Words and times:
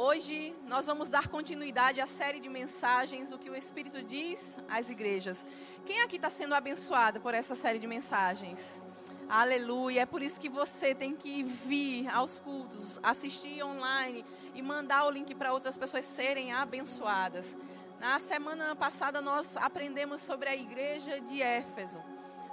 Hoje 0.00 0.54
nós 0.68 0.86
vamos 0.86 1.10
dar 1.10 1.26
continuidade 1.26 2.00
à 2.00 2.06
série 2.06 2.38
de 2.38 2.48
mensagens, 2.48 3.32
o 3.32 3.36
que 3.36 3.50
o 3.50 3.56
Espírito 3.56 4.00
diz 4.00 4.56
às 4.70 4.90
igrejas. 4.90 5.44
Quem 5.84 6.02
aqui 6.02 6.14
está 6.14 6.30
sendo 6.30 6.54
abençoado 6.54 7.20
por 7.20 7.34
essa 7.34 7.56
série 7.56 7.80
de 7.80 7.86
mensagens? 7.88 8.80
Aleluia. 9.28 10.02
É 10.02 10.06
por 10.06 10.22
isso 10.22 10.40
que 10.40 10.48
você 10.48 10.94
tem 10.94 11.16
que 11.16 11.42
vir 11.42 12.08
aos 12.10 12.38
cultos, 12.38 13.00
assistir 13.02 13.60
online 13.64 14.24
e 14.54 14.62
mandar 14.62 15.04
o 15.04 15.10
link 15.10 15.34
para 15.34 15.52
outras 15.52 15.76
pessoas 15.76 16.04
serem 16.04 16.52
abençoadas. 16.52 17.58
Na 17.98 18.20
semana 18.20 18.76
passada 18.76 19.20
nós 19.20 19.56
aprendemos 19.56 20.20
sobre 20.20 20.48
a 20.48 20.54
igreja 20.54 21.20
de 21.20 21.42
Éfeso. 21.42 22.00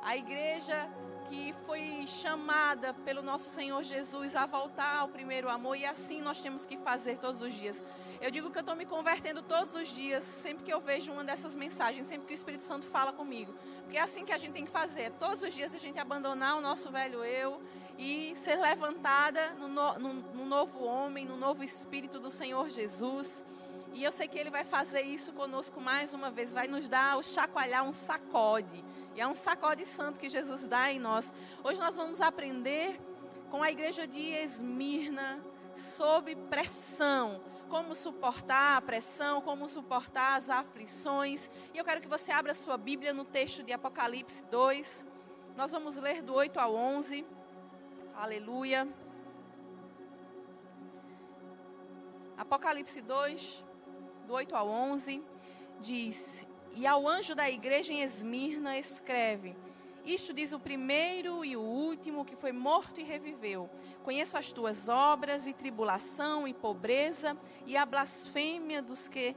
A 0.01 0.17
igreja 0.17 0.89
que 1.29 1.53
foi 1.65 2.05
chamada 2.07 2.93
pelo 2.93 3.21
nosso 3.21 3.49
Senhor 3.49 3.81
Jesus 3.83 4.35
a 4.35 4.45
voltar 4.45 4.97
ao 4.97 5.07
primeiro 5.07 5.49
amor 5.49 5.75
e 5.75 5.85
assim 5.85 6.21
nós 6.21 6.41
temos 6.41 6.65
que 6.65 6.77
fazer 6.77 7.17
todos 7.17 7.41
os 7.41 7.53
dias. 7.53 7.83
Eu 8.21 8.31
digo 8.31 8.49
que 8.49 8.57
eu 8.57 8.61
estou 8.61 8.75
me 8.75 8.85
convertendo 8.85 9.41
todos 9.41 9.75
os 9.75 9.87
dias, 9.87 10.23
sempre 10.23 10.63
que 10.63 10.73
eu 10.73 10.79
vejo 10.79 11.11
uma 11.11 11.23
dessas 11.23 11.55
mensagens, 11.55 12.07
sempre 12.07 12.27
que 12.27 12.33
o 12.33 12.35
Espírito 12.35 12.63
Santo 12.63 12.85
fala 12.85 13.11
comigo. 13.11 13.53
Porque 13.83 13.97
é 13.97 14.01
assim 14.01 14.23
que 14.23 14.31
a 14.31 14.37
gente 14.37 14.53
tem 14.53 14.65
que 14.65 14.71
fazer. 14.71 15.11
Todos 15.13 15.43
os 15.43 15.53
dias 15.53 15.73
a 15.75 15.79
gente 15.79 15.99
abandonar 15.99 16.57
o 16.57 16.61
nosso 16.61 16.91
velho 16.91 17.23
eu 17.23 17.61
e 17.97 18.35
ser 18.35 18.57
levantada 18.57 19.53
no, 19.53 19.67
no, 19.67 20.13
no 20.13 20.45
novo 20.45 20.83
homem, 20.83 21.25
no 21.25 21.37
novo 21.37 21.63
Espírito 21.63 22.19
do 22.19 22.29
Senhor 22.29 22.69
Jesus. 22.69 23.45
E 23.93 24.03
eu 24.03 24.11
sei 24.11 24.27
que 24.27 24.37
Ele 24.37 24.49
vai 24.49 24.65
fazer 24.65 25.01
isso 25.01 25.33
conosco 25.33 25.79
mais 25.79 26.13
uma 26.13 26.29
vez, 26.29 26.53
vai 26.53 26.67
nos 26.67 26.87
dar 26.87 27.17
o 27.17 27.23
chacoalhar, 27.23 27.83
um 27.83 27.93
sacode 27.93 28.83
e 29.15 29.21
é 29.21 29.27
um 29.27 29.33
sacode 29.33 29.85
santo 29.85 30.19
que 30.19 30.27
Jesus 30.27 30.67
dá 30.67 30.91
em 30.91 30.99
nós. 30.99 31.33
Hoje 31.63 31.79
nós 31.79 31.95
vamos 31.95 32.19
aprender 32.19 32.99
com 33.49 33.63
a 33.63 33.71
igreja 33.71 34.05
de 34.05 34.19
Esmirna 34.19 35.41
sob 35.73 36.35
pressão. 36.35 37.41
Como 37.69 37.95
suportar 37.95 38.77
a 38.77 38.81
pressão, 38.81 39.41
como 39.41 39.67
suportar 39.67 40.35
as 40.35 40.49
aflições. 40.49 41.49
E 41.73 41.77
eu 41.77 41.85
quero 41.85 41.99
que 41.99 42.07
você 42.07 42.31
abra 42.31 42.53
sua 42.53 42.77
Bíblia 42.77 43.11
no 43.13 43.25
texto 43.25 43.63
de 43.63 43.73
Apocalipse 43.73 44.43
2. 44.45 45.05
Nós 45.55 45.71
vamos 45.71 45.97
ler 45.97 46.21
do 46.21 46.33
8 46.33 46.59
ao 46.59 46.75
11. 46.75 47.25
Aleluia. 48.13 48.87
Apocalipse 52.37 53.01
2, 53.01 53.63
do 54.27 54.33
8 54.33 54.55
ao 54.55 54.67
11, 54.67 55.23
diz: 55.79 56.47
e 56.75 56.85
ao 56.85 57.07
anjo 57.07 57.33
da 57.33 57.49
igreja 57.49 57.93
em 57.93 58.01
Esmirna 58.01 58.77
escreve: 58.77 59.55
Isto 60.05 60.33
diz 60.33 60.51
o 60.51 60.59
primeiro 60.59 61.45
e 61.45 61.55
o 61.55 61.61
último 61.61 62.25
que 62.25 62.35
foi 62.35 62.51
morto 62.51 62.99
e 62.99 63.03
reviveu. 63.03 63.69
Conheço 64.03 64.37
as 64.37 64.51
tuas 64.51 64.89
obras, 64.89 65.47
e 65.47 65.53
tribulação, 65.53 66.47
e 66.47 66.53
pobreza, 66.53 67.37
e 67.65 67.77
a 67.77 67.85
blasfêmia 67.85 68.81
dos 68.81 69.07
que. 69.07 69.35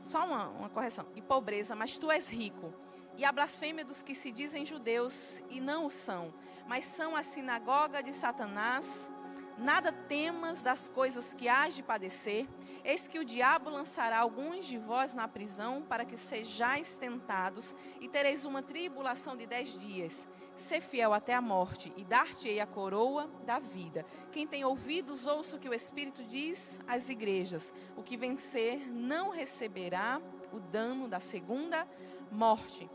Só 0.00 0.24
uma, 0.24 0.48
uma 0.48 0.68
correção. 0.70 1.06
E 1.14 1.20
pobreza, 1.20 1.74
mas 1.74 1.98
tu 1.98 2.10
és 2.10 2.30
rico. 2.30 2.72
E 3.16 3.24
a 3.24 3.32
blasfêmia 3.32 3.84
dos 3.84 4.02
que 4.02 4.14
se 4.14 4.30
dizem 4.30 4.64
judeus 4.64 5.42
e 5.50 5.60
não 5.60 5.86
o 5.86 5.90
são, 5.90 6.32
mas 6.66 6.84
são 6.84 7.16
a 7.16 7.22
sinagoga 7.22 8.02
de 8.02 8.12
Satanás. 8.12 9.12
Nada 9.58 9.92
temas 9.92 10.62
das 10.62 10.88
coisas 10.88 11.34
que 11.34 11.48
hás 11.48 11.74
de 11.74 11.82
padecer. 11.82 12.48
Eis 12.84 13.06
que 13.06 13.18
o 13.18 13.24
diabo 13.24 13.70
lançará 13.70 14.18
alguns 14.20 14.66
de 14.66 14.78
vós 14.78 15.14
na 15.14 15.28
prisão 15.28 15.82
para 15.82 16.04
que 16.04 16.16
sejais 16.16 16.96
tentados 16.96 17.74
e 18.00 18.08
tereis 18.08 18.44
uma 18.44 18.62
tribulação 18.62 19.36
de 19.36 19.46
dez 19.46 19.78
dias. 19.80 20.28
Ser 20.54 20.80
fiel 20.80 21.12
até 21.12 21.34
a 21.34 21.40
morte 21.40 21.92
e 21.96 22.04
dar-te-ei 22.04 22.60
a 22.60 22.66
coroa 22.66 23.26
da 23.44 23.58
vida. 23.58 24.04
Quem 24.32 24.46
tem 24.46 24.64
ouvidos, 24.64 25.26
ouça 25.26 25.56
o 25.56 25.58
que 25.58 25.68
o 25.68 25.74
Espírito 25.74 26.24
diz 26.24 26.80
às 26.86 27.08
igrejas. 27.08 27.72
O 27.96 28.02
que 28.02 28.16
vencer 28.16 28.90
não 28.90 29.30
receberá 29.30 30.20
o 30.52 30.58
dano 30.58 31.08
da 31.08 31.20
segunda 31.20 31.86
morte. 32.30 32.90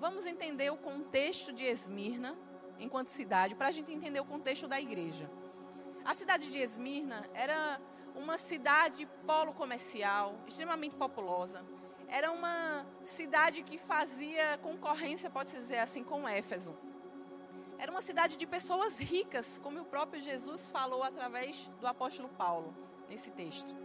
Vamos 0.00 0.26
entender 0.26 0.70
o 0.70 0.76
contexto 0.76 1.52
de 1.52 1.64
Esmirna 1.64 2.36
enquanto 2.78 3.08
cidade, 3.08 3.54
para 3.54 3.68
a 3.68 3.72
gente 3.72 3.92
entender 3.92 4.20
o 4.20 4.24
contexto 4.24 4.68
da 4.68 4.80
igreja. 4.80 5.30
A 6.04 6.14
cidade 6.14 6.50
de 6.50 6.58
Esmirna 6.58 7.28
era 7.32 7.80
uma 8.16 8.38
cidade 8.38 9.06
polo 9.26 9.52
comercial, 9.52 10.34
extremamente 10.46 10.96
populosa. 10.96 11.64
Era 12.08 12.30
uma 12.32 12.86
cidade 13.04 13.62
que 13.62 13.78
fazia 13.78 14.58
concorrência, 14.58 15.28
pode-se 15.28 15.58
dizer 15.58 15.78
assim, 15.78 16.02
com 16.02 16.26
Éfeso. 16.26 16.76
Era 17.78 17.90
uma 17.90 18.00
cidade 18.00 18.36
de 18.36 18.46
pessoas 18.46 18.98
ricas, 18.98 19.60
como 19.62 19.80
o 19.80 19.84
próprio 19.84 20.20
Jesus 20.20 20.70
falou 20.70 21.02
através 21.02 21.70
do 21.80 21.86
apóstolo 21.86 22.28
Paulo, 22.30 22.74
nesse 23.08 23.30
texto. 23.30 23.76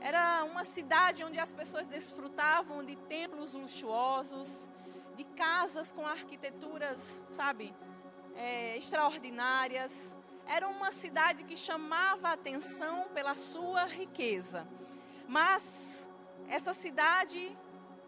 Era 0.00 0.44
uma 0.44 0.64
cidade 0.64 1.22
onde 1.24 1.38
as 1.38 1.52
pessoas 1.52 1.86
desfrutavam 1.86 2.84
de 2.84 2.96
templos 2.96 3.54
luxuosos, 3.54 4.68
de 5.14 5.24
casas 5.24 5.92
com 5.92 6.06
arquiteturas, 6.06 7.24
sabe, 7.30 7.74
é, 8.34 8.76
extraordinárias, 8.76 10.16
era 10.48 10.66
uma 10.66 10.90
cidade 10.90 11.44
que 11.44 11.56
chamava 11.56 12.28
a 12.28 12.32
atenção 12.32 13.08
pela 13.14 13.34
sua 13.34 13.84
riqueza. 13.84 14.66
Mas 15.28 16.08
essa 16.48 16.72
cidade, 16.72 17.56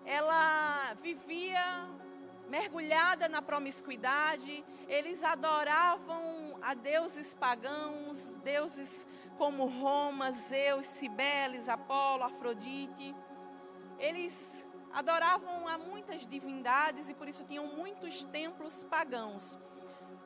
ela 0.07 0.95
vivia 0.95 1.63
mergulhada 2.49 3.29
na 3.29 3.43
promiscuidade, 3.43 4.65
eles 4.89 5.23
adoravam 5.23 6.59
a 6.63 6.73
deuses 6.73 7.35
pagãos, 7.35 8.39
deuses 8.43 9.07
como 9.37 9.67
Roma, 9.67 10.33
Zeus, 10.33 10.87
Cibeles, 10.87 11.69
Apolo, 11.69 12.25
Afrodite. 12.25 13.15
Eles 13.99 14.67
adoravam 14.93 15.69
a 15.69 15.79
muitas 15.79 16.27
divindades 16.27 17.09
e 17.09 17.15
por 17.15 17.29
isso 17.29 17.45
tinham 17.45 17.67
muitos 17.67 18.25
templos 18.25 18.83
pagãos. 18.83 19.59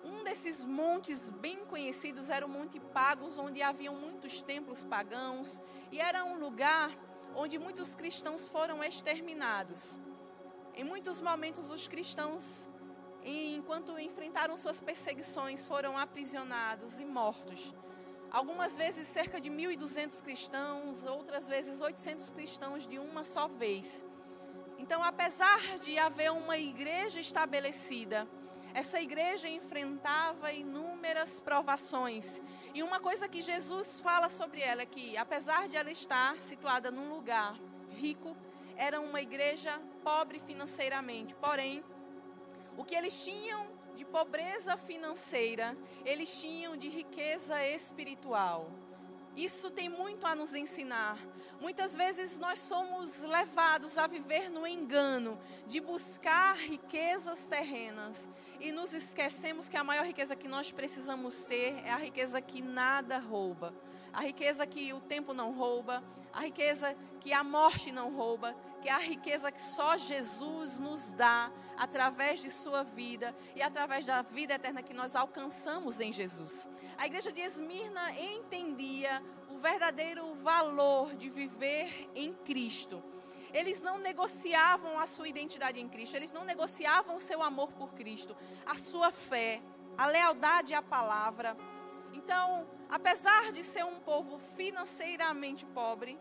Um 0.04 0.22
desses 0.22 0.66
montes 0.66 1.30
bem 1.30 1.64
conhecidos 1.64 2.28
era 2.28 2.44
o 2.44 2.48
Monte 2.48 2.78
Pagos, 2.78 3.38
onde 3.38 3.62
haviam 3.62 3.94
muitos 3.94 4.42
templos 4.42 4.84
pagãos, 4.84 5.62
e 5.90 5.98
era 5.98 6.22
um 6.26 6.38
lugar 6.38 6.90
onde 7.34 7.58
muitos 7.58 7.94
cristãos 7.94 8.46
foram 8.46 8.84
exterminados. 8.84 9.98
Em 10.74 10.84
muitos 10.84 11.22
momentos, 11.22 11.70
os 11.70 11.88
cristãos, 11.88 12.68
enquanto 13.24 13.98
enfrentaram 13.98 14.58
suas 14.58 14.78
perseguições, 14.78 15.64
foram 15.64 15.96
aprisionados 15.96 17.00
e 17.00 17.06
mortos. 17.06 17.74
Algumas 18.30 18.76
vezes, 18.76 19.08
cerca 19.08 19.40
de 19.40 19.48
1.200 19.48 20.22
cristãos, 20.22 21.06
outras 21.06 21.48
vezes, 21.48 21.80
800 21.80 22.30
cristãos 22.30 22.86
de 22.86 22.98
uma 22.98 23.24
só 23.24 23.48
vez. 23.48 24.04
Então, 24.76 25.02
apesar 25.02 25.78
de 25.78 25.96
haver 25.98 26.30
uma 26.30 26.58
igreja 26.58 27.20
estabelecida, 27.20 28.28
essa 28.74 29.00
igreja 29.00 29.48
enfrentava 29.48 30.52
inúmeras 30.52 31.40
provações. 31.40 32.42
E 32.74 32.82
uma 32.82 32.98
coisa 32.98 33.28
que 33.28 33.40
Jesus 33.40 34.00
fala 34.00 34.28
sobre 34.28 34.60
ela 34.60 34.82
é 34.82 34.86
que, 34.86 35.16
apesar 35.16 35.68
de 35.68 35.76
ela 35.76 35.92
estar 35.92 36.40
situada 36.40 36.90
num 36.90 37.14
lugar 37.14 37.56
rico, 37.90 38.36
era 38.76 39.00
uma 39.00 39.20
igreja 39.20 39.80
pobre 40.02 40.40
financeiramente. 40.40 41.36
Porém, 41.36 41.84
o 42.76 42.84
que 42.84 42.96
eles 42.96 43.24
tinham 43.24 43.72
de 43.94 44.04
pobreza 44.04 44.76
financeira, 44.76 45.76
eles 46.04 46.40
tinham 46.40 46.76
de 46.76 46.88
riqueza 46.88 47.64
espiritual. 47.64 48.68
Isso 49.36 49.70
tem 49.70 49.88
muito 49.88 50.26
a 50.26 50.34
nos 50.34 50.54
ensinar. 50.54 51.18
Muitas 51.60 51.96
vezes 51.96 52.38
nós 52.38 52.58
somos 52.58 53.22
levados 53.22 53.98
a 53.98 54.06
viver 54.06 54.48
no 54.48 54.66
engano 54.66 55.38
de 55.66 55.80
buscar 55.80 56.56
riquezas 56.56 57.46
terrenas 57.46 58.28
e 58.60 58.70
nos 58.70 58.92
esquecemos 58.92 59.68
que 59.68 59.76
a 59.76 59.84
maior 59.84 60.06
riqueza 60.06 60.36
que 60.36 60.46
nós 60.46 60.70
precisamos 60.70 61.44
ter 61.46 61.74
é 61.84 61.90
a 61.90 61.96
riqueza 61.96 62.40
que 62.40 62.62
nada 62.62 63.18
rouba, 63.18 63.74
a 64.14 64.22
riqueza 64.22 64.66
que 64.66 64.92
o 64.92 65.00
tempo 65.00 65.34
não 65.34 65.52
rouba, 65.52 66.02
a 66.32 66.40
riqueza 66.40 66.96
que 67.20 67.32
a 67.32 67.44
morte 67.44 67.92
não 67.92 68.14
rouba, 68.14 68.54
que 68.80 68.88
é 68.88 68.92
a 68.92 68.98
riqueza 68.98 69.50
que 69.50 69.60
só 69.60 69.96
Jesus 69.96 70.78
nos 70.78 71.12
dá 71.12 71.50
através 71.76 72.40
de 72.40 72.50
sua 72.50 72.82
vida 72.82 73.34
e 73.56 73.62
através 73.62 74.06
da 74.06 74.22
vida 74.22 74.54
eterna 74.54 74.82
que 74.82 74.94
nós 74.94 75.16
alcançamos 75.16 76.00
em 76.00 76.12
Jesus. 76.12 76.70
A 76.96 77.06
igreja 77.06 77.32
de 77.32 77.40
Esmirna 77.40 78.12
entendia 78.20 79.22
o 79.50 79.56
verdadeiro 79.56 80.34
valor 80.34 81.14
de 81.16 81.28
viver 81.28 82.10
em 82.14 82.32
Cristo 82.32 83.02
eles 83.54 83.80
não 83.80 83.98
negociavam 83.98 84.98
a 84.98 85.06
sua 85.06 85.28
identidade 85.28 85.78
em 85.78 85.88
Cristo, 85.88 86.16
eles 86.16 86.32
não 86.32 86.44
negociavam 86.44 87.14
o 87.14 87.20
seu 87.20 87.40
amor 87.40 87.70
por 87.70 87.94
Cristo, 87.94 88.36
a 88.66 88.74
sua 88.74 89.12
fé, 89.12 89.62
a 89.96 90.06
lealdade 90.06 90.74
à 90.74 90.82
palavra. 90.82 91.56
Então, 92.14 92.66
apesar 92.88 93.50
de 93.50 93.64
ser 93.64 93.84
um 93.84 93.98
povo 93.98 94.38
financeiramente 94.38 95.66
pobre, 95.66 96.16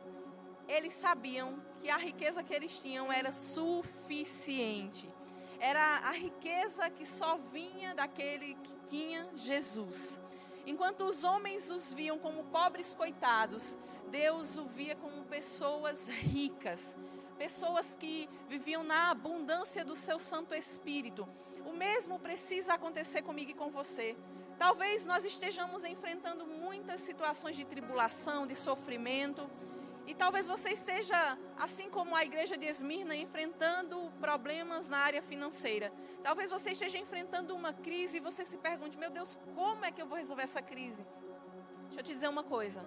eles 0.68 0.94
sabiam 0.94 1.62
que 1.80 1.90
a 1.90 1.98
riqueza 1.98 2.42
que 2.42 2.54
eles 2.54 2.80
tinham 2.80 3.14
era 3.14 3.32
suficiente. 3.32 5.08
Era 5.60 6.00
a 6.00 6.12
riqueza 6.12 6.90
que 6.90 7.06
só 7.06 7.38
vinha 7.38 7.94
daquele 7.94 8.56
que 8.56 8.76
tinha 8.88 9.30
Jesus. 9.36 10.20
Enquanto 10.66 11.02
os 11.02 11.24
homens 11.24 11.70
os 11.70 11.94
viam 11.94 12.18
como 12.18 12.44
pobres 12.46 12.96
coitados, 12.96 13.78
Deus 14.10 14.58
o 14.58 14.66
via 14.66 14.96
como 14.96 15.24
pessoas 15.26 16.08
ricas, 16.08 16.98
pessoas 17.38 17.96
que 17.96 18.28
viviam 18.50 18.84
na 18.84 19.12
abundância 19.12 19.86
do 19.86 19.96
seu 19.96 20.18
Santo 20.18 20.56
Espírito. 20.56 21.30
O 21.66 21.74
mesmo 21.74 22.18
precisa 22.18 22.74
acontecer 22.74 23.22
comigo 23.22 23.52
e 23.52 23.54
com 23.54 23.70
você. 23.70 24.18
Talvez 24.58 25.06
nós 25.06 25.26
estejamos 25.26 25.84
enfrentando 25.84 26.46
muitas 26.46 27.02
situações 27.02 27.56
de 27.56 27.66
tribulação, 27.66 28.48
de 28.48 28.56
sofrimento, 28.56 29.50
e 30.06 30.14
talvez 30.14 30.48
você 30.48 30.72
esteja, 30.72 31.38
assim 31.58 31.90
como 31.90 32.16
a 32.16 32.26
igreja 32.26 32.58
de 32.58 32.66
Esmirna, 32.66 33.16
enfrentando 33.16 34.12
problemas 34.20 34.90
na 34.90 34.98
área 34.98 35.22
financeira. 35.22 35.94
Talvez 36.22 36.52
você 36.52 36.72
esteja 36.72 36.98
enfrentando 36.98 37.56
uma 37.56 37.72
crise 37.72 38.18
e 38.18 38.20
você 38.20 38.44
se 38.44 38.58
pergunte: 38.58 38.98
meu 38.98 39.10
Deus, 39.10 39.40
como 39.56 39.86
é 39.86 39.92
que 39.92 40.02
eu 40.02 40.08
vou 40.08 40.18
resolver 40.18 40.44
essa 40.44 40.62
crise? 40.62 41.06
Deixa 41.84 42.02
eu 42.02 42.04
te 42.04 42.14
dizer 42.14 42.28
uma 42.28 42.44
coisa. 42.44 42.84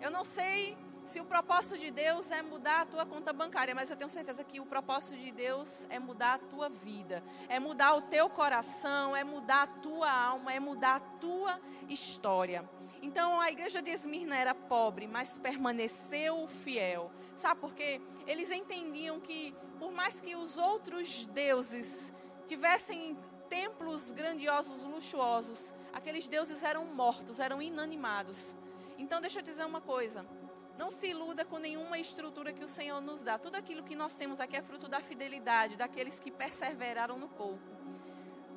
Eu 0.00 0.10
não 0.10 0.24
sei 0.24 0.76
se 1.04 1.20
o 1.20 1.24
propósito 1.24 1.78
de 1.78 1.90
Deus 1.90 2.30
é 2.30 2.42
mudar 2.42 2.82
a 2.82 2.86
tua 2.86 3.04
conta 3.04 3.32
bancária, 3.32 3.74
mas 3.74 3.90
eu 3.90 3.96
tenho 3.96 4.08
certeza 4.08 4.44
que 4.44 4.60
o 4.60 4.66
propósito 4.66 5.18
de 5.18 5.32
Deus 5.32 5.86
é 5.90 5.98
mudar 5.98 6.34
a 6.34 6.38
tua 6.38 6.68
vida, 6.68 7.22
é 7.48 7.58
mudar 7.58 7.94
o 7.94 8.02
teu 8.02 8.30
coração, 8.30 9.14
é 9.14 9.24
mudar 9.24 9.62
a 9.62 9.66
tua 9.66 10.10
alma, 10.10 10.52
é 10.52 10.60
mudar 10.60 10.96
a 10.96 11.00
tua 11.00 11.60
história. 11.88 12.68
Então 13.02 13.40
a 13.40 13.50
igreja 13.50 13.82
de 13.82 13.90
Esmirna 13.90 14.36
era 14.36 14.54
pobre, 14.54 15.06
mas 15.06 15.38
permaneceu 15.38 16.46
fiel. 16.46 17.10
Sabe 17.36 17.60
por 17.60 17.74
quê? 17.74 18.00
Eles 18.26 18.50
entendiam 18.50 19.20
que, 19.20 19.54
por 19.78 19.92
mais 19.92 20.20
que 20.20 20.36
os 20.36 20.56
outros 20.56 21.26
deuses 21.26 22.12
tivessem 22.46 23.18
templos 23.48 24.12
grandiosos, 24.12 24.84
luxuosos, 24.84 25.74
aqueles 25.92 26.28
deuses 26.28 26.62
eram 26.62 26.86
mortos, 26.86 27.40
eram 27.40 27.60
inanimados. 27.60 28.56
Então 28.96 29.20
deixa 29.20 29.40
eu 29.40 29.42
dizer 29.42 29.64
uma 29.64 29.80
coisa. 29.80 30.24
Não 30.76 30.90
se 30.90 31.08
iluda 31.08 31.44
com 31.44 31.58
nenhuma 31.58 31.98
estrutura 31.98 32.52
que 32.52 32.64
o 32.64 32.68
Senhor 32.68 33.00
nos 33.00 33.22
dá. 33.22 33.38
Tudo 33.38 33.56
aquilo 33.56 33.82
que 33.82 33.94
nós 33.94 34.14
temos 34.14 34.40
aqui 34.40 34.56
é 34.56 34.62
fruto 34.62 34.88
da 34.88 35.00
fidelidade, 35.00 35.76
daqueles 35.76 36.18
que 36.18 36.30
perseveraram 36.30 37.18
no 37.18 37.28
pouco. 37.28 37.72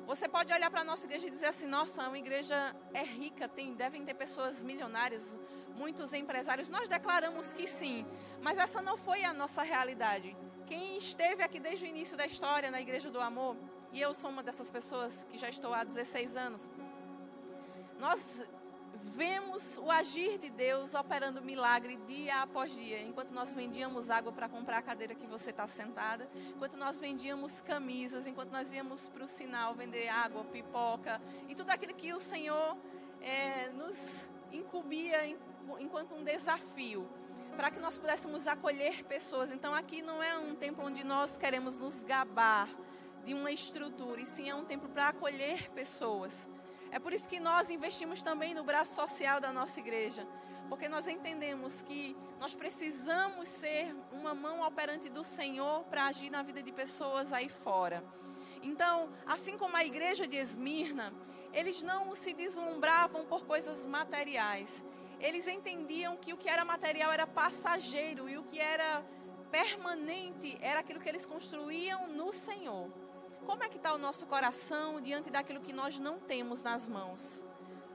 Você 0.06 0.28
pode 0.28 0.52
olhar 0.52 0.70
para 0.70 0.82
a 0.82 0.84
nossa 0.84 1.04
igreja 1.04 1.26
e 1.26 1.30
dizer 1.30 1.46
assim: 1.46 1.66
nossa, 1.66 2.06
uma 2.06 2.18
igreja 2.18 2.54
é 2.94 3.02
rica, 3.02 3.48
tem, 3.48 3.74
devem 3.74 4.04
ter 4.04 4.14
pessoas 4.14 4.62
milionárias, 4.62 5.36
muitos 5.74 6.12
empresários. 6.12 6.68
Nós 6.68 6.88
declaramos 6.88 7.52
que 7.52 7.66
sim, 7.66 8.06
mas 8.40 8.56
essa 8.56 8.80
não 8.80 8.96
foi 8.96 9.24
a 9.24 9.32
nossa 9.32 9.62
realidade. 9.62 10.36
Quem 10.66 10.96
esteve 10.96 11.42
aqui 11.42 11.58
desde 11.58 11.84
o 11.84 11.88
início 11.88 12.16
da 12.16 12.24
história 12.24 12.70
na 12.70 12.80
Igreja 12.80 13.10
do 13.10 13.20
Amor, 13.20 13.56
e 13.92 14.00
eu 14.00 14.14
sou 14.14 14.30
uma 14.30 14.42
dessas 14.42 14.70
pessoas 14.70 15.24
que 15.24 15.36
já 15.36 15.48
estou 15.48 15.74
há 15.74 15.82
16 15.82 16.36
anos, 16.36 16.70
nós 17.98 18.50
vemos 18.96 19.78
o 19.78 19.90
agir 19.90 20.38
de 20.38 20.50
Deus 20.50 20.94
operando 20.94 21.42
milagre 21.42 21.96
dia 22.06 22.42
após 22.42 22.74
dia. 22.74 23.00
Enquanto 23.02 23.32
nós 23.32 23.54
vendíamos 23.54 24.10
água 24.10 24.32
para 24.32 24.48
comprar 24.48 24.78
a 24.78 24.82
cadeira 24.82 25.14
que 25.14 25.26
você 25.26 25.50
está 25.50 25.66
sentada, 25.66 26.28
enquanto 26.54 26.76
nós 26.76 26.98
vendíamos 26.98 27.60
camisas, 27.60 28.26
enquanto 28.26 28.50
nós 28.50 28.72
íamos 28.72 29.08
para 29.08 29.24
o 29.24 29.28
sinal 29.28 29.74
vender 29.74 30.08
água, 30.08 30.44
pipoca 30.44 31.20
e 31.48 31.54
tudo 31.54 31.70
aquilo 31.70 31.94
que 31.94 32.12
o 32.12 32.18
Senhor 32.18 32.76
é, 33.20 33.68
nos 33.70 34.30
incumbia 34.52 35.26
enquanto 35.78 36.14
um 36.14 36.24
desafio 36.24 37.08
para 37.56 37.70
que 37.70 37.80
nós 37.80 37.96
pudéssemos 37.96 38.46
acolher 38.46 39.04
pessoas. 39.04 39.52
Então 39.52 39.74
aqui 39.74 40.02
não 40.02 40.22
é 40.22 40.38
um 40.38 40.54
templo 40.54 40.84
onde 40.84 41.02
nós 41.02 41.38
queremos 41.38 41.78
nos 41.78 42.04
gabar 42.04 42.68
de 43.24 43.34
uma 43.34 43.50
estrutura, 43.50 44.20
e 44.20 44.26
sim 44.26 44.48
é 44.48 44.54
um 44.54 44.64
templo 44.64 44.88
para 44.88 45.08
acolher 45.08 45.68
pessoas. 45.72 46.48
É 46.96 46.98
por 46.98 47.12
isso 47.12 47.28
que 47.28 47.38
nós 47.38 47.68
investimos 47.68 48.22
também 48.22 48.54
no 48.54 48.64
braço 48.64 48.94
social 48.94 49.38
da 49.38 49.52
nossa 49.52 49.78
igreja, 49.80 50.26
porque 50.66 50.88
nós 50.88 51.06
entendemos 51.06 51.82
que 51.82 52.16
nós 52.40 52.54
precisamos 52.54 53.48
ser 53.48 53.94
uma 54.10 54.34
mão 54.34 54.66
operante 54.66 55.10
do 55.10 55.22
Senhor 55.22 55.84
para 55.90 56.06
agir 56.06 56.30
na 56.30 56.42
vida 56.42 56.62
de 56.62 56.72
pessoas 56.72 57.34
aí 57.34 57.50
fora. 57.50 58.02
Então, 58.62 59.10
assim 59.26 59.58
como 59.58 59.76
a 59.76 59.84
igreja 59.84 60.26
de 60.26 60.38
Esmirna, 60.38 61.12
eles 61.52 61.82
não 61.82 62.14
se 62.14 62.32
deslumbravam 62.32 63.26
por 63.26 63.44
coisas 63.44 63.86
materiais. 63.86 64.82
Eles 65.20 65.46
entendiam 65.46 66.16
que 66.16 66.32
o 66.32 66.38
que 66.38 66.48
era 66.48 66.64
material 66.64 67.12
era 67.12 67.26
passageiro 67.26 68.26
e 68.26 68.38
o 68.38 68.44
que 68.44 68.58
era 68.58 69.04
permanente 69.50 70.56
era 70.62 70.80
aquilo 70.80 71.00
que 71.00 71.10
eles 71.10 71.26
construíam 71.26 72.08
no 72.08 72.32
Senhor. 72.32 72.90
Como 73.46 73.62
é 73.62 73.68
que 73.68 73.76
está 73.76 73.94
o 73.94 73.98
nosso 73.98 74.26
coração 74.26 75.00
diante 75.00 75.30
daquilo 75.30 75.60
que 75.60 75.72
nós 75.72 76.00
não 76.00 76.18
temos 76.18 76.64
nas 76.64 76.88
mãos? 76.88 77.46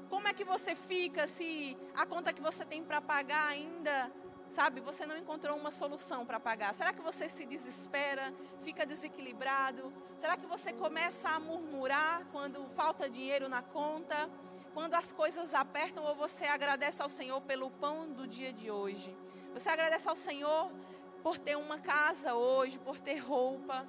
Como 0.09 0.25
é 0.25 0.33
que 0.33 0.45
você 0.45 0.74
fica 0.75 1.27
se 1.27 1.77
a 1.94 2.06
conta 2.06 2.31
que 2.31 2.42
você 2.42 2.63
tem 2.63 2.81
para 2.81 3.01
pagar 3.01 3.50
ainda, 3.50 4.09
sabe, 4.48 4.80
você 4.80 5.06
não 5.06 5.18
encontrou 5.18 5.57
uma 5.57 5.69
solução 5.69 6.25
para 6.25 6.39
pagar? 6.39 6.74
Será 6.74 6.94
que 6.94 7.01
você 7.01 7.27
se 7.27 7.45
desespera, 7.45 8.33
fica 8.62 8.86
desequilibrado? 8.86 9.92
Será 10.15 10.38
que 10.38 10.45
você 10.45 10.71
começa 10.71 11.27
a 11.27 11.39
murmurar 11.39 12.25
quando 12.31 12.65
falta 12.69 13.09
dinheiro 13.09 13.50
na 13.50 13.62
conta? 13.62 14.30
Quando 14.74 14.94
as 14.94 15.12
coisas 15.12 15.54
apertam 15.54 16.01
ou 16.06 16.15
você 16.15 16.45
agradece 16.45 17.01
ao 17.01 17.09
Senhor 17.09 17.42
pelo 17.42 17.69
pão 17.69 18.09
do 18.09 18.25
dia 18.25 18.54
de 18.54 18.71
hoje? 18.71 19.13
Você 19.54 19.68
agradece 19.68 20.07
ao 20.07 20.15
Senhor 20.15 20.71
por 21.21 21.38
ter 21.38 21.57
uma 21.57 21.77
casa 21.77 22.36
hoje, 22.36 22.80
por 22.80 23.01
ter 23.01 23.18
roupa, 23.18 23.86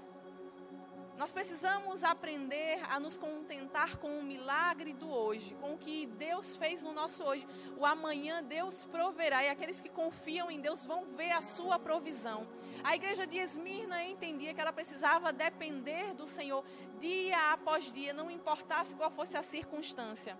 nós 1.22 1.30
precisamos 1.30 2.02
aprender 2.02 2.80
a 2.90 2.98
nos 2.98 3.16
contentar 3.16 3.96
com 3.98 4.18
o 4.18 4.24
milagre 4.24 4.92
do 4.92 5.08
hoje, 5.08 5.54
com 5.60 5.74
o 5.74 5.78
que 5.78 6.04
Deus 6.04 6.56
fez 6.56 6.82
no 6.82 6.92
nosso 6.92 7.22
hoje. 7.22 7.46
O 7.76 7.86
amanhã 7.86 8.42
Deus 8.42 8.84
proverá 8.86 9.44
e 9.44 9.48
aqueles 9.48 9.80
que 9.80 9.88
confiam 9.88 10.50
em 10.50 10.58
Deus 10.60 10.84
vão 10.84 11.06
ver 11.06 11.30
a 11.30 11.40
sua 11.40 11.78
provisão. 11.78 12.48
A 12.82 12.96
igreja 12.96 13.24
de 13.24 13.38
Esmirna 13.38 14.02
entendia 14.02 14.52
que 14.52 14.60
ela 14.60 14.72
precisava 14.72 15.32
depender 15.32 16.12
do 16.12 16.26
Senhor 16.26 16.64
dia 16.98 17.52
após 17.52 17.92
dia, 17.92 18.12
não 18.12 18.28
importasse 18.28 18.96
qual 18.96 19.08
fosse 19.08 19.36
a 19.36 19.44
circunstância. 19.44 20.36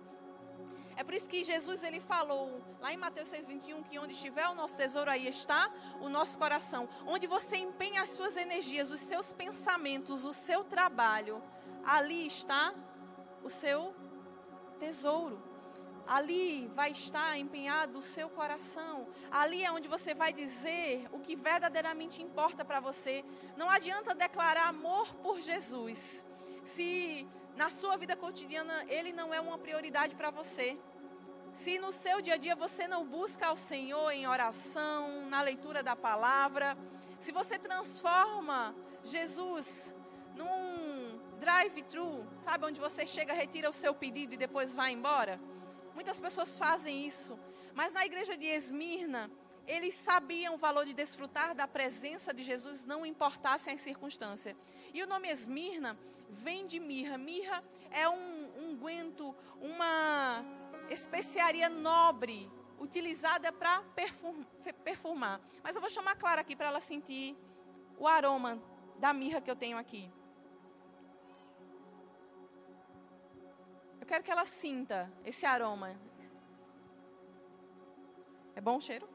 É 0.95 1.03
por 1.03 1.13
isso 1.13 1.27
que 1.27 1.43
Jesus 1.43 1.83
ele 1.83 1.99
falou 1.99 2.61
lá 2.79 2.93
em 2.93 2.97
Mateus 2.97 3.29
6:21 3.29 3.83
que 3.83 3.97
onde 3.99 4.13
estiver 4.13 4.47
o 4.47 4.55
nosso 4.55 4.77
tesouro 4.77 5.09
aí 5.09 5.27
está 5.27 5.71
o 5.99 6.09
nosso 6.09 6.37
coração. 6.37 6.87
Onde 7.05 7.27
você 7.27 7.57
empenha 7.57 8.01
as 8.01 8.09
suas 8.09 8.37
energias, 8.37 8.91
os 8.91 8.99
seus 8.99 9.33
pensamentos, 9.33 10.25
o 10.25 10.33
seu 10.33 10.63
trabalho, 10.63 11.41
ali 11.83 12.27
está 12.27 12.73
o 13.43 13.49
seu 13.49 13.95
tesouro. 14.79 15.41
Ali 16.05 16.67
vai 16.75 16.91
estar 16.91 17.37
empenhado 17.39 17.99
o 17.99 18.01
seu 18.01 18.29
coração. 18.29 19.07
Ali 19.31 19.63
é 19.63 19.71
onde 19.71 19.87
você 19.87 20.13
vai 20.13 20.33
dizer 20.33 21.07
o 21.11 21.19
que 21.19 21.35
verdadeiramente 21.35 22.21
importa 22.21 22.65
para 22.65 22.81
você. 22.81 23.23
Não 23.55 23.69
adianta 23.69 24.13
declarar 24.13 24.67
amor 24.67 25.13
por 25.15 25.39
Jesus 25.39 26.25
se 26.63 27.27
na 27.55 27.69
sua 27.69 27.97
vida 27.97 28.15
cotidiana 28.15 28.85
ele 28.87 29.11
não 29.11 29.33
é 29.33 29.39
uma 29.39 29.57
prioridade 29.57 30.15
para 30.15 30.31
você. 30.31 30.77
Se 31.53 31.77
no 31.77 31.91
seu 31.91 32.19
dia 32.19 32.33
a 32.33 32.37
dia 32.37 32.55
você 32.55 32.87
não 32.87 33.05
busca 33.05 33.47
ao 33.47 33.55
Senhor 33.55 34.09
em 34.11 34.27
oração, 34.27 35.27
na 35.29 35.41
leitura 35.41 35.83
da 35.83 35.95
palavra, 35.95 36.75
se 37.19 37.31
você 37.31 37.59
transforma 37.59 38.75
Jesus 39.03 39.95
num 40.35 41.19
drive-thru, 41.39 42.27
sabe 42.39 42.65
onde 42.65 42.79
você 42.79 43.05
chega, 43.05 43.33
retira 43.33 43.69
o 43.69 43.73
seu 43.73 43.93
pedido 43.93 44.33
e 44.33 44.37
depois 44.37 44.75
vai 44.75 44.91
embora? 44.91 45.39
Muitas 45.93 46.19
pessoas 46.19 46.57
fazem 46.57 47.05
isso, 47.05 47.37
mas 47.75 47.93
na 47.93 48.03
igreja 48.03 48.35
de 48.35 48.47
Esmirna, 48.47 49.29
eles 49.67 49.93
sabiam 49.93 50.55
o 50.55 50.57
valor 50.57 50.85
de 50.85 50.93
desfrutar 50.93 51.53
da 51.53 51.67
presença 51.67 52.33
de 52.33 52.43
Jesus, 52.43 52.85
não 52.85 53.05
importasse 53.05 53.69
a 53.69 53.77
circunstância. 53.77 54.55
E 54.93 55.03
o 55.03 55.07
nome 55.07 55.29
Esmirna 55.29 55.97
vem 56.29 56.65
de 56.65 56.79
mirra. 56.79 57.17
Mirra 57.17 57.63
é 57.91 58.07
um 58.07 58.71
unguento, 58.71 59.35
um 59.61 59.73
uma 59.73 60.45
especiaria 60.89 61.69
nobre, 61.69 62.51
utilizada 62.79 63.51
para 63.51 63.81
perfumar. 64.83 65.41
Mas 65.63 65.75
eu 65.75 65.81
vou 65.81 65.89
chamar 65.89 66.11
a 66.11 66.15
Clara 66.15 66.41
aqui 66.41 66.55
para 66.55 66.67
ela 66.67 66.81
sentir 66.81 67.35
o 67.97 68.07
aroma 68.07 68.61
da 68.99 69.13
mirra 69.13 69.41
que 69.41 69.49
eu 69.49 69.55
tenho 69.55 69.77
aqui. 69.77 70.11
Eu 73.99 74.05
quero 74.05 74.23
que 74.23 74.31
ela 74.31 74.45
sinta 74.45 75.11
esse 75.23 75.45
aroma. 75.45 75.97
É 78.55 78.61
bom 78.61 78.77
o 78.77 78.81
cheiro? 78.81 79.12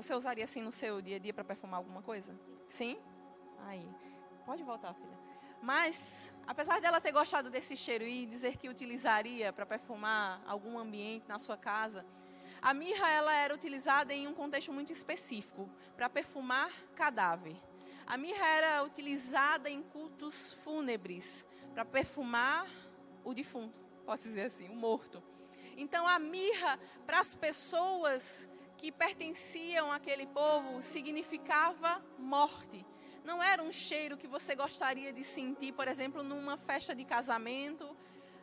Você 0.00 0.14
usaria 0.14 0.44
assim 0.44 0.62
no 0.62 0.72
seu 0.72 1.02
dia 1.02 1.16
a 1.16 1.18
dia 1.18 1.34
para 1.34 1.44
perfumar 1.44 1.76
alguma 1.76 2.00
coisa? 2.00 2.34
Sim? 2.66 2.98
Aí. 3.66 3.86
Pode 4.46 4.62
voltar, 4.62 4.94
filha. 4.94 5.18
Mas, 5.62 6.34
apesar 6.46 6.80
de 6.80 6.86
ela 6.86 7.02
ter 7.02 7.12
gostado 7.12 7.50
desse 7.50 7.76
cheiro 7.76 8.04
e 8.04 8.24
dizer 8.24 8.56
que 8.56 8.70
utilizaria 8.70 9.52
para 9.52 9.66
perfumar 9.66 10.42
algum 10.46 10.78
ambiente 10.78 11.28
na 11.28 11.38
sua 11.38 11.58
casa, 11.58 12.06
a 12.62 12.72
mirra 12.72 13.10
ela 13.10 13.34
era 13.34 13.54
utilizada 13.54 14.14
em 14.14 14.26
um 14.26 14.32
contexto 14.32 14.72
muito 14.72 14.90
específico, 14.90 15.68
para 15.96 16.08
perfumar 16.08 16.72
cadáver. 16.96 17.56
A 18.06 18.16
mirra 18.16 18.46
era 18.46 18.82
utilizada 18.82 19.68
em 19.68 19.82
cultos 19.82 20.54
fúnebres, 20.54 21.46
para 21.74 21.84
perfumar 21.84 22.66
o 23.22 23.34
defunto, 23.34 23.78
pode 24.06 24.22
dizer 24.22 24.46
assim, 24.46 24.66
o 24.68 24.74
morto. 24.74 25.22
Então 25.76 26.08
a 26.08 26.18
mirra 26.18 26.80
para 27.06 27.20
as 27.20 27.34
pessoas 27.34 28.49
que 28.80 28.90
pertenciam 28.90 29.92
àquele 29.92 30.26
povo 30.26 30.80
significava 30.80 32.02
morte. 32.18 32.82
Não 33.22 33.42
era 33.42 33.62
um 33.62 33.70
cheiro 33.70 34.16
que 34.16 34.26
você 34.26 34.54
gostaria 34.54 35.12
de 35.12 35.22
sentir, 35.22 35.72
por 35.72 35.86
exemplo, 35.86 36.22
numa 36.22 36.56
festa 36.56 36.94
de 36.94 37.04
casamento, 37.04 37.94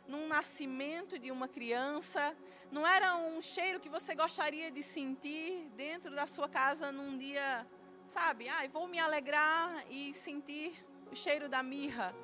num 0.06 0.28
nascimento 0.28 1.18
de 1.18 1.32
uma 1.32 1.48
criança. 1.48 2.36
Não 2.70 2.86
era 2.86 3.16
um 3.16 3.42
cheiro 3.42 3.80
que 3.80 3.88
você 3.88 4.14
gostaria 4.14 4.70
de 4.70 4.80
sentir 4.80 5.68
dentro 5.76 6.14
da 6.14 6.24
sua 6.24 6.48
casa 6.48 6.92
num 6.92 7.18
dia, 7.18 7.66
sabe? 8.06 8.48
Ah, 8.48 8.64
vou 8.72 8.86
me 8.86 9.00
alegrar 9.00 9.84
e 9.90 10.14
sentir 10.14 10.72
o 11.10 11.16
cheiro 11.16 11.48
da 11.48 11.64
mirra. 11.64 12.14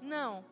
Não. 0.00 0.42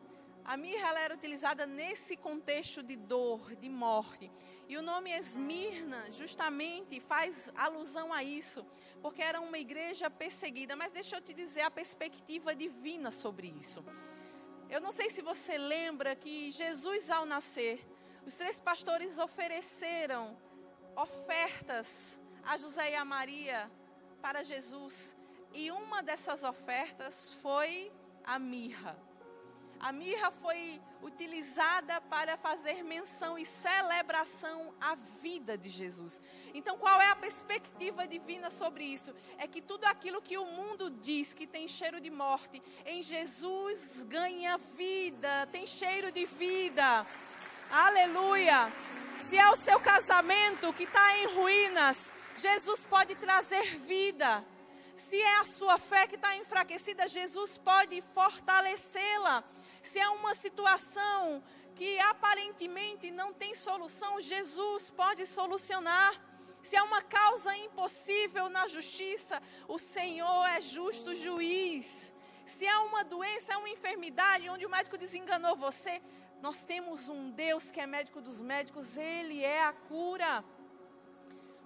A 0.45 0.55
mirra 0.55 0.99
era 0.99 1.15
utilizada 1.15 1.65
nesse 1.65 2.15
contexto 2.15 2.83
de 2.83 2.95
dor, 2.95 3.55
de 3.55 3.69
morte. 3.69 4.29
E 4.67 4.77
o 4.77 4.81
nome 4.81 5.11
Esmirna 5.11 6.11
justamente 6.11 6.99
faz 6.99 7.51
alusão 7.55 8.13
a 8.13 8.23
isso, 8.23 8.65
porque 9.01 9.21
era 9.21 9.41
uma 9.41 9.57
igreja 9.57 10.09
perseguida. 10.09 10.75
Mas 10.75 10.91
deixa 10.91 11.17
eu 11.17 11.21
te 11.21 11.33
dizer 11.33 11.61
a 11.61 11.71
perspectiva 11.71 12.55
divina 12.55 13.11
sobre 13.11 13.47
isso. 13.47 13.83
Eu 14.69 14.81
não 14.81 14.91
sei 14.91 15.09
se 15.09 15.21
você 15.21 15.57
lembra 15.57 16.15
que 16.15 16.51
Jesus, 16.51 17.09
ao 17.09 17.25
nascer, 17.25 17.85
os 18.25 18.35
três 18.35 18.59
pastores 18.59 19.19
ofereceram 19.19 20.37
ofertas 20.95 22.19
a 22.45 22.57
José 22.57 22.91
e 22.91 22.95
a 22.95 23.05
Maria 23.05 23.69
para 24.21 24.43
Jesus. 24.43 25.15
E 25.53 25.69
uma 25.71 26.01
dessas 26.01 26.43
ofertas 26.43 27.33
foi 27.33 27.91
a 28.23 28.39
mirra. 28.39 28.97
A 29.83 29.91
mirra 29.91 30.31
foi 30.31 30.81
utilizada 31.01 31.99
para 31.99 32.37
fazer 32.37 32.85
menção 32.85 33.37
e 33.37 33.45
celebração 33.45 34.73
à 34.79 34.95
vida 34.95 35.57
de 35.57 35.69
Jesus. 35.69 36.21
Então, 36.53 36.77
qual 36.77 37.01
é 37.01 37.09
a 37.09 37.17
perspectiva 37.17 38.07
divina 38.07 38.49
sobre 38.49 38.85
isso? 38.85 39.13
É 39.37 39.45
que 39.45 39.61
tudo 39.61 39.83
aquilo 39.83 40.21
que 40.21 40.37
o 40.37 40.45
mundo 40.45 40.89
diz 40.89 41.33
que 41.33 41.45
tem 41.45 41.67
cheiro 41.67 41.99
de 41.99 42.09
morte, 42.09 42.63
em 42.85 43.03
Jesus 43.03 44.05
ganha 44.05 44.57
vida, 44.57 45.49
tem 45.51 45.67
cheiro 45.67 46.13
de 46.13 46.25
vida. 46.27 47.05
Aleluia! 47.69 48.71
Se 49.19 49.37
é 49.37 49.49
o 49.49 49.57
seu 49.57 49.81
casamento 49.81 50.71
que 50.71 50.83
está 50.83 51.17
em 51.17 51.25
ruínas, 51.35 52.09
Jesus 52.37 52.85
pode 52.85 53.15
trazer 53.15 53.77
vida. 53.79 54.45
Se 54.95 55.21
é 55.21 55.39
a 55.41 55.43
sua 55.43 55.77
fé 55.77 56.07
que 56.07 56.15
está 56.15 56.37
enfraquecida, 56.37 57.05
Jesus 57.09 57.57
pode 57.57 58.01
fortalecê-la. 58.01 59.43
Se 59.83 59.99
é 59.99 60.09
uma 60.09 60.33
situação 60.33 61.43
que 61.75 61.99
aparentemente 61.99 63.11
não 63.11 63.33
tem 63.33 63.53
solução, 63.53 64.21
Jesus 64.21 64.89
pode 64.89 65.25
solucionar. 65.27 66.11
Se 66.61 66.77
é 66.77 66.81
uma 66.81 67.01
causa 67.01 67.55
impossível 67.57 68.47
na 68.47 68.65
justiça, 68.65 69.41
o 69.67 69.77
Senhor 69.77 70.45
é 70.55 70.61
justo 70.61 71.13
juiz. 71.13 72.13
Se 72.45 72.65
é 72.65 72.77
uma 72.77 73.03
doença, 73.03 73.53
é 73.53 73.57
uma 73.57 73.69
enfermidade 73.69 74.49
onde 74.49 74.65
o 74.65 74.69
médico 74.69 74.97
desenganou 74.97 75.55
você, 75.57 76.01
nós 76.41 76.65
temos 76.65 77.09
um 77.09 77.31
Deus 77.31 77.69
que 77.69 77.81
é 77.81 77.85
médico 77.85 78.21
dos 78.21 78.41
médicos, 78.41 78.95
Ele 78.95 79.43
é 79.43 79.65
a 79.65 79.73
cura. 79.73 80.43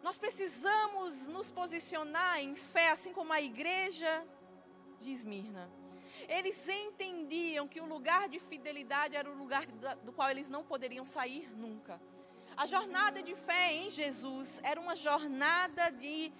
Nós 0.01 0.17
precisamos 0.17 1.27
nos 1.27 1.51
posicionar 1.51 2.39
em 2.39 2.55
fé, 2.55 2.89
assim 2.89 3.13
como 3.13 3.31
a 3.31 3.41
igreja 3.41 4.25
de 4.99 5.11
Esmirna. 5.11 5.76
Eles 6.27 6.67
entendiam 6.67 7.67
que 7.67 7.79
o 7.79 7.85
lugar 7.85 8.27
de 8.27 8.39
fidelidade 8.39 9.15
era 9.15 9.29
o 9.29 9.35
lugar 9.35 9.65
do 10.03 10.11
qual 10.11 10.29
eles 10.29 10.49
não 10.49 10.63
poderiam 10.63 11.05
sair 11.05 11.49
nunca. 11.55 12.01
A 12.55 12.65
jornada 12.65 13.21
de 13.21 13.35
fé 13.35 13.73
em 13.73 13.89
Jesus 13.89 14.59
era 14.63 14.79
uma 14.79 14.95
jornada 14.95 15.91
de 15.91 16.31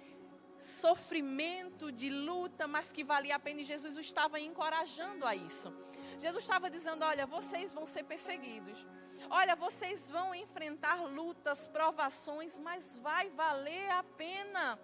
sofrimento, 0.58 1.92
de 1.92 2.10
luta, 2.10 2.66
mas 2.66 2.90
que 2.90 3.04
valia 3.04 3.36
a 3.36 3.38
pena 3.38 3.60
e 3.60 3.64
Jesus 3.64 3.96
o 3.96 4.00
estava 4.00 4.40
encorajando 4.40 5.24
a 5.24 5.34
isso. 5.34 5.72
Jesus 6.18 6.42
estava 6.44 6.68
dizendo: 6.68 7.04
Olha, 7.04 7.26
vocês 7.26 7.72
vão 7.72 7.86
ser 7.86 8.04
perseguidos. 8.04 8.84
Olha, 9.30 9.54
vocês 9.56 10.10
vão 10.10 10.34
enfrentar 10.34 11.02
lutas, 11.04 11.68
provações, 11.68 12.58
mas 12.58 12.98
vai 12.98 13.30
valer 13.30 13.90
a 13.90 14.02
pena. 14.02 14.78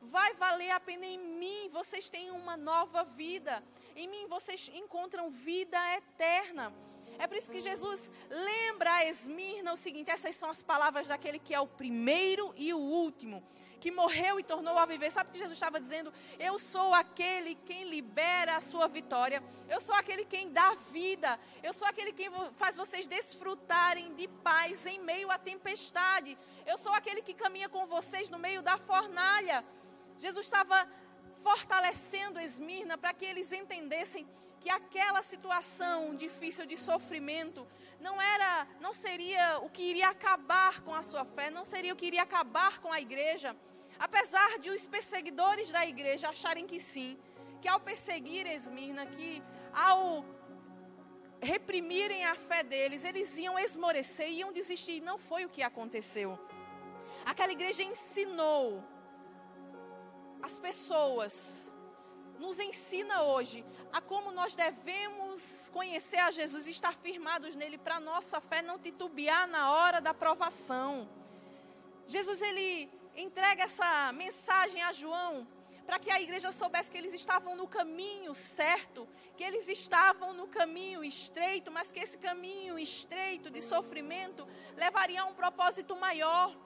Vai 0.00 0.32
valer 0.34 0.70
a 0.70 0.80
pena 0.80 1.04
em 1.04 1.18
mim. 1.18 1.68
Vocês 1.70 2.08
têm 2.08 2.30
uma 2.30 2.56
nova 2.56 3.04
vida. 3.04 3.62
Em 4.00 4.08
mim 4.08 4.26
vocês 4.28 4.70
encontram 4.72 5.28
vida 5.28 5.78
eterna. 5.98 6.72
É 7.18 7.26
por 7.26 7.36
isso 7.36 7.50
que 7.50 7.60
Jesus 7.60 8.10
lembra 8.30 8.90
a 8.90 9.04
Esmirna 9.04 9.74
o 9.74 9.76
seguinte: 9.76 10.10
essas 10.10 10.34
são 10.34 10.48
as 10.48 10.62
palavras 10.62 11.06
daquele 11.06 11.38
que 11.38 11.54
é 11.54 11.60
o 11.60 11.66
primeiro 11.66 12.50
e 12.56 12.72
o 12.72 12.78
último, 12.78 13.44
que 13.78 13.90
morreu 13.90 14.40
e 14.40 14.42
tornou 14.42 14.78
a 14.78 14.86
viver. 14.86 15.10
Sabe 15.12 15.28
o 15.28 15.32
que 15.34 15.38
Jesus 15.38 15.58
estava 15.58 15.78
dizendo? 15.78 16.10
Eu 16.38 16.58
sou 16.58 16.94
aquele 16.94 17.54
quem 17.56 17.90
libera 17.90 18.56
a 18.56 18.62
sua 18.62 18.88
vitória. 18.88 19.44
Eu 19.68 19.82
sou 19.82 19.94
aquele 19.94 20.24
quem 20.24 20.50
dá 20.50 20.72
vida. 20.90 21.38
Eu 21.62 21.74
sou 21.74 21.86
aquele 21.86 22.14
quem 22.14 22.30
faz 22.56 22.78
vocês 22.78 23.06
desfrutarem 23.06 24.14
de 24.14 24.26
paz 24.28 24.86
em 24.86 24.98
meio 25.00 25.30
à 25.30 25.36
tempestade. 25.36 26.38
Eu 26.66 26.78
sou 26.78 26.94
aquele 26.94 27.20
que 27.20 27.34
caminha 27.34 27.68
com 27.68 27.84
vocês 27.84 28.30
no 28.30 28.38
meio 28.38 28.62
da 28.62 28.78
fornalha. 28.78 29.62
Jesus 30.16 30.46
estava 30.46 30.88
fortalecendo 32.30 32.40
Esmirna 32.40 32.96
para 32.96 33.12
que 33.12 33.24
eles 33.24 33.52
entendessem 33.52 34.26
que 34.60 34.70
aquela 34.70 35.22
situação 35.22 36.14
difícil 36.14 36.66
de 36.66 36.76
sofrimento 36.76 37.66
não 38.00 38.20
era, 38.20 38.66
não 38.80 38.92
seria 38.92 39.58
o 39.60 39.68
que 39.68 39.82
iria 39.82 40.08
acabar 40.08 40.80
com 40.82 40.94
a 40.94 41.02
sua 41.02 41.24
fé, 41.24 41.50
não 41.50 41.64
seria 41.64 41.92
o 41.92 41.96
que 41.96 42.06
iria 42.06 42.22
acabar 42.22 42.78
com 42.78 42.92
a 42.92 43.00
igreja. 43.00 43.56
Apesar 43.98 44.58
de 44.58 44.70
os 44.70 44.86
perseguidores 44.86 45.70
da 45.70 45.86
igreja 45.86 46.28
acharem 46.28 46.66
que 46.66 46.78
sim, 46.78 47.18
que 47.60 47.68
ao 47.68 47.80
perseguir 47.80 48.46
Esmirna, 48.46 49.06
que 49.06 49.42
ao 49.72 50.24
reprimirem 51.42 52.24
a 52.26 52.34
fé 52.34 52.62
deles, 52.62 53.04
eles 53.04 53.36
iam 53.38 53.58
esmorecer, 53.58 54.30
iam 54.30 54.52
desistir. 54.52 55.00
Não 55.00 55.18
foi 55.18 55.44
o 55.44 55.48
que 55.48 55.62
aconteceu. 55.62 56.38
Aquela 57.24 57.52
igreja 57.52 57.82
ensinou 57.82 58.82
as 60.42 60.58
pessoas, 60.58 61.74
nos 62.40 62.58
ensina 62.58 63.22
hoje 63.22 63.62
a 63.92 64.00
como 64.00 64.32
nós 64.32 64.56
devemos 64.56 65.70
conhecer 65.74 66.16
a 66.16 66.30
Jesus 66.30 66.66
e 66.66 66.70
estar 66.70 66.94
firmados 66.94 67.54
nele 67.54 67.76
para 67.76 68.00
nossa 68.00 68.40
fé 68.40 68.62
não 68.62 68.78
titubear 68.78 69.46
na 69.46 69.70
hora 69.70 70.00
da 70.00 70.14
provação. 70.14 71.06
Jesus 72.06 72.40
ele 72.40 72.90
entrega 73.14 73.64
essa 73.64 74.10
mensagem 74.12 74.82
a 74.82 74.90
João 74.90 75.46
para 75.84 75.98
que 75.98 76.10
a 76.10 76.20
igreja 76.20 76.50
soubesse 76.50 76.90
que 76.90 76.96
eles 76.96 77.12
estavam 77.12 77.56
no 77.56 77.68
caminho 77.68 78.32
certo, 78.32 79.06
que 79.36 79.44
eles 79.44 79.68
estavam 79.68 80.32
no 80.32 80.46
caminho 80.46 81.04
estreito, 81.04 81.70
mas 81.70 81.92
que 81.92 82.00
esse 82.00 82.16
caminho 82.16 82.78
estreito 82.78 83.50
de 83.50 83.60
sofrimento 83.60 84.48
levaria 84.76 85.20
a 85.20 85.26
um 85.26 85.34
propósito 85.34 85.94
maior. 85.96 86.56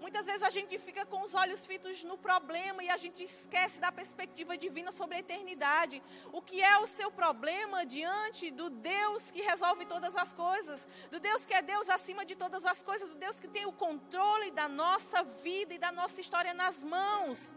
Muitas 0.00 0.26
vezes 0.26 0.42
a 0.42 0.50
gente 0.50 0.78
fica 0.78 1.04
com 1.04 1.22
os 1.22 1.34
olhos 1.34 1.66
fitos 1.66 2.04
no 2.04 2.16
problema 2.16 2.82
e 2.84 2.88
a 2.88 2.96
gente 2.96 3.22
esquece 3.22 3.80
da 3.80 3.90
perspectiva 3.90 4.56
divina 4.56 4.92
sobre 4.92 5.16
a 5.16 5.18
eternidade. 5.18 6.00
O 6.32 6.40
que 6.40 6.62
é 6.62 6.78
o 6.78 6.86
seu 6.86 7.10
problema 7.10 7.84
diante 7.84 8.50
do 8.50 8.70
Deus 8.70 9.30
que 9.32 9.42
resolve 9.42 9.84
todas 9.86 10.16
as 10.16 10.32
coisas, 10.32 10.88
do 11.10 11.18
Deus 11.18 11.44
que 11.44 11.54
é 11.54 11.62
Deus 11.62 11.88
acima 11.88 12.24
de 12.24 12.36
todas 12.36 12.64
as 12.64 12.82
coisas, 12.82 13.10
do 13.10 13.16
Deus 13.16 13.40
que 13.40 13.48
tem 13.48 13.66
o 13.66 13.72
controle 13.72 14.52
da 14.52 14.68
nossa 14.68 15.22
vida 15.24 15.74
e 15.74 15.78
da 15.78 15.90
nossa 15.90 16.20
história 16.20 16.54
nas 16.54 16.82
mãos. 16.82 17.56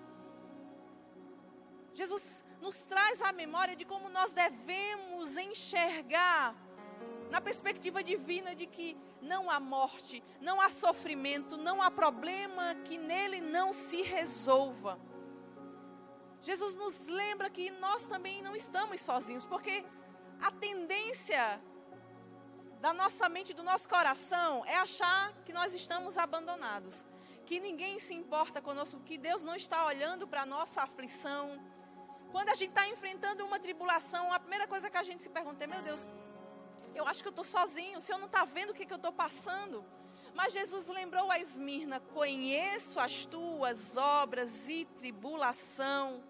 Jesus 1.93 2.43
nos 2.59 2.85
traz 2.85 3.21
a 3.21 3.31
memória 3.31 3.75
de 3.75 3.85
como 3.85 4.09
nós 4.09 4.33
devemos 4.33 5.37
enxergar 5.37 6.55
na 7.31 7.39
perspectiva 7.39 8.03
divina 8.03 8.53
de 8.53 8.65
que 8.65 8.97
não 9.21 9.49
há 9.49 9.57
morte, 9.57 10.21
não 10.41 10.59
há 10.59 10.69
sofrimento, 10.69 11.55
não 11.55 11.81
há 11.81 11.89
problema 11.89 12.75
que 12.83 12.97
nele 12.97 13.39
não 13.39 13.71
se 13.71 14.01
resolva. 14.01 14.99
Jesus 16.41 16.75
nos 16.75 17.07
lembra 17.07 17.49
que 17.49 17.71
nós 17.85 18.05
também 18.07 18.41
não 18.41 18.53
estamos 18.53 18.99
sozinhos, 18.99 19.45
porque 19.45 19.85
a 20.41 20.51
tendência 20.51 21.61
da 22.81 22.91
nossa 22.91 23.29
mente, 23.29 23.53
do 23.53 23.63
nosso 23.63 23.87
coração, 23.87 24.65
é 24.65 24.75
achar 24.75 25.31
que 25.45 25.53
nós 25.53 25.73
estamos 25.73 26.17
abandonados, 26.17 27.07
que 27.45 27.61
ninguém 27.61 27.97
se 27.97 28.13
importa 28.13 28.61
conosco, 28.61 28.99
que 29.01 29.17
Deus 29.17 29.41
não 29.41 29.55
está 29.55 29.85
olhando 29.85 30.27
para 30.27 30.41
a 30.41 30.45
nossa 30.45 30.81
aflição. 30.81 31.63
Quando 32.29 32.49
a 32.49 32.55
gente 32.55 32.71
está 32.71 32.89
enfrentando 32.89 33.45
uma 33.45 33.59
tribulação, 33.59 34.33
a 34.33 34.39
primeira 34.39 34.67
coisa 34.67 34.89
que 34.89 34.97
a 34.97 35.03
gente 35.03 35.23
se 35.23 35.29
pergunta 35.29 35.63
é: 35.63 35.67
meu 35.67 35.81
Deus, 35.81 36.09
eu 36.95 37.05
acho 37.07 37.21
que 37.21 37.27
eu 37.27 37.31
estou 37.31 37.45
sozinho. 37.45 37.97
O 37.97 38.01
Senhor 38.01 38.19
não 38.19 38.27
está 38.27 38.43
vendo 38.43 38.71
o 38.71 38.73
que, 38.73 38.85
que 38.85 38.93
eu 38.93 38.97
estou 38.97 39.11
passando. 39.11 39.85
Mas 40.33 40.53
Jesus 40.53 40.87
lembrou 40.87 41.29
a 41.29 41.39
Esmirna: 41.39 41.99
Conheço 41.99 42.99
as 42.99 43.25
tuas 43.25 43.97
obras 43.97 44.67
e 44.69 44.85
tribulação. 44.85 46.23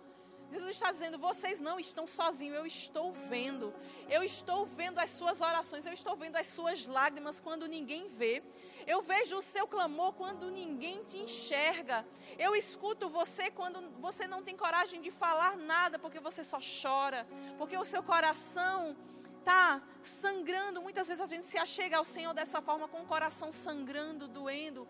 Jesus 0.51 0.72
está 0.72 0.91
dizendo: 0.91 1.18
vocês 1.18 1.62
não 1.62 1.80
estão 1.80 2.06
sozinhos, 2.06 2.58
eu 2.58 2.65
estou 2.65 3.13
vendo. 3.13 3.74
Eu 4.10 4.22
estou 4.22 4.65
vendo 4.65 5.00
as 5.00 5.10
suas 5.10 5.39
orações, 5.39 5.86
eu 5.86 5.94
estou 5.94 6.15
vendo 6.15 6.36
as 6.36 6.48
suas 6.48 6.86
lágrimas 6.86 7.39
quando 7.39 7.68
ninguém 7.68 8.10
vê. 8.10 8.44
Eu 8.86 9.01
vejo 9.01 9.38
o 9.38 9.41
seu 9.41 9.65
clamor 9.65 10.12
quando 10.13 10.51
ninguém 10.51 11.03
te 11.03 11.18
enxerga. 11.18 12.06
Eu 12.38 12.53
escuto 12.53 13.10
você 13.10 13.50
quando 13.50 13.80
você 14.01 14.27
não 14.27 14.44
tem 14.44 14.58
coragem 14.58 15.01
de 15.01 15.10
falar 15.10 15.56
nada, 15.56 15.98
porque 15.98 16.20
você 16.20 16.44
só 16.44 16.60
chora, 16.60 17.25
porque 17.58 17.77
o 17.77 17.86
seu 17.86 18.03
coração 18.03 18.98
está 19.41 19.81
sangrando. 20.01 20.81
Muitas 20.81 21.07
vezes 21.07 21.21
a 21.21 21.25
gente 21.25 21.45
se 21.45 21.57
achega 21.57 21.98
ao 21.98 22.05
Senhor 22.05 22.33
dessa 22.33 22.62
forma, 22.62 22.88
com 22.88 23.01
o 23.01 23.05
coração 23.05 23.51
sangrando, 23.51 24.27
doendo, 24.27 24.88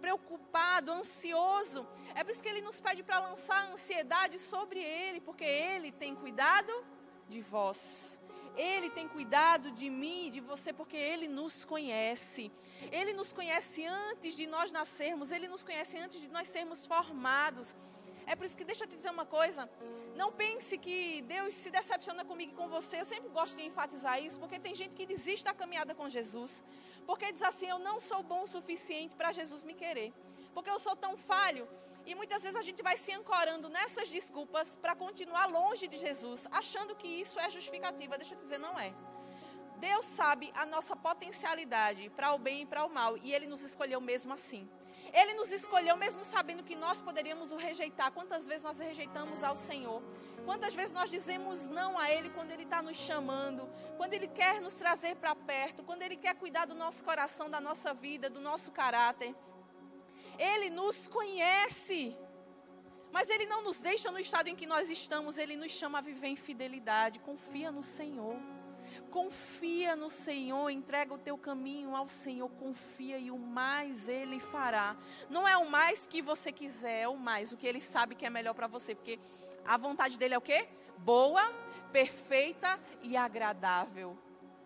preocupado, 0.00 0.92
ansioso. 0.92 1.86
É 2.14 2.22
por 2.22 2.30
isso 2.30 2.42
que 2.42 2.48
Ele 2.48 2.60
nos 2.60 2.80
pede 2.80 3.02
para 3.02 3.18
lançar 3.18 3.58
a 3.64 3.72
ansiedade 3.72 4.38
sobre 4.38 4.78
Ele, 4.80 5.20
porque 5.20 5.44
Ele 5.44 5.90
tem 5.90 6.14
cuidado 6.14 6.72
de 7.28 7.40
vós. 7.40 8.20
Ele 8.56 8.88
tem 8.88 9.06
cuidado 9.06 9.70
de 9.70 9.90
mim 9.90 10.28
e 10.28 10.30
de 10.30 10.40
você 10.40 10.72
porque 10.72 10.96
Ele 10.96 11.28
nos 11.28 11.64
conhece. 11.64 12.50
Ele 12.90 13.12
nos 13.12 13.32
conhece 13.32 13.84
antes 13.84 14.34
de 14.34 14.46
nós 14.46 14.72
nascermos, 14.72 15.30
Ele 15.30 15.48
nos 15.48 15.62
conhece 15.62 15.98
antes 15.98 16.20
de 16.20 16.28
nós 16.28 16.48
sermos 16.48 16.86
formados. 16.86 17.76
É 18.26 18.34
por 18.34 18.44
isso 18.44 18.56
que 18.56 18.64
deixa 18.64 18.84
eu 18.84 18.88
te 18.88 18.96
dizer 18.96 19.10
uma 19.10 19.24
coisa. 19.24 19.70
Não 20.16 20.32
pense 20.32 20.76
que 20.76 21.22
Deus 21.22 21.54
se 21.54 21.70
decepciona 21.70 22.24
comigo 22.24 22.52
e 22.52 22.56
com 22.56 22.68
você. 22.68 23.00
Eu 23.00 23.04
sempre 23.04 23.28
gosto 23.28 23.56
de 23.56 23.64
enfatizar 23.64 24.20
isso, 24.20 24.38
porque 24.40 24.58
tem 24.58 24.74
gente 24.74 24.96
que 24.96 25.06
desiste 25.06 25.44
da 25.44 25.54
caminhada 25.54 25.94
com 25.94 26.08
Jesus. 26.08 26.64
Porque 27.06 27.30
diz 27.30 27.42
assim: 27.42 27.68
Eu 27.68 27.78
não 27.78 28.00
sou 28.00 28.22
bom 28.22 28.42
o 28.42 28.46
suficiente 28.46 29.14
para 29.14 29.30
Jesus 29.30 29.62
me 29.62 29.74
querer. 29.74 30.12
Porque 30.52 30.68
eu 30.68 30.80
sou 30.80 30.96
tão 30.96 31.16
falho. 31.16 31.68
E 32.04 32.14
muitas 32.14 32.42
vezes 32.42 32.56
a 32.56 32.62
gente 32.62 32.82
vai 32.82 32.96
se 32.96 33.12
ancorando 33.12 33.68
nessas 33.68 34.08
desculpas 34.08 34.76
para 34.76 34.94
continuar 34.94 35.46
longe 35.46 35.88
de 35.88 35.98
Jesus, 35.98 36.46
achando 36.52 36.94
que 36.94 37.08
isso 37.08 37.38
é 37.38 37.50
justificativa. 37.50 38.16
Deixa 38.16 38.34
eu 38.34 38.38
te 38.38 38.44
dizer, 38.44 38.58
não 38.58 38.78
é. 38.78 38.94
Deus 39.78 40.04
sabe 40.04 40.50
a 40.54 40.64
nossa 40.64 40.96
potencialidade 40.96 42.08
para 42.10 42.32
o 42.32 42.38
bem 42.38 42.62
e 42.62 42.66
para 42.66 42.84
o 42.84 42.88
mal, 42.88 43.18
e 43.18 43.34
Ele 43.34 43.46
nos 43.46 43.62
escolheu 43.62 44.00
mesmo 44.00 44.32
assim. 44.32 44.68
Ele 45.20 45.32
nos 45.32 45.50
escolheu 45.50 45.96
mesmo 45.96 46.22
sabendo 46.22 46.62
que 46.62 46.76
nós 46.76 47.00
poderíamos 47.00 47.50
o 47.50 47.56
rejeitar. 47.56 48.12
Quantas 48.12 48.46
vezes 48.46 48.64
nós 48.64 48.78
rejeitamos 48.78 49.42
ao 49.42 49.56
Senhor? 49.56 50.02
Quantas 50.44 50.74
vezes 50.74 50.92
nós 50.92 51.10
dizemos 51.10 51.70
não 51.70 51.98
a 51.98 52.10
Ele 52.10 52.28
quando 52.28 52.50
Ele 52.50 52.64
está 52.64 52.82
nos 52.82 52.98
chamando, 52.98 53.66
quando 53.96 54.12
Ele 54.12 54.28
quer 54.28 54.60
nos 54.60 54.74
trazer 54.74 55.16
para 55.16 55.34
perto, 55.34 55.82
quando 55.82 56.02
Ele 56.02 56.16
quer 56.16 56.34
cuidar 56.34 56.66
do 56.66 56.74
nosso 56.74 57.02
coração, 57.02 57.48
da 57.48 57.62
nossa 57.62 57.94
vida, 57.94 58.28
do 58.28 58.40
nosso 58.40 58.70
caráter? 58.72 59.34
Ele 60.38 60.68
nos 60.68 61.06
conhece. 61.06 62.14
Mas 63.10 63.30
Ele 63.30 63.46
não 63.46 63.62
nos 63.62 63.80
deixa 63.80 64.12
no 64.12 64.18
estado 64.18 64.48
em 64.48 64.54
que 64.54 64.66
nós 64.66 64.90
estamos, 64.90 65.38
Ele 65.38 65.56
nos 65.56 65.72
chama 65.72 65.96
a 65.96 66.02
viver 66.02 66.28
em 66.28 66.36
fidelidade. 66.36 67.20
Confia 67.20 67.72
no 67.72 67.82
Senhor. 67.82 68.36
Confia 69.16 69.96
no 69.96 70.10
Senhor, 70.10 70.68
entrega 70.68 71.14
o 71.14 71.16
teu 71.16 71.38
caminho 71.38 71.96
ao 71.96 72.06
Senhor, 72.06 72.50
confia 72.50 73.16
e 73.16 73.30
o 73.30 73.38
mais 73.38 74.10
Ele 74.10 74.38
fará. 74.38 74.94
Não 75.30 75.48
é 75.48 75.56
o 75.56 75.70
mais 75.70 76.06
que 76.06 76.20
você 76.20 76.52
quiser, 76.52 77.04
é 77.04 77.08
o 77.08 77.16
mais, 77.16 77.50
o 77.50 77.56
que 77.56 77.66
Ele 77.66 77.80
sabe 77.80 78.14
que 78.14 78.26
é 78.26 78.30
melhor 78.30 78.52
para 78.52 78.66
você, 78.66 78.94
porque 78.94 79.18
a 79.66 79.78
vontade 79.78 80.18
dele 80.18 80.34
é 80.34 80.36
o 80.36 80.42
quê? 80.42 80.68
Boa, 80.98 81.42
perfeita 81.90 82.78
e 83.02 83.16
agradável. 83.16 84.18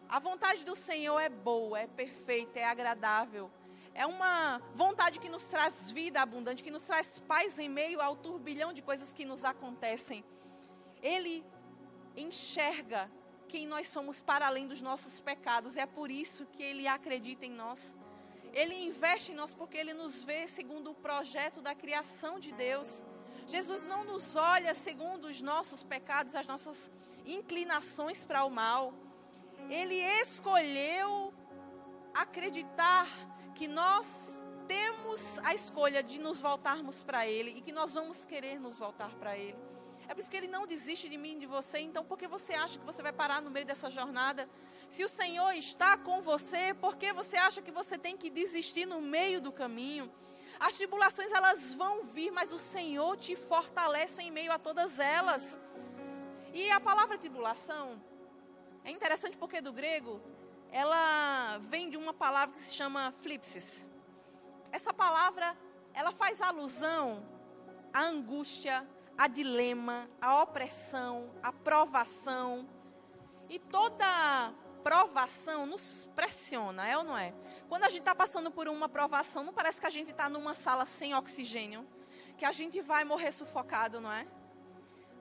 A 0.09 0.19
vontade 0.19 0.65
do 0.65 0.75
Senhor 0.75 1.21
é 1.21 1.29
boa, 1.29 1.79
é 1.79 1.87
perfeita, 1.87 2.59
é 2.59 2.65
agradável. 2.65 3.49
É 3.95 4.05
uma 4.05 4.61
vontade 4.75 5.21
que 5.21 5.29
nos 5.29 5.45
traz 5.45 5.93
vida 5.93 6.21
abundante, 6.21 6.65
que 6.65 6.73
nos 6.73 6.83
traz 6.83 7.21
paz 7.21 7.57
em 7.61 7.69
meio 7.69 8.01
ao 8.01 8.17
turbilhão 8.17 8.73
de 8.73 8.83
coisas 8.83 9.13
que 9.13 9.25
nos 9.25 9.45
acontecem. 9.45 10.25
Ele 11.01 11.45
enxerga 12.17 13.09
quem 13.51 13.67
nós 13.67 13.89
somos 13.89 14.23
para 14.23 14.47
além 14.47 14.69
dos 14.69 14.81
nossos 14.81 15.21
pecados. 15.21 15.77
É 15.77 15.85
por 15.85 16.09
isso 16.09 16.47
que 16.47 16.63
ele 16.63 16.87
acredita 16.87 17.45
em 17.45 17.51
nós. 17.51 17.97
Ele 18.53 18.75
investe 18.75 19.33
em 19.33 19.35
nós 19.35 19.53
porque 19.53 19.77
ele 19.77 19.93
nos 19.93 20.23
vê 20.23 20.47
segundo 20.47 20.93
o 20.93 20.95
projeto 20.95 21.61
da 21.61 21.75
criação 21.75 22.39
de 22.39 22.53
Deus. 22.53 23.03
Jesus 23.47 23.85
não 23.85 24.05
nos 24.05 24.37
olha 24.37 24.73
segundo 24.73 25.25
os 25.25 25.43
nossos 25.43 25.83
pecados, 25.83 26.37
as 26.37 26.47
nossas 26.47 26.93
inclinações 27.27 28.25
para 28.25 28.45
o 28.45 28.51
mal. 28.51 28.95
Ele 29.69 29.97
escolheu 30.23 31.35
acreditar 32.15 33.09
que 33.55 33.67
nós 33.67 34.45
temos 34.69 35.39
a 35.41 35.53
escolha 35.55 36.03
de 36.05 36.21
nos 36.21 36.41
voltarmos 36.41 37.03
para 37.03 37.27
Ele 37.27 37.51
e 37.51 37.61
que 37.61 37.73
nós 37.73 37.95
vamos 37.95 38.25
querer 38.25 38.61
nos 38.61 38.77
voltar 38.79 39.13
para 39.17 39.37
Ele. 39.37 39.70
É 40.11 40.13
por 40.13 40.19
isso 40.19 40.31
que 40.31 40.37
Ele 40.37 40.49
não 40.49 40.67
desiste 40.67 41.09
de 41.09 41.17
mim, 41.17 41.39
de 41.39 41.47
você. 41.47 41.79
Então, 41.79 42.05
por 42.05 42.19
que 42.19 42.27
você 42.27 42.53
acha 42.55 42.77
que 42.81 42.85
você 42.85 43.01
vai 43.01 43.13
parar 43.13 43.41
no 43.41 43.49
meio 43.49 43.65
dessa 43.65 43.89
jornada? 43.89 44.51
Se 44.89 45.05
o 45.05 45.09
Senhor 45.09 45.53
está 45.53 45.97
com 45.97 46.21
você, 46.21 46.75
por 46.75 46.97
que 46.97 47.13
você 47.13 47.37
acha 47.37 47.63
que 47.63 47.71
você 47.71 47.97
tem 47.97 48.17
que 48.17 48.29
desistir 48.29 48.87
no 48.87 49.01
meio 49.01 49.41
do 49.41 49.53
caminho? 49.53 50.11
As 50.59 50.75
tribulações 50.75 51.31
elas 51.31 51.75
vão 51.75 52.03
vir, 52.03 52.33
mas 52.33 52.51
o 52.51 52.59
Senhor 52.59 53.17
te 53.17 53.37
fortalece 53.37 54.21
em 54.21 54.33
meio 54.33 54.51
a 54.51 54.59
todas 54.59 54.99
elas. 54.99 55.61
E 56.53 56.69
a 56.73 56.81
palavra 56.81 57.17
tribulação 57.17 58.03
é 58.85 58.91
interessante 58.91 59.39
porque 59.39 59.61
do 59.61 59.73
grego 59.73 60.21
ela 60.73 61.59
vem 61.59 61.89
de 61.89 61.97
uma 61.97 62.13
palavra 62.13 62.53
que 62.53 62.61
se 62.61 62.75
chama 62.75 63.13
flipsis. 63.13 63.89
Essa 64.73 64.93
palavra, 64.93 65.57
ela 65.95 66.11
faz 66.11 66.43
alusão 66.43 67.25
à 67.93 68.01
angústia, 68.03 68.85
a 69.21 69.27
dilema, 69.29 70.09
à 70.19 70.43
opressão, 70.43 71.31
à 71.43 71.53
provação. 71.53 72.67
E 73.51 73.59
toda 73.59 74.07
provação 74.83 75.67
nos 75.67 76.09
pressiona, 76.17 76.89
é 76.89 76.97
ou 76.97 77.05
não 77.05 77.19
é? 77.19 77.35
Quando 77.69 77.85
a 77.85 77.91
gente 77.91 77.99
está 77.99 78.15
passando 78.15 78.51
por 78.51 78.67
uma 78.67 78.89
provação, 78.89 79.45
não 79.45 79.53
parece 79.53 79.79
que 79.79 79.87
a 79.87 79.91
gente 79.91 80.11
está 80.11 80.27
numa 80.31 80.55
sala 80.55 80.87
sem 80.87 81.15
oxigênio, 81.15 81.87
que 82.39 82.47
a 82.47 82.53
gente 82.53 82.81
vai 82.81 83.05
morrer 83.05 83.31
sufocado, 83.31 84.01
não 84.01 84.11
é? 84.11 84.27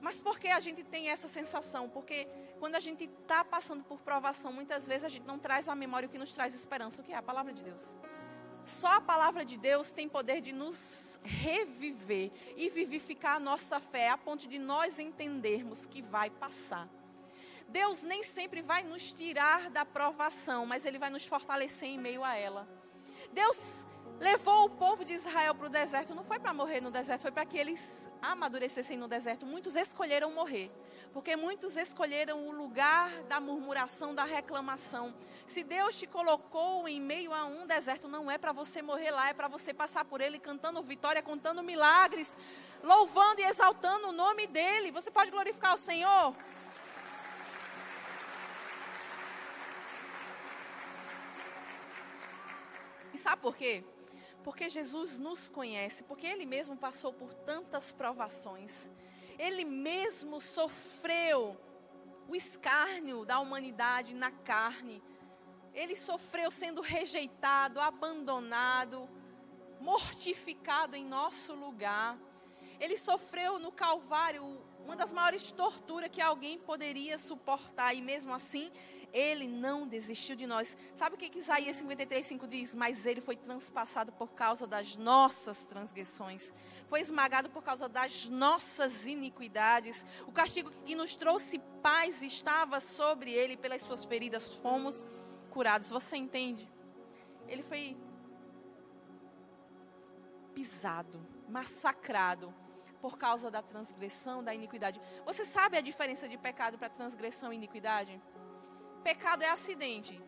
Mas 0.00 0.18
por 0.18 0.38
que 0.38 0.48
a 0.48 0.60
gente 0.60 0.82
tem 0.82 1.10
essa 1.10 1.28
sensação? 1.28 1.86
Porque 1.86 2.26
quando 2.58 2.76
a 2.76 2.80
gente 2.80 3.04
está 3.04 3.44
passando 3.44 3.84
por 3.84 4.00
provação, 4.00 4.50
muitas 4.50 4.88
vezes 4.88 5.04
a 5.04 5.10
gente 5.10 5.26
não 5.26 5.38
traz 5.38 5.68
à 5.68 5.74
memória 5.74 6.06
o 6.06 6.10
que 6.10 6.16
nos 6.16 6.32
traz 6.32 6.54
esperança, 6.54 7.02
o 7.02 7.04
que 7.04 7.12
é 7.12 7.16
a 7.16 7.22
palavra 7.22 7.52
de 7.52 7.62
Deus. 7.62 7.98
Só 8.70 8.86
a 8.96 9.00
palavra 9.00 9.44
de 9.44 9.58
Deus 9.58 9.92
tem 9.92 10.08
poder 10.08 10.40
de 10.40 10.52
nos 10.52 11.18
reviver 11.24 12.30
e 12.56 12.70
vivificar 12.70 13.36
a 13.36 13.40
nossa 13.40 13.80
fé 13.80 14.08
a 14.08 14.16
ponto 14.16 14.46
de 14.46 14.58
nós 14.58 14.98
entendermos 14.98 15.86
que 15.86 16.00
vai 16.00 16.30
passar. 16.30 16.88
Deus 17.68 18.04
nem 18.04 18.22
sempre 18.22 18.62
vai 18.62 18.82
nos 18.84 19.12
tirar 19.12 19.70
da 19.70 19.84
provação, 19.84 20.66
mas 20.66 20.86
Ele 20.86 20.98
vai 20.98 21.10
nos 21.10 21.26
fortalecer 21.26 21.88
em 21.88 21.98
meio 21.98 22.22
a 22.22 22.36
ela. 22.36 22.68
Deus 23.32 23.86
levou 24.20 24.66
o 24.66 24.70
povo 24.70 25.02
de 25.02 25.14
Israel 25.14 25.54
para 25.54 25.66
o 25.66 25.70
deserto, 25.70 26.14
não 26.14 26.22
foi 26.22 26.38
para 26.38 26.52
morrer 26.52 26.82
no 26.82 26.90
deserto, 26.90 27.22
foi 27.22 27.30
para 27.30 27.46
que 27.46 27.56
eles 27.56 28.10
amadurecessem 28.20 28.98
no 28.98 29.08
deserto. 29.08 29.46
Muitos 29.46 29.74
escolheram 29.74 30.30
morrer, 30.30 30.70
porque 31.10 31.34
muitos 31.36 31.74
escolheram 31.74 32.46
o 32.46 32.52
lugar 32.52 33.10
da 33.22 33.40
murmuração, 33.40 34.14
da 34.14 34.24
reclamação. 34.24 35.14
Se 35.46 35.64
Deus 35.64 35.98
te 35.98 36.06
colocou 36.06 36.86
em 36.86 37.00
meio 37.00 37.32
a 37.32 37.46
um 37.46 37.66
deserto, 37.66 38.08
não 38.08 38.30
é 38.30 38.36
para 38.36 38.52
você 38.52 38.82
morrer 38.82 39.10
lá, 39.10 39.30
é 39.30 39.32
para 39.32 39.48
você 39.48 39.72
passar 39.72 40.04
por 40.04 40.20
ele 40.20 40.38
cantando 40.38 40.82
vitória, 40.82 41.22
contando 41.22 41.62
milagres, 41.62 42.36
louvando 42.82 43.40
e 43.40 43.44
exaltando 43.44 44.08
o 44.08 44.12
nome 44.12 44.46
dele. 44.46 44.92
Você 44.92 45.10
pode 45.10 45.30
glorificar 45.30 45.72
o 45.72 45.78
Senhor? 45.78 46.36
E 53.14 53.18
sabe 53.18 53.40
por 53.40 53.56
quê? 53.56 53.82
Porque 54.42 54.68
Jesus 54.68 55.18
nos 55.18 55.48
conhece, 55.48 56.02
porque 56.04 56.26
Ele 56.26 56.46
mesmo 56.46 56.76
passou 56.76 57.12
por 57.12 57.32
tantas 57.32 57.92
provações. 57.92 58.90
Ele 59.38 59.64
mesmo 59.64 60.40
sofreu 60.40 61.58
o 62.28 62.34
escárnio 62.34 63.24
da 63.24 63.40
humanidade 63.40 64.14
na 64.14 64.30
carne. 64.30 65.02
Ele 65.74 65.96
sofreu 65.96 66.50
sendo 66.50 66.80
rejeitado, 66.80 67.80
abandonado, 67.80 69.08
mortificado 69.80 70.96
em 70.96 71.04
nosso 71.04 71.54
lugar. 71.54 72.18
Ele 72.78 72.96
sofreu 72.96 73.58
no 73.58 73.70
Calvário 73.70 74.62
uma 74.84 74.96
das 74.96 75.12
maiores 75.12 75.52
torturas 75.52 76.08
que 76.10 76.20
alguém 76.20 76.58
poderia 76.58 77.18
suportar, 77.18 77.94
e 77.94 78.00
mesmo 78.00 78.32
assim, 78.32 78.70
ele 79.12 79.46
não 79.46 79.86
desistiu 79.86 80.36
de 80.36 80.46
nós. 80.46 80.76
Sabe 80.94 81.14
o 81.14 81.18
que, 81.18 81.28
que 81.28 81.38
Isaías 81.38 81.76
53, 81.76 82.24
5 82.26 82.46
diz? 82.46 82.74
Mas 82.74 83.06
ele 83.06 83.20
foi 83.20 83.36
transpassado 83.36 84.12
por 84.12 84.32
causa 84.32 84.66
das 84.66 84.96
nossas 84.96 85.64
transgressões, 85.64 86.52
foi 86.86 87.00
esmagado 87.00 87.50
por 87.50 87.62
causa 87.62 87.88
das 87.88 88.28
nossas 88.28 89.06
iniquidades. 89.06 90.04
O 90.26 90.32
castigo 90.32 90.70
que 90.70 90.94
nos 90.94 91.16
trouxe 91.16 91.58
paz 91.82 92.22
estava 92.22 92.80
sobre 92.80 93.32
ele, 93.32 93.56
pelas 93.56 93.82
suas 93.82 94.04
feridas 94.04 94.54
fomos 94.54 95.06
curados. 95.50 95.90
Você 95.90 96.16
entende? 96.16 96.70
Ele 97.48 97.62
foi 97.62 97.96
pisado, 100.54 101.20
massacrado 101.48 102.54
por 103.00 103.16
causa 103.16 103.50
da 103.50 103.62
transgressão, 103.62 104.44
da 104.44 104.54
iniquidade. 104.54 105.00
Você 105.24 105.44
sabe 105.44 105.76
a 105.76 105.80
diferença 105.80 106.28
de 106.28 106.36
pecado 106.36 106.78
para 106.78 106.88
transgressão 106.88 107.52
e 107.52 107.56
iniquidade? 107.56 108.20
Pecado 109.02 109.42
é 109.42 109.48
acidente. 109.48 110.22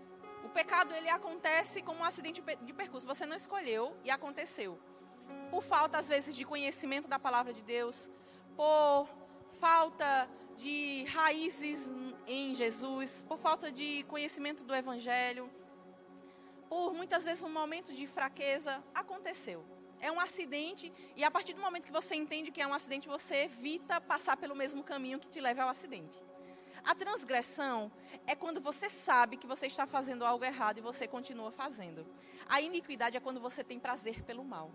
O 0.45 0.49
pecado 0.49 0.95
ele 0.95 1.09
acontece 1.09 1.83
como 1.83 2.01
um 2.01 2.05
acidente 2.05 2.43
de 2.63 2.73
percurso. 2.73 3.07
Você 3.07 3.25
não 3.27 3.37
escolheu 3.37 3.97
e 4.05 4.11
aconteceu. 4.11 4.79
Por 5.51 5.63
falta 5.63 5.99
às 5.99 6.09
vezes 6.09 6.35
de 6.35 6.45
conhecimento 6.45 7.07
da 7.07 7.19
palavra 7.19 7.53
de 7.53 7.63
Deus, 7.63 8.11
por 8.57 9.09
falta 9.61 10.29
de 10.57 11.05
raízes 11.05 11.93
em 12.27 12.55
Jesus, 12.55 13.25
por 13.29 13.39
falta 13.39 13.71
de 13.71 14.05
conhecimento 14.05 14.65
do 14.65 14.75
evangelho, 14.75 15.51
por 16.69 16.95
muitas 16.95 17.25
vezes 17.25 17.45
um 17.45 17.51
momento 17.51 17.93
de 17.93 18.07
fraqueza, 18.07 18.83
aconteceu. 18.95 19.65
É 20.01 20.11
um 20.11 20.19
acidente 20.19 20.93
e 21.15 21.23
a 21.23 21.31
partir 21.31 21.53
do 21.53 21.61
momento 21.61 21.87
que 21.87 21.93
você 21.93 22.15
entende 22.15 22.51
que 22.51 22.61
é 22.61 22.67
um 22.67 22.75
acidente, 22.75 23.07
você 23.09 23.45
evita 23.45 24.01
passar 24.01 24.37
pelo 24.37 24.57
mesmo 24.57 24.83
caminho 24.83 25.21
que 25.21 25.29
te 25.29 25.41
leva 25.41 25.63
ao 25.63 25.69
acidente. 25.69 26.21
A 26.85 26.95
transgressão 26.95 27.91
é 28.27 28.35
quando 28.35 28.61
você 28.61 28.89
sabe 28.89 29.37
que 29.37 29.47
você 29.47 29.67
está 29.67 29.87
fazendo 29.87 30.25
algo 30.25 30.45
errado 30.45 30.79
e 30.79 30.81
você 30.81 31.07
continua 31.07 31.51
fazendo. 31.51 32.07
A 32.49 32.61
iniquidade 32.61 33.17
é 33.17 33.21
quando 33.21 33.41
você 33.41 33.63
tem 33.63 33.79
prazer 33.79 34.23
pelo 34.25 34.45
mal. 34.45 34.71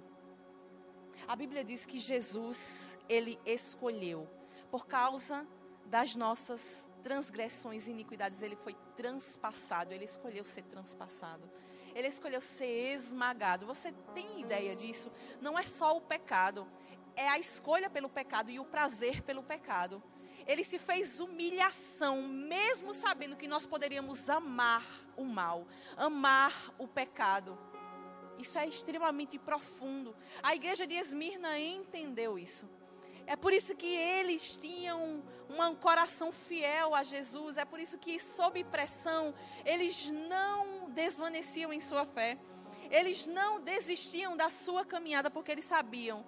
A 1.27 1.35
Bíblia 1.35 1.63
diz 1.63 1.85
que 1.85 1.99
Jesus, 1.99 2.97
ele 3.09 3.39
escolheu 3.45 4.29
por 4.71 4.85
causa 4.85 5.45
das 5.85 6.15
nossas 6.15 6.89
transgressões 7.01 7.87
e 7.87 7.91
iniquidades, 7.91 8.41
ele 8.41 8.55
foi 8.55 8.75
transpassado, 8.95 9.93
ele 9.93 10.05
escolheu 10.05 10.43
ser 10.43 10.63
transpassado. 10.63 11.49
Ele 11.95 12.07
escolheu 12.07 12.39
ser 12.41 12.93
esmagado. 12.93 13.65
Você 13.65 13.91
tem 14.13 14.39
ideia 14.39 14.75
disso? 14.75 15.11
Não 15.41 15.57
é 15.57 15.63
só 15.63 15.97
o 15.97 16.01
pecado, 16.01 16.67
é 17.15 17.27
a 17.27 17.39
escolha 17.39 17.89
pelo 17.89 18.09
pecado 18.09 18.51
e 18.51 18.59
o 18.59 18.65
prazer 18.65 19.23
pelo 19.23 19.41
pecado. 19.41 20.03
Ele 20.47 20.63
se 20.63 20.79
fez 20.79 21.19
humilhação, 21.19 22.21
mesmo 22.21 22.93
sabendo 22.93 23.35
que 23.35 23.47
nós 23.47 23.65
poderíamos 23.65 24.29
amar 24.29 24.85
o 25.15 25.25
mal, 25.25 25.67
amar 25.97 26.53
o 26.77 26.87
pecado. 26.87 27.57
Isso 28.39 28.57
é 28.57 28.67
extremamente 28.67 29.37
profundo. 29.37 30.15
A 30.41 30.55
igreja 30.55 30.87
de 30.87 30.95
Esmirna 30.95 31.59
entendeu 31.59 32.39
isso. 32.39 32.69
É 33.25 33.35
por 33.35 33.51
isso 33.51 33.75
que 33.75 33.87
eles 33.87 34.55
tinham 34.55 35.21
um 35.49 35.75
coração 35.75 36.31
fiel 36.31 36.95
a 36.95 37.03
Jesus. 37.03 37.57
É 37.57 37.65
por 37.65 37.79
isso 37.79 37.97
que, 37.97 38.17
sob 38.17 38.63
pressão, 38.63 39.33
eles 39.65 40.09
não 40.09 40.89
desvaneciam 40.91 41.73
em 41.73 41.81
sua 41.81 42.05
fé. 42.05 42.37
Eles 42.89 43.27
não 43.27 43.59
desistiam 43.59 44.37
da 44.37 44.49
sua 44.49 44.85
caminhada, 44.85 45.29
porque 45.29 45.51
eles 45.51 45.65
sabiam 45.65 46.25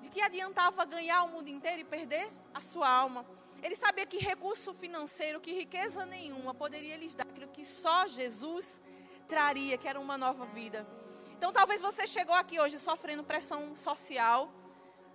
de 0.00 0.08
que 0.08 0.20
adiantava 0.20 0.84
ganhar 0.84 1.22
o 1.24 1.28
mundo 1.28 1.48
inteiro 1.48 1.82
e 1.82 1.84
perder 1.84 2.32
a 2.52 2.60
sua 2.60 2.88
alma. 2.90 3.24
Ele 3.62 3.76
sabia 3.76 4.06
que 4.06 4.18
recurso 4.18 4.72
financeiro, 4.72 5.40
que 5.40 5.52
riqueza 5.52 6.06
nenhuma 6.06 6.54
poderia 6.54 6.96
lhes 6.96 7.14
dar 7.14 7.24
aquilo 7.24 7.48
que 7.48 7.64
só 7.64 8.06
Jesus 8.06 8.80
traria, 9.28 9.76
que 9.76 9.86
era 9.86 10.00
uma 10.00 10.16
nova 10.16 10.46
vida. 10.46 10.86
Então, 11.36 11.52
talvez 11.52 11.80
você 11.80 12.06
chegou 12.06 12.34
aqui 12.34 12.58
hoje 12.58 12.78
sofrendo 12.78 13.22
pressão 13.22 13.74
social. 13.74 14.52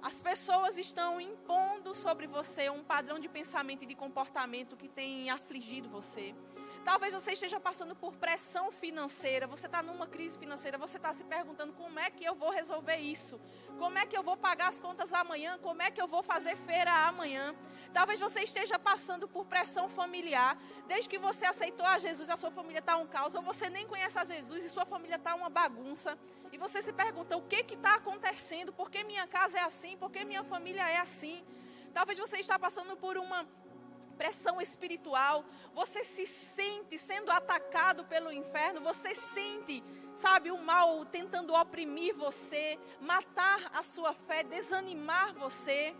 As 0.01 0.21
pessoas 0.21 0.77
estão 0.77 1.19
impondo 1.19 1.95
sobre 1.95 2.27
você 2.27 2.69
um 2.69 2.83
padrão 2.83 3.17
de 3.17 3.27
pensamento 3.27 3.83
e 3.83 3.87
de 3.87 3.95
comportamento 3.95 4.77
que 4.77 4.87
tem 4.87 5.29
afligido 5.29 5.89
você. 5.89 6.35
Talvez 6.85 7.15
você 7.15 7.31
esteja 7.31 7.59
passando 7.59 7.95
por 7.95 8.13
pressão 8.13 8.71
financeira, 8.71 9.47
você 9.47 9.65
está 9.65 9.81
numa 9.81 10.05
crise 10.05 10.37
financeira, 10.37 10.77
você 10.77 10.97
está 10.97 11.11
se 11.15 11.23
perguntando 11.23 11.73
como 11.73 11.99
é 11.99 12.11
que 12.11 12.23
eu 12.23 12.35
vou 12.35 12.51
resolver 12.51 12.97
isso, 12.97 13.41
como 13.79 13.97
é 13.97 14.05
que 14.05 14.15
eu 14.15 14.21
vou 14.21 14.37
pagar 14.37 14.67
as 14.67 14.79
contas 14.79 15.11
amanhã, 15.11 15.57
como 15.63 15.81
é 15.81 15.89
que 15.89 15.99
eu 15.99 16.07
vou 16.07 16.21
fazer 16.21 16.55
feira 16.55 16.91
amanhã. 17.07 17.55
Talvez 17.91 18.19
você 18.19 18.41
esteja 18.41 18.77
passando 18.77 19.27
por 19.27 19.45
pressão 19.45 19.89
familiar, 19.89 20.55
desde 20.87 21.09
que 21.09 21.17
você 21.17 21.47
aceitou 21.47 21.87
a 21.87 21.97
Jesus, 21.97 22.29
a 22.29 22.37
sua 22.37 22.51
família 22.51 22.79
está 22.79 22.95
um 22.97 23.07
caos, 23.07 23.33
ou 23.33 23.41
você 23.41 23.67
nem 23.67 23.87
conhece 23.87 24.19
a 24.19 24.23
Jesus 24.23 24.63
e 24.63 24.69
sua 24.69 24.85
família 24.85 25.15
está 25.15 25.33
uma 25.33 25.49
bagunça. 25.49 26.15
E 26.51 26.57
você 26.57 26.83
se 26.83 26.93
pergunta: 26.93 27.35
o 27.35 27.41
que 27.41 27.73
está 27.73 27.95
acontecendo? 27.95 28.71
Por 28.71 28.91
que 28.91 29.03
minha 29.03 29.25
casa 29.25 29.57
é 29.57 29.63
assim? 29.63 29.97
Por 29.97 30.11
que 30.11 30.23
minha 30.23 30.43
família 30.43 30.87
é 30.87 30.97
assim? 30.97 31.43
Talvez 31.95 32.19
você 32.19 32.37
está 32.37 32.59
passando 32.59 32.95
por 32.95 33.17
uma 33.17 33.43
pressão 34.15 34.59
espiritual, 34.59 35.45
você 35.73 36.03
se 36.03 36.25
sente 36.25 36.97
sendo 36.97 37.31
atacado 37.31 38.05
pelo 38.05 38.31
inferno, 38.31 38.81
você 38.81 39.13
sente, 39.13 39.83
sabe, 40.15 40.51
o 40.51 40.57
mal 40.57 41.05
tentando 41.05 41.53
oprimir 41.53 42.15
você, 42.15 42.79
matar 42.99 43.71
a 43.73 43.83
sua 43.83 44.13
fé, 44.13 44.43
desanimar 44.43 45.33
você. 45.33 45.95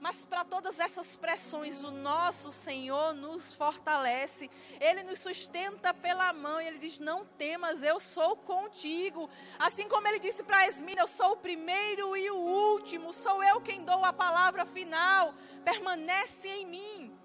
Mas 0.00 0.24
para 0.24 0.44
todas 0.44 0.78
essas 0.78 1.16
pressões, 1.16 1.82
o 1.82 1.90
nosso 1.90 2.52
Senhor 2.52 3.14
nos 3.14 3.54
fortalece, 3.54 4.50
Ele 4.78 5.02
nos 5.02 5.18
sustenta 5.18 5.94
pela 5.94 6.32
mão, 6.32 6.60
Ele 6.60 6.78
diz: 6.78 6.98
Não 6.98 7.24
temas, 7.24 7.82
eu 7.82 7.98
sou 7.98 8.36
contigo. 8.36 9.28
Assim 9.58 9.88
como 9.88 10.06
Ele 10.06 10.18
disse 10.18 10.42
para 10.42 10.66
Esmina: 10.66 11.00
Eu 11.00 11.08
sou 11.08 11.32
o 11.32 11.36
primeiro 11.38 12.16
e 12.16 12.30
o 12.30 12.36
último, 12.36 13.12
sou 13.12 13.42
eu 13.42 13.60
quem 13.60 13.84
dou 13.84 14.04
a 14.04 14.12
palavra 14.12 14.66
final, 14.66 15.34
permanece 15.64 16.46
em 16.48 16.66
mim. 16.66 17.15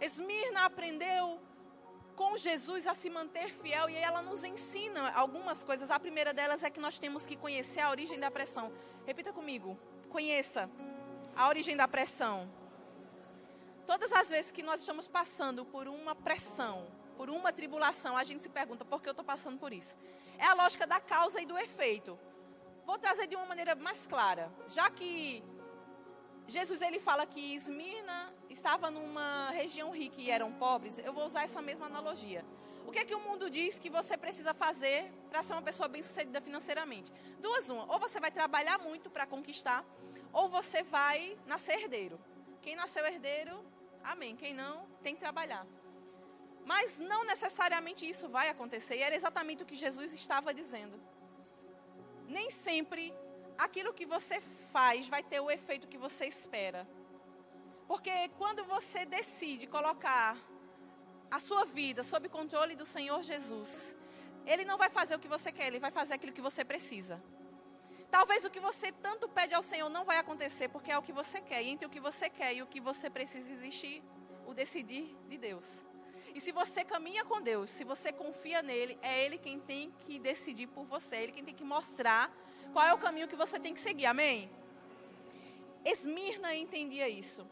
Esmirna 0.00 0.64
aprendeu 0.64 1.40
com 2.14 2.36
Jesus 2.36 2.86
a 2.86 2.94
se 2.94 3.10
manter 3.10 3.48
fiel 3.50 3.90
e 3.90 3.96
ela 3.96 4.22
nos 4.22 4.42
ensina 4.42 5.10
algumas 5.12 5.62
coisas. 5.62 5.90
A 5.90 6.00
primeira 6.00 6.32
delas 6.32 6.62
é 6.62 6.70
que 6.70 6.80
nós 6.80 6.98
temos 6.98 7.26
que 7.26 7.36
conhecer 7.36 7.80
a 7.80 7.90
origem 7.90 8.18
da 8.18 8.30
pressão. 8.30 8.72
Repita 9.06 9.32
comigo: 9.32 9.78
conheça 10.08 10.70
a 11.34 11.46
origem 11.48 11.76
da 11.76 11.86
pressão. 11.86 12.50
Todas 13.86 14.12
as 14.12 14.30
vezes 14.30 14.50
que 14.50 14.62
nós 14.62 14.80
estamos 14.80 15.06
passando 15.06 15.64
por 15.64 15.86
uma 15.86 16.14
pressão, 16.14 16.88
por 17.16 17.30
uma 17.30 17.52
tribulação, 17.52 18.16
a 18.16 18.24
gente 18.24 18.42
se 18.42 18.48
pergunta 18.48 18.84
por 18.84 19.00
que 19.00 19.08
eu 19.08 19.12
estou 19.12 19.24
passando 19.24 19.58
por 19.58 19.72
isso. 19.72 19.96
É 20.38 20.46
a 20.46 20.54
lógica 20.54 20.86
da 20.86 20.98
causa 21.00 21.40
e 21.40 21.46
do 21.46 21.56
efeito. 21.56 22.18
Vou 22.84 22.98
trazer 22.98 23.26
de 23.26 23.36
uma 23.36 23.46
maneira 23.46 23.74
mais 23.74 24.06
clara. 24.06 24.50
Já 24.68 24.90
que 24.90 25.42
Jesus 26.48 26.80
ele 26.82 26.98
fala 26.98 27.26
que 27.26 27.54
Esmirna 27.54 28.34
estava 28.56 28.90
numa 28.90 29.50
região 29.50 29.90
rica 29.90 30.20
e 30.20 30.30
eram 30.30 30.50
pobres, 30.52 30.98
eu 30.98 31.12
vou 31.12 31.26
usar 31.26 31.42
essa 31.44 31.60
mesma 31.60 31.86
analogia. 31.86 32.42
O 32.86 32.92
que 32.92 33.00
é 33.00 33.04
que 33.04 33.14
o 33.14 33.20
mundo 33.20 33.50
diz 33.50 33.78
que 33.78 33.90
você 33.90 34.16
precisa 34.16 34.54
fazer 34.54 35.12
para 35.28 35.42
ser 35.42 35.52
uma 35.52 35.62
pessoa 35.62 35.88
bem-sucedida 35.88 36.40
financeiramente? 36.40 37.12
Duas 37.38 37.68
uma, 37.68 37.84
ou 37.92 37.98
você 37.98 38.18
vai 38.18 38.30
trabalhar 38.30 38.78
muito 38.78 39.10
para 39.10 39.26
conquistar, 39.26 39.84
ou 40.32 40.48
você 40.48 40.82
vai 40.82 41.36
nascer 41.46 41.80
herdeiro. 41.82 42.18
Quem 42.62 42.74
nasceu 42.76 43.04
herdeiro, 43.04 43.54
amém. 44.02 44.34
Quem 44.34 44.54
não, 44.54 44.86
tem 45.02 45.14
que 45.14 45.20
trabalhar. 45.20 45.66
Mas 46.64 46.98
não 46.98 47.24
necessariamente 47.24 48.08
isso 48.08 48.28
vai 48.28 48.48
acontecer, 48.48 48.96
e 48.96 49.02
era 49.02 49.14
exatamente 49.14 49.64
o 49.64 49.66
que 49.66 49.74
Jesus 49.74 50.12
estava 50.12 50.54
dizendo. 50.54 50.98
Nem 52.26 52.50
sempre 52.50 53.12
aquilo 53.58 53.92
que 53.92 54.06
você 54.06 54.40
faz 54.40 55.08
vai 55.08 55.22
ter 55.22 55.40
o 55.40 55.50
efeito 55.50 55.88
que 55.88 55.98
você 55.98 56.24
espera. 56.26 56.86
Porque 57.86 58.28
quando 58.36 58.64
você 58.64 59.04
decide 59.04 59.66
colocar 59.66 60.36
a 61.30 61.38
sua 61.38 61.64
vida 61.64 62.02
sob 62.02 62.28
controle 62.28 62.74
do 62.74 62.84
Senhor 62.84 63.22
Jesus, 63.22 63.96
Ele 64.44 64.64
não 64.64 64.78
vai 64.78 64.90
fazer 64.90 65.14
o 65.14 65.18
que 65.18 65.28
você 65.28 65.52
quer, 65.52 65.68
Ele 65.68 65.78
vai 65.78 65.90
fazer 65.90 66.14
aquilo 66.14 66.32
que 66.32 66.40
você 66.40 66.64
precisa. 66.64 67.22
Talvez 68.10 68.44
o 68.44 68.50
que 68.50 68.60
você 68.60 68.92
tanto 68.92 69.28
pede 69.28 69.54
ao 69.54 69.62
Senhor 69.62 69.88
não 69.88 70.04
vai 70.04 70.18
acontecer 70.18 70.68
porque 70.68 70.90
é 70.90 70.98
o 70.98 71.02
que 71.02 71.12
você 71.12 71.40
quer. 71.40 71.62
E 71.62 71.68
entre 71.68 71.86
o 71.86 71.90
que 71.90 72.00
você 72.00 72.28
quer 72.30 72.54
e 72.54 72.62
o 72.62 72.66
que 72.66 72.80
você 72.80 73.10
precisa 73.10 73.50
existir 73.50 74.02
o 74.46 74.54
decidir 74.54 75.16
de 75.28 75.36
Deus. 75.36 75.84
E 76.34 76.40
se 76.40 76.52
você 76.52 76.84
caminha 76.84 77.24
com 77.24 77.40
Deus, 77.40 77.70
se 77.70 77.82
você 77.82 78.12
confia 78.12 78.62
nele, 78.62 78.98
é 79.02 79.24
Ele 79.24 79.38
quem 79.38 79.58
tem 79.58 79.92
que 80.00 80.18
decidir 80.18 80.66
por 80.68 80.84
você, 80.84 81.16
é 81.16 81.22
Ele 81.24 81.32
quem 81.32 81.44
tem 81.44 81.54
que 81.54 81.64
mostrar 81.64 82.32
qual 82.72 82.86
é 82.86 82.92
o 82.92 82.98
caminho 82.98 83.26
que 83.26 83.36
você 83.36 83.58
tem 83.58 83.74
que 83.74 83.80
seguir. 83.80 84.06
Amém? 84.06 84.50
Esmirna 85.84 86.54
entendia 86.54 87.08
isso. 87.08 87.46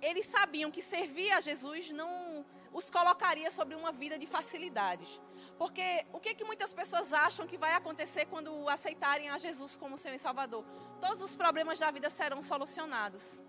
Eles 0.00 0.26
sabiam 0.26 0.70
que 0.70 0.82
servir 0.82 1.30
a 1.32 1.40
Jesus 1.40 1.90
não 1.90 2.44
os 2.72 2.90
colocaria 2.90 3.50
sobre 3.50 3.74
uma 3.74 3.90
vida 3.90 4.18
de 4.18 4.26
facilidades. 4.26 5.20
Porque 5.56 6.06
o 6.12 6.20
que, 6.20 6.34
que 6.34 6.44
muitas 6.44 6.72
pessoas 6.72 7.12
acham 7.12 7.46
que 7.46 7.56
vai 7.56 7.72
acontecer 7.74 8.26
quando 8.26 8.68
aceitarem 8.68 9.28
a 9.28 9.38
Jesus 9.38 9.76
como 9.76 9.96
e 9.96 10.18
Salvador? 10.18 10.64
Todos 11.00 11.22
os 11.22 11.34
problemas 11.34 11.78
da 11.78 11.90
vida 11.90 12.08
serão 12.08 12.40
solucionados. 12.42 13.40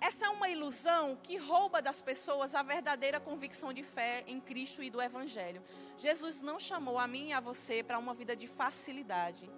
Essa 0.00 0.26
é 0.26 0.28
uma 0.28 0.48
ilusão 0.48 1.16
que 1.22 1.36
rouba 1.36 1.80
das 1.80 2.02
pessoas 2.02 2.54
a 2.54 2.62
verdadeira 2.62 3.18
convicção 3.18 3.72
de 3.72 3.82
fé 3.82 4.22
em 4.26 4.38
Cristo 4.38 4.82
e 4.82 4.90
do 4.90 5.00
Evangelho. 5.00 5.64
Jesus 5.96 6.42
não 6.42 6.60
chamou 6.60 6.98
a 6.98 7.06
mim 7.06 7.28
e 7.28 7.32
a 7.32 7.40
você 7.40 7.82
para 7.82 7.98
uma 7.98 8.12
vida 8.12 8.36
de 8.36 8.46
facilidade. 8.46 9.50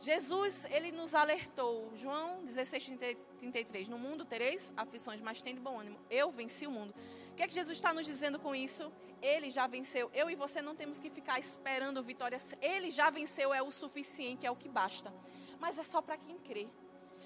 Jesus, 0.00 0.64
ele 0.70 0.92
nos 0.92 1.14
alertou, 1.14 1.90
João 1.94 2.44
16, 2.44 2.92
33, 3.38 3.88
no 3.88 3.98
mundo 3.98 4.24
tereis 4.24 4.72
aflições, 4.76 5.20
mas 5.20 5.42
tendo 5.42 5.60
bom 5.60 5.80
ânimo, 5.80 5.98
eu 6.08 6.30
venci 6.30 6.66
o 6.66 6.70
mundo. 6.70 6.94
O 7.32 7.34
que 7.34 7.42
é 7.42 7.48
que 7.48 7.54
Jesus 7.54 7.76
está 7.76 7.92
nos 7.92 8.06
dizendo 8.06 8.38
com 8.38 8.54
isso? 8.54 8.92
Ele 9.20 9.50
já 9.50 9.66
venceu. 9.66 10.10
Eu 10.14 10.30
e 10.30 10.36
você 10.36 10.62
não 10.62 10.74
temos 10.74 11.00
que 11.00 11.10
ficar 11.10 11.38
esperando 11.38 12.02
vitórias. 12.02 12.54
Ele 12.60 12.90
já 12.90 13.10
venceu, 13.10 13.52
é 13.52 13.60
o 13.60 13.70
suficiente, 13.70 14.46
é 14.46 14.50
o 14.50 14.56
que 14.56 14.68
basta. 14.68 15.12
Mas 15.58 15.78
é 15.78 15.82
só 15.82 16.00
para 16.00 16.16
quem 16.16 16.38
crê. 16.38 16.68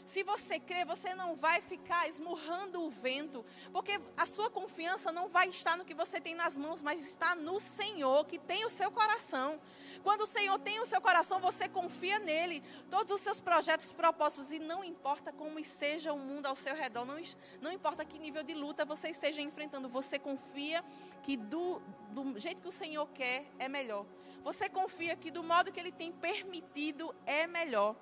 Se 0.04 0.22
você 0.24 0.58
crê, 0.58 0.84
você 0.84 1.14
não 1.14 1.34
vai 1.36 1.60
ficar 1.60 2.08
esmurrando 2.08 2.82
o 2.82 2.90
vento, 2.90 3.44
porque 3.72 4.00
a 4.16 4.26
sua 4.26 4.50
confiança 4.50 5.12
não 5.12 5.28
vai 5.28 5.48
estar 5.48 5.76
no 5.76 5.84
que 5.84 5.94
você 5.94 6.20
tem 6.20 6.34
nas 6.34 6.56
mãos, 6.58 6.82
mas 6.82 7.00
está 7.00 7.34
no 7.34 7.60
Senhor, 7.60 8.26
que 8.26 8.38
tem 8.38 8.64
o 8.64 8.70
seu 8.70 8.90
coração. 8.90 9.60
Quando 10.02 10.22
o 10.22 10.26
Senhor 10.26 10.58
tem 10.58 10.80
o 10.80 10.86
seu 10.86 11.00
coração, 11.00 11.38
você 11.40 11.68
confia 11.68 12.18
nele. 12.18 12.62
Todos 12.90 13.14
os 13.14 13.20
seus 13.20 13.40
projetos, 13.40 13.92
propósitos, 13.92 14.52
e 14.52 14.58
não 14.58 14.82
importa 14.82 15.32
como 15.32 15.62
seja 15.62 16.12
o 16.12 16.18
mundo 16.18 16.46
ao 16.46 16.56
seu 16.56 16.74
redor, 16.74 17.04
não, 17.04 17.16
não 17.60 17.70
importa 17.70 18.04
que 18.04 18.18
nível 18.18 18.42
de 18.42 18.54
luta 18.54 18.84
você 18.84 19.10
esteja 19.10 19.40
enfrentando, 19.40 19.88
você 19.88 20.18
confia 20.18 20.84
que 21.22 21.36
do, 21.36 21.80
do 22.10 22.38
jeito 22.38 22.60
que 22.60 22.68
o 22.68 22.72
Senhor 22.72 23.06
quer 23.14 23.46
é 23.58 23.68
melhor. 23.68 24.04
Você 24.42 24.68
confia 24.68 25.14
que 25.14 25.30
do 25.30 25.42
modo 25.44 25.70
que 25.70 25.78
ele 25.78 25.92
tem 25.92 26.10
permitido 26.10 27.14
é 27.24 27.46
melhor. 27.46 27.94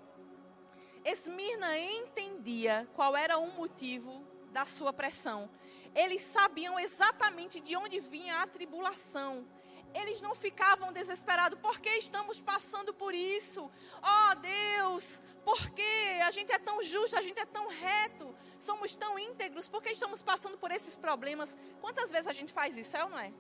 Esmirna 1.05 1.79
entendia 1.79 2.89
qual 2.95 3.17
era 3.17 3.39
o 3.39 3.51
motivo 3.53 4.25
da 4.53 4.67
sua 4.67 4.93
pressão. 4.93 5.49
Eles 5.95 6.21
sabiam 6.21 6.79
exatamente 6.79 7.61
de 7.61 7.77
onde 7.77 8.01
vinha 8.01 8.43
a 8.43 8.47
tribulação. 8.47 9.47
Eles 9.95 10.21
não 10.21 10.35
ficavam 10.35 10.93
desesperados. 10.93 11.59
Por 11.59 11.81
que 11.81 11.91
estamos 11.91 12.41
passando 12.41 12.95
por 12.95 13.15
isso? 13.15 13.71
Oh 14.03 14.35
Deus, 14.37 15.21
por 15.45 15.71
que 15.71 16.21
a 16.25 16.31
gente 16.31 16.53
é 16.53 16.59
tão 16.59 16.83
justo, 16.83 17.17
a 17.17 17.23
gente 17.23 17.41
é 17.41 17.47
tão 17.47 17.69
reto, 17.69 18.35
somos 18.59 18.95
tão 18.95 19.19
íntegros? 19.19 19.69
Por 19.69 19.83
que 19.83 19.91
estamos 19.91 20.23
passando 20.23 20.57
por 20.59 20.71
esses 20.71 20.95
problemas? 20.95 21.57
Quantas 21.81 22.11
vezes 22.11 22.29
a 22.29 22.33
gente 22.33 22.53
faz 22.53 22.77
isso, 22.77 22.97
é 22.97 23.03
ou 23.03 23.11
não 23.11 23.19
é? 23.19 23.33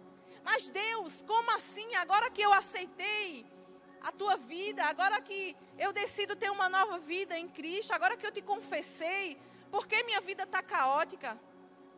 Mas 0.42 0.70
Deus, 0.70 1.22
como 1.22 1.50
assim? 1.52 1.94
Agora 1.96 2.30
que 2.30 2.42
eu 2.42 2.52
aceitei 2.52 3.46
a 4.02 4.12
tua 4.12 4.36
vida, 4.36 4.84
agora 4.84 5.20
que 5.20 5.56
eu 5.78 5.92
decido 5.92 6.34
ter 6.34 6.50
uma 6.50 6.68
nova 6.68 6.98
vida 6.98 7.38
em 7.38 7.48
Cristo, 7.48 7.92
agora 7.92 8.16
que 8.16 8.26
eu 8.26 8.32
te 8.32 8.42
confessei, 8.42 9.38
por 9.70 9.86
que 9.86 10.02
minha 10.02 10.20
vida 10.20 10.44
está 10.44 10.62
caótica? 10.62 11.38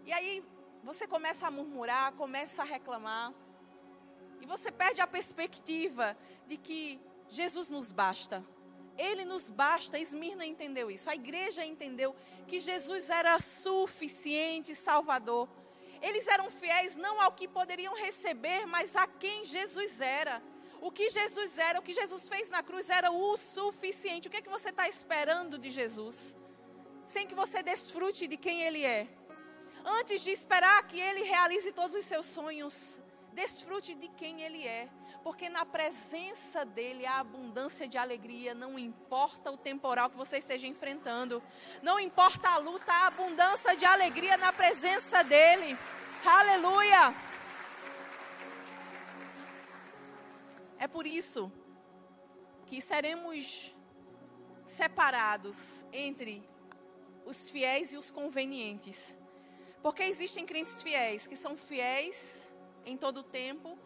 E 0.05 0.13
aí 0.13 0.45
você 0.83 1.07
começa 1.07 1.47
a 1.47 1.51
murmurar, 1.51 2.13
começa 2.13 2.63
a 2.63 2.65
reclamar. 2.65 3.33
E 4.41 4.47
você 4.47 4.73
perde 4.73 5.01
a 5.01 5.07
perspectiva 5.07 6.17
de 6.47 6.57
que 6.57 7.01
Jesus 7.29 7.71
nos 7.71 7.93
basta. 7.93 8.45
Ele 8.99 9.25
nos 9.25 9.49
basta. 9.49 9.99
Esmirna 9.99 10.45
entendeu 10.45 10.91
isso. 10.91 11.09
A 11.09 11.15
igreja 11.15 11.65
entendeu 11.65 12.15
que 12.47 12.59
Jesus 12.59 13.09
era 13.09 13.39
suficiente 13.41 14.75
Salvador. 14.75 15.49
Eles 16.03 16.27
eram 16.27 16.51
fiéis 16.51 16.97
não 16.97 17.21
ao 17.21 17.31
que 17.33 17.47
poderiam 17.47 17.95
receber, 17.95 18.67
mas 18.67 18.97
a 18.97 19.07
quem 19.07 19.45
Jesus 19.45 20.01
era. 20.01 20.43
O 20.83 20.91
que 20.91 21.09
Jesus 21.11 21.59
era, 21.59 21.79
o 21.79 21.83
que 21.83 21.93
Jesus 21.93 22.29
fez 22.29 22.51
na 22.51 22.61
cruz 22.61 22.91
era 22.91 23.13
o 23.13 23.37
suficiente. 23.37 24.27
O 24.27 24.31
que 24.33 24.39
é 24.39 24.43
que 24.43 24.51
você 24.51 24.71
está 24.71 24.89
esperando 24.89 25.57
de 25.57 25.71
Jesus? 25.71 26.37
Sem 27.07 27.25
que 27.25 27.37
você 27.37 27.63
desfrute 27.63 28.27
de 28.27 28.37
quem 28.37 28.63
Ele 28.63 28.85
é. 28.85 29.07
Antes 29.85 30.23
de 30.23 30.33
esperar 30.33 30.85
que 30.89 30.99
Ele 30.99 31.23
realize 31.23 31.71
todos 31.71 31.95
os 31.95 32.05
seus 32.05 32.27
sonhos, 32.27 33.01
desfrute 33.33 33.95
de 33.95 34.09
quem 34.09 34.43
Ele 34.43 34.67
é. 34.67 34.89
Porque 35.23 35.49
na 35.49 35.65
presença 35.65 36.65
dEle 36.65 37.07
há 37.07 37.21
abundância 37.21 37.87
de 37.87 37.97
alegria. 37.97 38.53
Não 38.53 38.77
importa 38.77 39.53
o 39.53 39.57
temporal 39.57 40.11
que 40.11 40.17
você 40.17 40.39
esteja 40.39 40.67
enfrentando. 40.67 41.41
Não 41.81 42.01
importa 42.01 42.49
a 42.49 42.59
luta, 42.59 42.93
há 42.93 43.07
abundância 43.07 43.77
de 43.77 43.85
alegria 43.85 44.37
na 44.37 44.53
presença 44.53 45.23
dEle. 45.23 45.79
Aleluia! 46.27 47.32
É 50.85 50.89
por 50.89 51.07
isso 51.07 51.41
que 52.67 52.81
seremos 52.81 53.77
separados 54.65 55.87
entre 55.93 56.35
os 57.25 57.51
fiéis 57.51 57.93
e 57.93 57.97
os 57.97 58.11
convenientes. 58.11 58.99
Porque 59.81 60.03
existem 60.03 60.45
crentes 60.45 60.83
fiéis 60.83 61.27
que 61.27 61.37
são 61.37 61.57
fiéis 61.57 62.57
em 62.85 62.97
todo 62.97 63.19
o 63.19 63.23
tempo, 63.23 63.79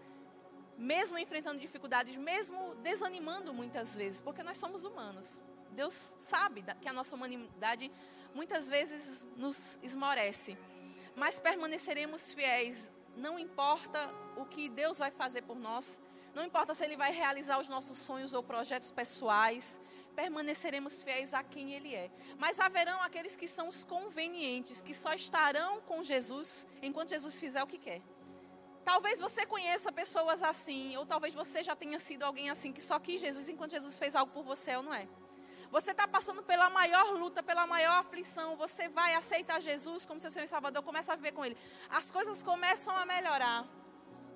mesmo 0.78 1.18
enfrentando 1.18 1.58
dificuldades, 1.60 2.16
mesmo 2.16 2.74
desanimando 2.76 3.52
muitas 3.52 3.94
vezes, 3.94 4.22
porque 4.22 4.42
nós 4.42 4.56
somos 4.56 4.84
humanos. 4.84 5.42
Deus 5.72 6.16
sabe 6.18 6.64
que 6.80 6.88
a 6.88 6.92
nossa 6.94 7.14
humanidade 7.14 7.92
muitas 8.34 8.68
vezes 8.70 9.28
nos 9.36 9.78
esmorece 9.82 10.56
mas 11.16 11.40
permaneceremos 11.40 12.32
fiéis. 12.32 12.92
Não 13.16 13.38
importa 13.38 13.98
o 14.36 14.44
que 14.44 14.68
Deus 14.68 14.98
vai 14.98 15.10
fazer 15.10 15.42
por 15.42 15.58
nós, 15.58 16.00
não 16.36 16.44
importa 16.44 16.74
se 16.74 16.84
Ele 16.84 16.98
vai 16.98 17.12
realizar 17.12 17.58
os 17.58 17.66
nossos 17.66 17.96
sonhos 17.96 18.34
ou 18.34 18.42
projetos 18.42 18.90
pessoais, 18.90 19.80
permaneceremos 20.14 21.02
fiéis 21.02 21.32
a 21.32 21.42
quem 21.42 21.72
Ele 21.72 21.94
é. 21.94 22.10
Mas 22.38 22.60
haverão 22.60 23.02
aqueles 23.02 23.34
que 23.34 23.48
são 23.48 23.70
os 23.70 23.84
convenientes, 23.84 24.82
que 24.82 24.92
só 24.92 25.14
estarão 25.14 25.80
com 25.80 26.02
Jesus 26.02 26.68
enquanto 26.82 27.08
Jesus 27.08 27.40
fizer 27.40 27.62
o 27.62 27.66
que 27.66 27.78
quer. 27.78 28.02
Talvez 28.84 29.18
você 29.18 29.46
conheça 29.46 29.90
pessoas 29.90 30.42
assim, 30.42 30.94
ou 30.98 31.06
talvez 31.06 31.34
você 31.34 31.64
já 31.64 31.74
tenha 31.74 31.98
sido 31.98 32.24
alguém 32.24 32.50
assim, 32.50 32.70
que 32.70 32.82
só 32.82 32.98
quis 32.98 33.18
Jesus 33.18 33.48
enquanto 33.48 33.70
Jesus 33.70 33.96
fez 33.96 34.14
algo 34.14 34.30
por 34.30 34.44
você, 34.44 34.76
ou 34.76 34.82
não 34.82 34.92
é? 34.92 35.08
Você 35.70 35.92
está 35.92 36.06
passando 36.06 36.42
pela 36.42 36.68
maior 36.68 37.14
luta, 37.18 37.42
pela 37.42 37.66
maior 37.66 37.98
aflição. 37.98 38.56
Você 38.56 38.90
vai 38.90 39.14
aceitar 39.14 39.58
Jesus 39.58 40.04
como 40.04 40.20
seu 40.20 40.30
Senhor 40.30 40.44
e 40.44 40.48
Salvador, 40.48 40.82
começa 40.82 41.14
a 41.14 41.16
viver 41.16 41.32
com 41.32 41.46
Ele. 41.46 41.56
As 41.88 42.10
coisas 42.10 42.42
começam 42.42 42.94
a 42.94 43.06
melhorar. 43.06 43.66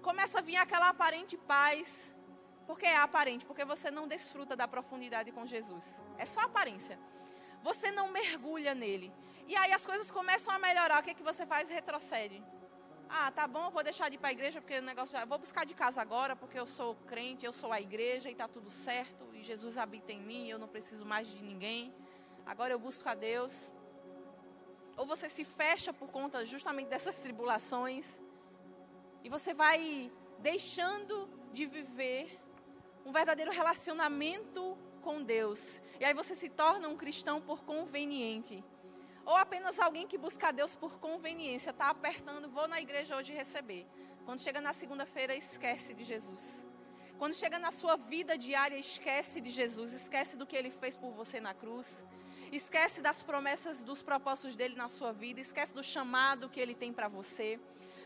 Começa 0.03 0.39
a 0.39 0.43
vir 0.43 0.57
aquela 0.57 0.89
aparente 0.89 1.37
paz. 1.37 2.17
Porque 2.67 2.87
é 2.87 2.97
aparente, 2.97 3.45
porque 3.45 3.65
você 3.65 3.91
não 3.91 4.07
desfruta 4.07 4.55
da 4.55 4.69
profundidade 4.69 5.33
com 5.33 5.45
Jesus. 5.45 6.05
É 6.17 6.25
só 6.25 6.41
aparência. 6.43 6.99
Você 7.63 7.91
não 7.91 8.13
mergulha 8.13 8.75
nele. 8.75 9.13
E 9.49 9.57
aí 9.57 9.73
as 9.73 9.85
coisas 9.85 10.11
começam 10.11 10.55
a 10.55 10.59
melhorar. 10.59 11.01
O 11.01 11.03
que, 11.03 11.11
é 11.11 11.15
que 11.15 11.23
você 11.23 11.45
faz? 11.45 11.69
Retrocede. 11.69 12.41
Ah, 13.09 13.29
tá 13.33 13.45
bom, 13.49 13.71
vou 13.71 13.83
deixar 13.83 14.09
de 14.09 14.15
ir 14.15 14.19
para 14.19 14.29
a 14.29 14.33
igreja 14.33 14.61
porque 14.61 14.79
o 14.79 14.83
negócio 14.83 15.19
já. 15.19 15.25
Vou 15.25 15.37
buscar 15.37 15.67
de 15.67 15.75
casa 15.75 16.01
agora 16.01 16.37
porque 16.37 16.57
eu 16.57 16.65
sou 16.65 16.95
crente, 16.95 17.45
eu 17.45 17.53
sou 17.53 17.73
a 17.73 17.81
igreja 17.81 18.29
e 18.29 18.33
está 18.33 18.47
tudo 18.47 18.71
certo. 18.71 19.29
E 19.35 19.43
Jesus 19.43 19.77
habita 19.77 20.13
em 20.13 20.21
mim, 20.21 20.49
eu 20.49 20.61
não 20.61 20.69
preciso 20.69 21.05
mais 21.05 21.27
de 21.27 21.43
ninguém. 21.43 21.93
Agora 22.47 22.73
eu 22.73 22.79
busco 22.79 23.09
a 23.09 23.15
Deus. 23.15 23.73
Ou 24.97 25.05
você 25.07 25.29
se 25.29 25.45
fecha 25.45 25.93
por 25.93 26.09
conta 26.09 26.47
justamente 26.47 26.87
dessas 26.87 27.17
tribulações. 27.17 28.23
E 29.23 29.29
você 29.29 29.53
vai 29.53 30.11
deixando 30.39 31.29
de 31.53 31.67
viver 31.67 32.41
um 33.05 33.13
verdadeiro 33.13 33.51
relacionamento 33.51 34.77
com 35.03 35.23
Deus. 35.23 35.83
E 35.99 36.05
aí 36.05 36.15
você 36.15 36.35
se 36.35 36.49
torna 36.49 36.89
um 36.89 36.97
cristão 36.97 37.41
por 37.41 37.63
conveniente. 37.63 38.65
Ou 39.25 39.37
apenas 39.37 39.79
alguém 39.79 40.07
que 40.07 40.19
busca 40.19 40.53
Deus 40.53 40.75
por 40.75 40.99
conveniência, 40.99 41.71
está 41.71 41.91
apertando, 41.91 42.51
vou 42.51 42.67
na 42.67 42.81
igreja 42.81 43.17
hoje 43.17 43.33
receber. 43.33 43.87
Quando 44.25 44.41
chega 44.41 44.61
na 44.61 44.73
segunda-feira, 44.73 45.35
esquece 45.35 45.95
de 45.95 46.05
Jesus. 46.05 46.67
Quando 47.19 47.35
chega 47.35 47.59
na 47.59 47.71
sua 47.71 47.97
vida 47.97 48.39
diária, 48.39 48.77
esquece 48.77 49.41
de 49.41 49.51
Jesus, 49.51 49.93
esquece 49.93 50.39
do 50.39 50.47
que 50.47 50.57
ele 50.57 50.71
fez 50.71 50.97
por 50.97 51.13
você 51.13 51.39
na 51.39 51.53
cruz, 51.53 52.05
esquece 52.51 53.03
das 53.03 53.23
promessas, 53.23 53.83
dos 53.83 54.03
propósitos 54.03 54.57
dele 54.57 54.75
na 54.75 54.89
sua 54.89 55.13
vida, 55.13 55.39
esquece 55.39 55.75
do 55.75 55.83
chamado 55.83 56.49
que 56.49 56.59
ele 56.59 56.75
tem 56.75 56.93
para 56.93 57.09
você. 57.09 57.61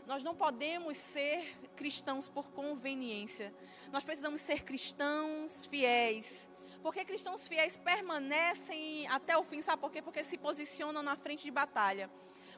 Nós 0.06 0.22
não 0.22 0.34
podemos 0.34 0.96
ser 0.96 1.56
cristãos 1.74 2.28
por 2.28 2.50
conveniência. 2.50 3.54
Nós 3.90 4.04
precisamos 4.04 4.40
ser 4.40 4.62
cristãos 4.62 5.64
fiéis, 5.64 6.48
porque 6.82 7.04
cristãos 7.06 7.48
fiéis 7.48 7.78
permanecem 7.78 9.06
até 9.08 9.36
o 9.38 9.42
fim, 9.42 9.62
sabe 9.62 9.80
por 9.80 9.90
quê? 9.90 10.02
Porque 10.02 10.22
se 10.22 10.36
posicionam 10.36 11.02
na 11.02 11.16
frente 11.16 11.44
de 11.44 11.50
batalha. 11.50 12.10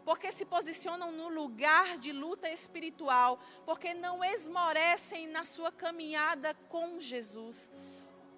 Porque 0.05 0.33
se 0.33 0.45
posicionam 0.45 1.13
no 1.13 1.29
lugar 1.29 1.99
de 1.99 2.11
luta 2.13 2.49
espiritual, 2.51 3.39
porque 3.65 3.95
não 3.95 4.25
esmorecem 4.25 5.29
na 5.29 5.45
sua 5.45 5.71
caminhada 5.71 6.55
com 6.69 6.99
Jesus. 6.99 7.71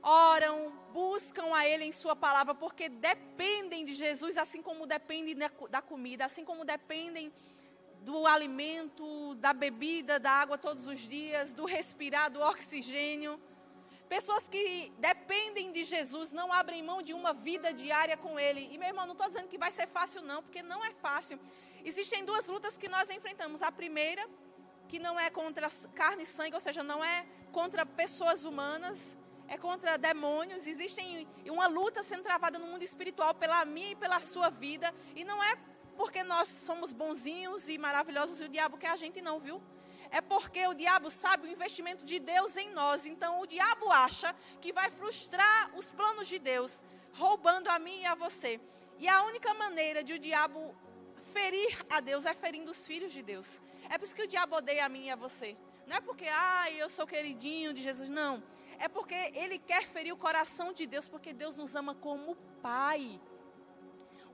Oram, 0.02 0.72
buscam 0.92 1.54
a 1.54 1.66
Ele 1.66 1.84
em 1.84 1.92
Sua 1.92 2.14
palavra, 2.14 2.54
porque 2.54 2.88
dependem 2.88 3.84
de 3.84 3.94
Jesus, 3.94 4.36
assim 4.36 4.62
como 4.62 4.86
dependem 4.86 5.34
da 5.70 5.82
comida, 5.82 6.24
assim 6.24 6.44
como 6.44 6.64
dependem 6.64 7.32
do 8.02 8.26
alimento, 8.26 9.34
da 9.36 9.52
bebida, 9.52 10.18
da 10.18 10.30
água 10.30 10.56
todos 10.56 10.86
os 10.86 11.00
dias, 11.00 11.54
do 11.54 11.64
respirar, 11.64 12.30
do 12.30 12.40
oxigênio. 12.40 13.40
Pessoas 14.08 14.48
que 14.48 14.90
dependem 14.98 15.70
de 15.70 15.84
Jesus 15.84 16.32
não 16.32 16.50
abrem 16.52 16.82
mão 16.82 17.02
de 17.02 17.12
uma 17.12 17.34
vida 17.34 17.72
diária 17.72 18.16
com 18.16 18.40
Ele. 18.40 18.66
E, 18.72 18.78
meu 18.78 18.88
irmão, 18.88 19.04
não 19.06 19.12
estou 19.12 19.28
dizendo 19.28 19.48
que 19.48 19.58
vai 19.58 19.70
ser 19.70 19.86
fácil, 19.86 20.22
não, 20.22 20.42
porque 20.42 20.62
não 20.62 20.82
é 20.84 20.92
fácil. 20.92 21.38
Existem 21.84 22.24
duas 22.24 22.48
lutas 22.48 22.78
que 22.78 22.88
nós 22.88 23.10
enfrentamos. 23.10 23.62
A 23.62 23.70
primeira, 23.70 24.26
que 24.88 24.98
não 24.98 25.20
é 25.20 25.28
contra 25.28 25.68
carne 25.94 26.22
e 26.22 26.26
sangue, 26.26 26.54
ou 26.54 26.60
seja, 26.60 26.82
não 26.82 27.04
é 27.04 27.26
contra 27.52 27.84
pessoas 27.84 28.44
humanas, 28.44 29.18
é 29.46 29.58
contra 29.58 29.98
demônios. 29.98 30.66
Existe 30.66 31.28
uma 31.50 31.66
luta 31.66 32.02
sendo 32.02 32.22
travada 32.22 32.58
no 32.58 32.66
mundo 32.66 32.82
espiritual 32.82 33.34
pela 33.34 33.62
minha 33.66 33.90
e 33.90 33.96
pela 33.96 34.20
sua 34.20 34.48
vida. 34.48 34.94
E 35.14 35.22
não 35.22 35.42
é 35.42 35.56
porque 35.98 36.22
nós 36.22 36.48
somos 36.48 36.90
bonzinhos 36.92 37.68
e 37.68 37.76
maravilhosos 37.76 38.40
e 38.40 38.44
o 38.44 38.48
diabo 38.48 38.78
quer 38.78 38.92
a 38.92 38.96
gente, 38.96 39.20
não, 39.20 39.38
viu? 39.38 39.60
é 40.10 40.20
porque 40.20 40.66
o 40.66 40.74
diabo 40.74 41.10
sabe 41.10 41.46
o 41.46 41.50
investimento 41.50 42.04
de 42.04 42.18
Deus 42.18 42.56
em 42.56 42.70
nós. 42.72 43.06
Então 43.06 43.40
o 43.40 43.46
diabo 43.46 43.90
acha 43.90 44.34
que 44.60 44.72
vai 44.72 44.90
frustrar 44.90 45.70
os 45.76 45.90
planos 45.90 46.26
de 46.28 46.38
Deus, 46.38 46.82
roubando 47.12 47.68
a 47.68 47.78
mim 47.78 48.00
e 48.00 48.06
a 48.06 48.14
você. 48.14 48.60
E 48.98 49.08
a 49.08 49.22
única 49.24 49.52
maneira 49.54 50.02
de 50.02 50.14
o 50.14 50.18
diabo 50.18 50.74
ferir 51.32 51.84
a 51.90 52.00
Deus 52.00 52.24
é 52.24 52.34
ferindo 52.34 52.70
os 52.70 52.86
filhos 52.86 53.12
de 53.12 53.22
Deus. 53.22 53.60
É 53.88 53.98
por 53.98 54.04
isso 54.04 54.14
que 54.14 54.22
o 54.22 54.26
diabo 54.26 54.56
odeia 54.56 54.86
a 54.86 54.88
mim 54.88 55.06
e 55.06 55.10
a 55.10 55.16
você. 55.16 55.56
Não 55.86 55.96
é 55.96 56.00
porque, 56.00 56.26
ah, 56.28 56.70
eu 56.72 56.88
sou 56.88 57.06
queridinho 57.06 57.72
de 57.72 57.82
Jesus. 57.82 58.08
Não. 58.08 58.42
É 58.78 58.88
porque 58.88 59.14
ele 59.34 59.58
quer 59.58 59.84
ferir 59.84 60.12
o 60.12 60.16
coração 60.16 60.72
de 60.72 60.86
Deus, 60.86 61.08
porque 61.08 61.32
Deus 61.32 61.56
nos 61.56 61.74
ama 61.74 61.94
como 61.94 62.36
pai. 62.62 63.20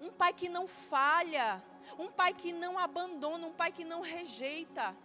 Um 0.01 0.13
pai 0.13 0.33
que 0.33 0.49
não 0.49 0.67
falha. 0.67 1.63
Um 1.99 2.11
pai 2.11 2.33
que 2.33 2.53
não 2.53 2.79
abandona. 2.79 3.47
Um 3.47 3.53
pai 3.53 3.73
que 3.73 3.85
não 3.85 4.01
rejeita. 4.01 4.97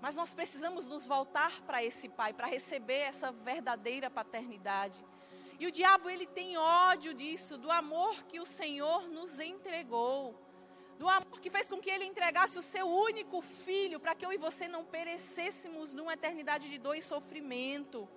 Mas 0.00 0.14
nós 0.14 0.34
precisamos 0.34 0.86
nos 0.86 1.06
voltar 1.06 1.62
para 1.62 1.82
esse 1.82 2.08
pai, 2.08 2.32
para 2.32 2.46
receber 2.46 3.00
essa 3.00 3.32
verdadeira 3.32 4.10
paternidade. 4.10 5.04
E 5.58 5.66
o 5.66 5.72
diabo, 5.72 6.10
ele 6.10 6.26
tem 6.26 6.56
ódio 6.58 7.14
disso, 7.14 7.56
do 7.56 7.70
amor 7.70 8.14
que 8.24 8.38
o 8.38 8.44
Senhor 8.44 9.08
nos 9.08 9.40
entregou. 9.40 10.38
Do 10.98 11.08
amor 11.08 11.40
que 11.40 11.50
fez 11.50 11.68
com 11.68 11.78
que 11.78 11.90
ele 11.90 12.04
entregasse 12.04 12.58
o 12.58 12.62
seu 12.62 12.86
único 12.88 13.40
filho, 13.40 13.98
para 13.98 14.14
que 14.14 14.24
eu 14.24 14.32
e 14.32 14.36
você 14.36 14.68
não 14.68 14.84
perecêssemos 14.84 15.92
numa 15.92 16.12
eternidade 16.12 16.68
de 16.68 16.78
dor 16.78 16.94
e 16.94 17.02
sofrimento. 17.02 18.08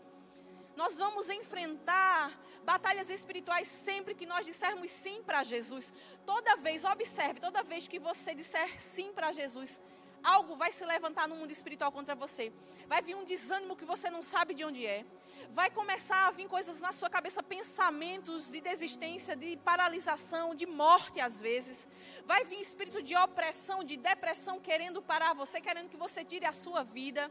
Nós 0.79 0.97
vamos 0.97 1.29
enfrentar 1.29 2.39
batalhas 2.63 3.09
espirituais 3.09 3.67
sempre 3.67 4.15
que 4.15 4.25
nós 4.25 4.45
dissermos 4.45 4.89
sim 4.89 5.21
para 5.21 5.43
Jesus. 5.43 5.93
Toda 6.25 6.55
vez, 6.55 6.85
observe, 6.85 7.37
toda 7.41 7.61
vez 7.61 7.85
que 7.85 7.99
você 7.99 8.33
disser 8.33 8.79
sim 8.79 9.11
para 9.11 9.33
Jesus, 9.33 9.81
algo 10.23 10.55
vai 10.55 10.71
se 10.71 10.85
levantar 10.85 11.27
no 11.27 11.35
mundo 11.35 11.51
espiritual 11.51 11.91
contra 11.91 12.15
você. 12.15 12.53
Vai 12.87 13.01
vir 13.01 13.13
um 13.13 13.25
desânimo 13.25 13.75
que 13.75 13.83
você 13.83 14.09
não 14.09 14.23
sabe 14.23 14.53
de 14.53 14.63
onde 14.63 14.85
é. 14.85 15.05
Vai 15.51 15.69
começar 15.69 16.27
a 16.27 16.31
vir 16.31 16.47
coisas 16.47 16.79
na 16.79 16.93
sua 16.93 17.09
cabeça, 17.09 17.43
pensamentos 17.43 18.49
de 18.49 18.61
desistência, 18.61 19.35
de 19.35 19.57
paralisação, 19.57 20.55
de 20.55 20.65
morte 20.65 21.19
às 21.19 21.41
vezes. 21.41 21.89
Vai 22.25 22.45
vir 22.45 22.61
espírito 22.61 23.03
de 23.03 23.17
opressão, 23.17 23.83
de 23.83 23.97
depressão 23.97 24.61
querendo 24.61 25.01
parar 25.01 25.33
você, 25.33 25.59
querendo 25.59 25.89
que 25.89 25.97
você 25.97 26.23
tire 26.23 26.45
a 26.45 26.53
sua 26.53 26.83
vida. 26.83 27.29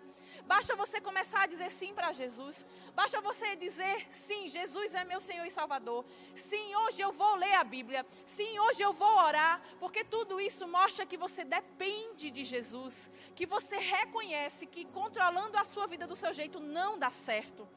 Basta 0.49 0.75
você 0.75 0.99
começar 0.99 1.43
a 1.43 1.47
dizer 1.47 1.71
sim 1.71 1.93
para 1.93 2.11
Jesus. 2.11 2.65
Basta 2.95 3.21
você 3.21 3.55
dizer 3.55 4.07
sim, 4.11 4.49
Jesus 4.49 4.95
é 4.95 5.05
meu 5.05 5.21
Senhor 5.21 5.45
e 5.45 5.51
Salvador. 5.51 6.07
Sim, 6.35 6.75
hoje 6.75 7.03
eu 7.03 7.13
vou 7.13 7.37
ler 7.37 7.53
a 7.57 7.63
Bíblia. 7.63 8.05
Sim, 8.25 8.59
hoje 8.61 8.81
eu 8.81 8.95
vou 8.95 9.15
orar, 9.19 9.61
porque 9.79 10.03
tudo 10.03 10.41
isso 10.41 10.67
mostra 10.67 11.05
que 11.05 11.19
você 11.19 11.45
depende 11.45 12.31
de 12.31 12.47
Jesus, 12.47 13.11
que 13.35 13.45
você 13.45 13.77
reconhece 13.77 14.65
que 14.65 14.87
controlando 14.87 15.59
a 15.59 15.67
sua 15.67 15.87
vida 15.87 16.07
do 16.07 16.17
seu 16.17 16.33
jeito 16.33 16.59
não 16.59 16.99
dá 16.99 17.11
certo. 17.11 17.69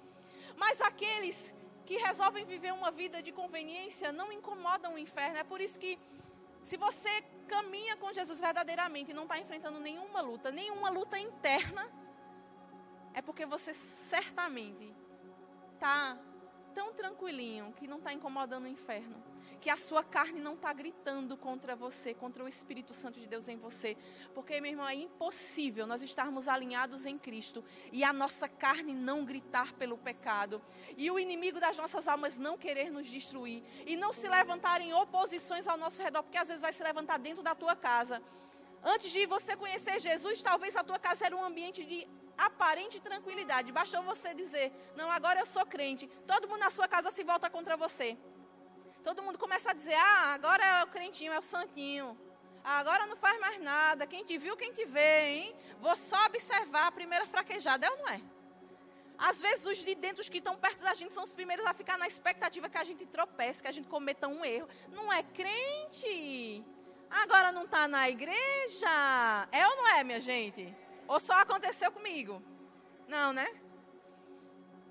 Mas 0.56 0.82
aqueles 0.82 1.54
que 1.86 1.98
resolvem 1.98 2.46
viver 2.46 2.72
uma 2.72 2.90
vida 2.90 3.22
de 3.22 3.34
conveniência 3.34 4.14
não 4.14 4.32
incomodam 4.32 4.94
o 4.94 4.98
inferno. 4.98 5.40
É 5.40 5.44
por 5.44 5.60
isso 5.60 5.78
que 5.78 6.00
se 6.64 6.78
você 6.78 7.22
caminha 7.50 7.98
com 7.98 8.14
Jesus 8.14 8.40
verdadeiramente 8.40 9.12
e 9.12 9.14
não 9.14 9.24
está 9.24 9.38
enfrentando 9.38 9.78
nenhuma 9.78 10.22
luta, 10.22 10.52
nenhuma 10.52 10.90
luta 10.90 11.20
interna, 11.20 11.86
é 13.14 13.22
porque 13.22 13.46
você 13.46 13.74
certamente 13.74 14.94
está 15.74 16.18
tão 16.74 16.94
tranquilinho 16.94 17.74
que 17.74 17.88
não 17.88 17.98
está 17.98 18.14
incomodando 18.14 18.66
o 18.66 18.68
inferno. 18.68 19.22
Que 19.60 19.70
a 19.70 19.78
sua 19.78 20.04
carne 20.04 20.40
não 20.40 20.54
está 20.54 20.72
gritando 20.74 21.36
contra 21.36 21.76
você, 21.76 22.14
contra 22.14 22.44
o 22.44 22.48
Espírito 22.48 22.94
Santo 22.94 23.20
de 23.20 23.28
Deus 23.28 23.48
em 23.48 23.58
você. 23.58 23.98
Porque, 24.34 24.60
meu 24.62 24.72
irmão, 24.72 24.88
é 24.88 24.96
impossível 24.96 25.86
nós 25.86 26.02
estarmos 26.02 26.48
alinhados 26.48 27.06
em 27.06 27.18
Cristo 27.18 27.64
e 27.92 28.04
a 28.04 28.14
nossa 28.14 28.48
carne 28.48 28.96
não 28.96 29.26
gritar 29.26 29.74
pelo 29.74 29.98
pecado. 29.98 30.62
E 30.98 31.12
o 31.12 31.20
inimigo 31.20 31.60
das 31.60 31.78
nossas 31.78 32.08
almas 32.08 32.38
não 32.38 32.58
querer 32.58 32.90
nos 32.90 33.08
destruir. 33.08 33.64
E 33.86 33.96
não 33.96 34.14
se 34.14 34.28
levantar 34.28 34.82
em 34.82 34.94
oposições 34.94 35.68
ao 35.68 35.78
nosso 35.78 36.02
redor, 36.02 36.24
porque 36.24 36.38
às 36.38 36.48
vezes 36.48 36.62
vai 36.62 36.74
se 36.74 36.84
levantar 36.84 37.18
dentro 37.20 37.44
da 37.44 37.54
tua 37.54 37.76
casa. 37.76 38.22
Antes 38.84 39.12
de 39.12 39.26
você 39.28 39.56
conhecer 39.56 40.00
Jesus, 40.00 40.42
talvez 40.42 40.76
a 40.76 40.84
tua 40.84 40.98
casa 40.98 41.26
era 41.26 41.36
um 41.36 41.44
ambiente 41.44 41.84
de 41.84 42.08
aparente 42.46 43.00
tranquilidade. 43.00 43.72
Bastou 43.72 44.02
você 44.04 44.34
dizer: 44.34 44.72
Não, 44.96 45.10
agora 45.12 45.40
eu 45.40 45.46
sou 45.46 45.66
crente. 45.66 46.08
Todo 46.28 46.48
mundo 46.48 46.60
na 46.60 46.72
sua 46.72 46.88
casa 46.88 47.12
se 47.12 47.24
volta 47.24 47.50
contra 47.50 47.78
você. 47.78 48.18
Todo 49.04 49.24
mundo 49.24 49.38
começa 49.38 49.72
a 49.72 49.74
dizer: 49.74 49.96
Ah, 49.96 50.34
agora 50.34 50.64
é 50.64 50.84
o 50.84 50.88
crentinho, 50.88 51.34
é 51.34 51.40
o 51.40 51.42
santinho. 51.42 52.18
Agora 52.64 53.06
não 53.08 53.16
faz 53.16 53.40
mais 53.40 53.60
nada. 53.60 54.06
Quem 54.06 54.24
te 54.24 54.38
viu, 54.38 54.56
quem 54.56 54.72
te 54.72 54.86
vê, 54.86 55.30
hein? 55.30 55.56
Vou 55.80 55.96
só 55.96 56.26
observar 56.26 56.88
a 56.88 56.92
primeira 56.92 57.26
fraquejada. 57.26 57.86
É 57.86 57.92
ou 57.92 57.98
não 57.98 58.10
é? 58.10 58.22
Às 59.18 59.40
vezes 59.40 59.66
os 59.66 59.78
de 59.78 59.94
dentro, 59.94 60.22
os 60.22 60.30
que 60.30 60.40
estão 60.40 60.56
perto 60.56 60.82
da 60.82 60.94
gente, 60.96 61.14
são 61.14 61.24
os 61.24 61.34
primeiros 61.34 61.66
a 61.66 61.74
ficar 61.74 61.98
na 61.98 62.08
expectativa 62.08 62.68
que 62.70 62.78
a 62.78 62.84
gente 62.84 63.06
tropece, 63.06 63.62
que 63.62 63.68
a 63.68 63.72
gente 63.72 63.88
cometa 63.88 64.28
um 64.28 64.44
erro. 64.44 64.68
Não 64.90 65.14
é 65.14 65.22
crente. 65.22 66.64
Agora 67.10 67.52
não 67.52 67.64
está 67.64 67.88
na 67.88 68.10
igreja. 68.10 68.88
É 69.52 69.68
ou 69.68 69.76
não 69.78 69.88
é, 69.90 70.04
minha 70.04 70.20
gente? 70.20 70.76
Ou 71.12 71.20
só 71.20 71.34
aconteceu 71.34 71.92
comigo? 71.92 72.42
Não, 73.06 73.34
né? 73.34 73.46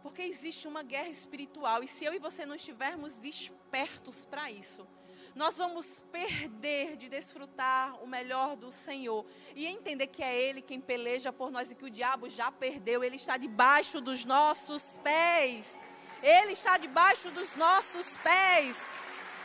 Porque 0.02 0.20
existe 0.20 0.68
uma 0.68 0.82
guerra 0.82 1.08
espiritual 1.08 1.82
e 1.82 1.88
se 1.88 2.04
eu 2.04 2.12
e 2.12 2.18
você 2.18 2.44
não 2.44 2.56
estivermos 2.56 3.16
despertos 3.16 4.22
para 4.26 4.50
isso, 4.50 4.86
nós 5.34 5.56
vamos 5.56 6.04
perder 6.12 6.98
de 6.98 7.08
desfrutar 7.08 8.02
o 8.04 8.06
melhor 8.06 8.54
do 8.54 8.70
Senhor 8.70 9.24
e 9.56 9.66
entender 9.66 10.08
que 10.08 10.22
é 10.22 10.38
Ele 10.38 10.60
quem 10.60 10.78
peleja 10.78 11.32
por 11.32 11.50
nós 11.50 11.70
e 11.70 11.74
que 11.74 11.86
o 11.86 11.90
diabo 11.90 12.28
já 12.28 12.52
perdeu, 12.52 13.02
ele 13.02 13.16
está 13.16 13.38
debaixo 13.38 13.98
dos 13.98 14.26
nossos 14.26 14.98
pés. 14.98 15.78
Ele 16.22 16.52
está 16.52 16.76
debaixo 16.76 17.30
dos 17.30 17.56
nossos 17.56 18.18
pés. 18.18 18.86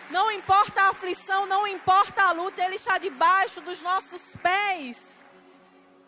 Não 0.09 0.29
importa 0.29 0.81
a 0.81 0.89
aflição, 0.89 1.45
não 1.45 1.65
importa 1.65 2.23
a 2.23 2.33
luta, 2.33 2.61
ele 2.61 2.75
está 2.75 2.97
debaixo 2.97 3.61
dos 3.61 3.81
nossos 3.81 4.35
pés. 4.35 5.14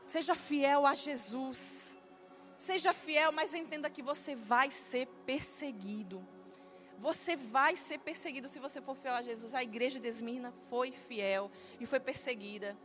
Seja 0.08 0.34
fiel 0.34 0.86
a 0.86 0.96
Jesus. 0.96 2.00
Seja 2.58 2.93
fiel, 2.93 3.32
mas 3.34 3.54
entenda 3.54 3.89
que 3.89 4.02
você 4.02 4.34
vai 4.36 4.72
ser 4.72 5.06
perseguido. 5.26 6.26
Você 6.98 7.36
vai 7.36 7.76
ser 7.76 8.00
perseguido 8.00 8.48
se 8.48 8.58
você 8.58 8.82
for 8.82 8.96
fiel 8.96 9.15
a 9.15 9.22
Jesus. 9.22 9.54
A 9.54 9.62
igreja 9.62 10.00
de 10.00 10.08
Esmirna 10.08 10.52
foi 10.52 10.91
fiel 10.91 11.52
e 11.80 11.86
foi 11.86 12.00
perseguida. 12.00 12.76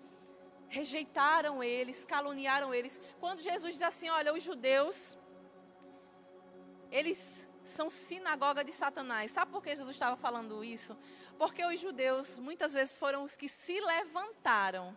Rejeitaram 0.69 1.63
eles, 1.63 2.05
caluniaram 2.05 2.75
eles. 2.75 3.01
Quando 3.21 3.41
Jesus 3.41 3.75
diz 3.75 3.83
assim: 3.83 4.11
Olha, 4.11 4.35
os 4.35 4.43
judeus, 4.43 5.17
eles 6.91 7.49
são 7.63 7.89
sinagoga 7.89 8.65
de 8.65 8.73
Satanás. 8.73 9.31
Sabe 9.31 9.53
por 9.53 9.63
que 9.63 9.71
Jesus 9.71 9.95
estava 9.95 10.17
falando 10.17 10.65
isso? 10.65 10.99
Porque 11.39 11.65
os 11.65 11.79
judeus 11.81 12.39
muitas 12.39 12.73
vezes 12.73 12.99
foram 12.99 13.23
os 13.23 13.37
que 13.37 13.49
se 13.49 13.81
levantaram 13.81 14.97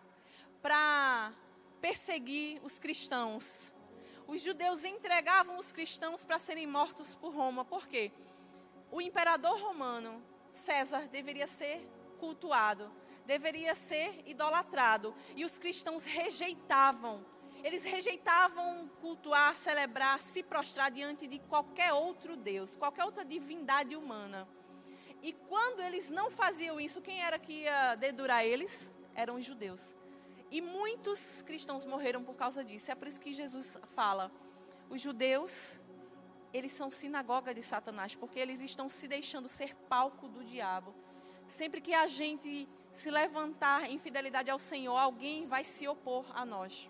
para 0.61 1.31
perseguir 1.81 2.59
os 2.63 2.79
cristãos. 2.79 3.73
Os 4.27 4.41
judeus 4.41 4.83
entregavam 4.83 5.57
os 5.57 5.71
cristãos 5.71 6.25
para 6.25 6.39
serem 6.39 6.65
mortos 6.65 7.15
por 7.15 7.33
Roma. 7.33 7.63
Por 7.63 7.87
quê? 7.87 8.11
O 8.91 9.01
imperador 9.01 9.59
romano, 9.59 10.23
César, 10.51 11.07
deveria 11.07 11.47
ser 11.47 11.87
cultuado, 12.19 12.91
deveria 13.25 13.75
ser 13.75 14.23
idolatrado. 14.25 15.13
E 15.35 15.45
os 15.45 15.59
cristãos 15.59 16.05
rejeitavam. 16.05 17.25
Eles 17.63 17.83
rejeitavam 17.83 18.87
cultuar, 19.01 19.55
celebrar, 19.55 20.19
se 20.19 20.43
prostrar 20.43 20.91
diante 20.91 21.27
de 21.27 21.39
qualquer 21.39 21.93
outro 21.93 22.35
Deus, 22.35 22.75
qualquer 22.75 23.03
outra 23.03 23.25
divindade 23.25 23.95
humana. 23.95 24.47
E 25.21 25.33
quando 25.33 25.81
eles 25.81 26.11
não 26.11 26.29
faziam 26.29 26.79
isso, 26.79 27.01
quem 27.01 27.19
era 27.23 27.39
que 27.39 27.63
ia 27.63 27.95
dedurar 27.95 28.45
eles? 28.45 28.93
Eram 29.15 29.35
os 29.35 29.45
judeus. 29.45 29.95
E 30.51 30.61
muitos 30.61 31.41
cristãos 31.41 31.85
morreram 31.85 32.23
por 32.23 32.35
causa 32.35 32.63
disso. 32.63 32.91
É 32.91 32.95
por 32.95 33.07
isso 33.07 33.19
que 33.19 33.33
Jesus 33.33 33.77
fala: 33.87 34.31
os 34.89 35.01
judeus, 35.01 35.81
eles 36.53 36.71
são 36.71 36.89
sinagoga 36.89 37.53
de 37.53 37.61
Satanás, 37.61 38.15
porque 38.15 38.39
eles 38.39 38.61
estão 38.61 38.87
se 38.87 39.07
deixando 39.07 39.47
ser 39.47 39.75
palco 39.89 40.27
do 40.27 40.43
diabo. 40.43 40.93
Sempre 41.47 41.81
que 41.81 41.93
a 41.93 42.07
gente 42.07 42.67
se 42.91 43.11
levantar 43.11 43.89
em 43.89 43.97
fidelidade 43.97 44.49
ao 44.49 44.57
Senhor, 44.57 44.95
alguém 44.95 45.45
vai 45.45 45.63
se 45.63 45.87
opor 45.87 46.25
a 46.33 46.45
nós. 46.45 46.89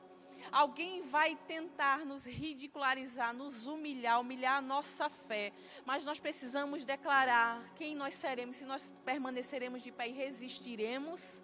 Alguém 0.52 1.02
vai 1.02 1.36
tentar 1.48 2.06
nos 2.06 2.26
ridicularizar, 2.26 3.34
nos 3.34 3.68
humilhar, 3.68 4.20
humilhar 4.20 4.58
a 4.58 4.62
nossa 4.62 5.10
fé. 5.10 5.52
Mas 5.86 6.06
nós 6.06 6.20
precisamos 6.20 6.86
declarar 6.86 7.74
quem 7.74 7.96
nós 7.96 8.14
seremos, 8.14 8.58
se 8.58 8.66
nós 8.66 8.94
permaneceremos 9.04 9.82
de 9.82 9.92
pé 9.92 10.10
e 10.10 10.12
resistiremos 10.12 11.42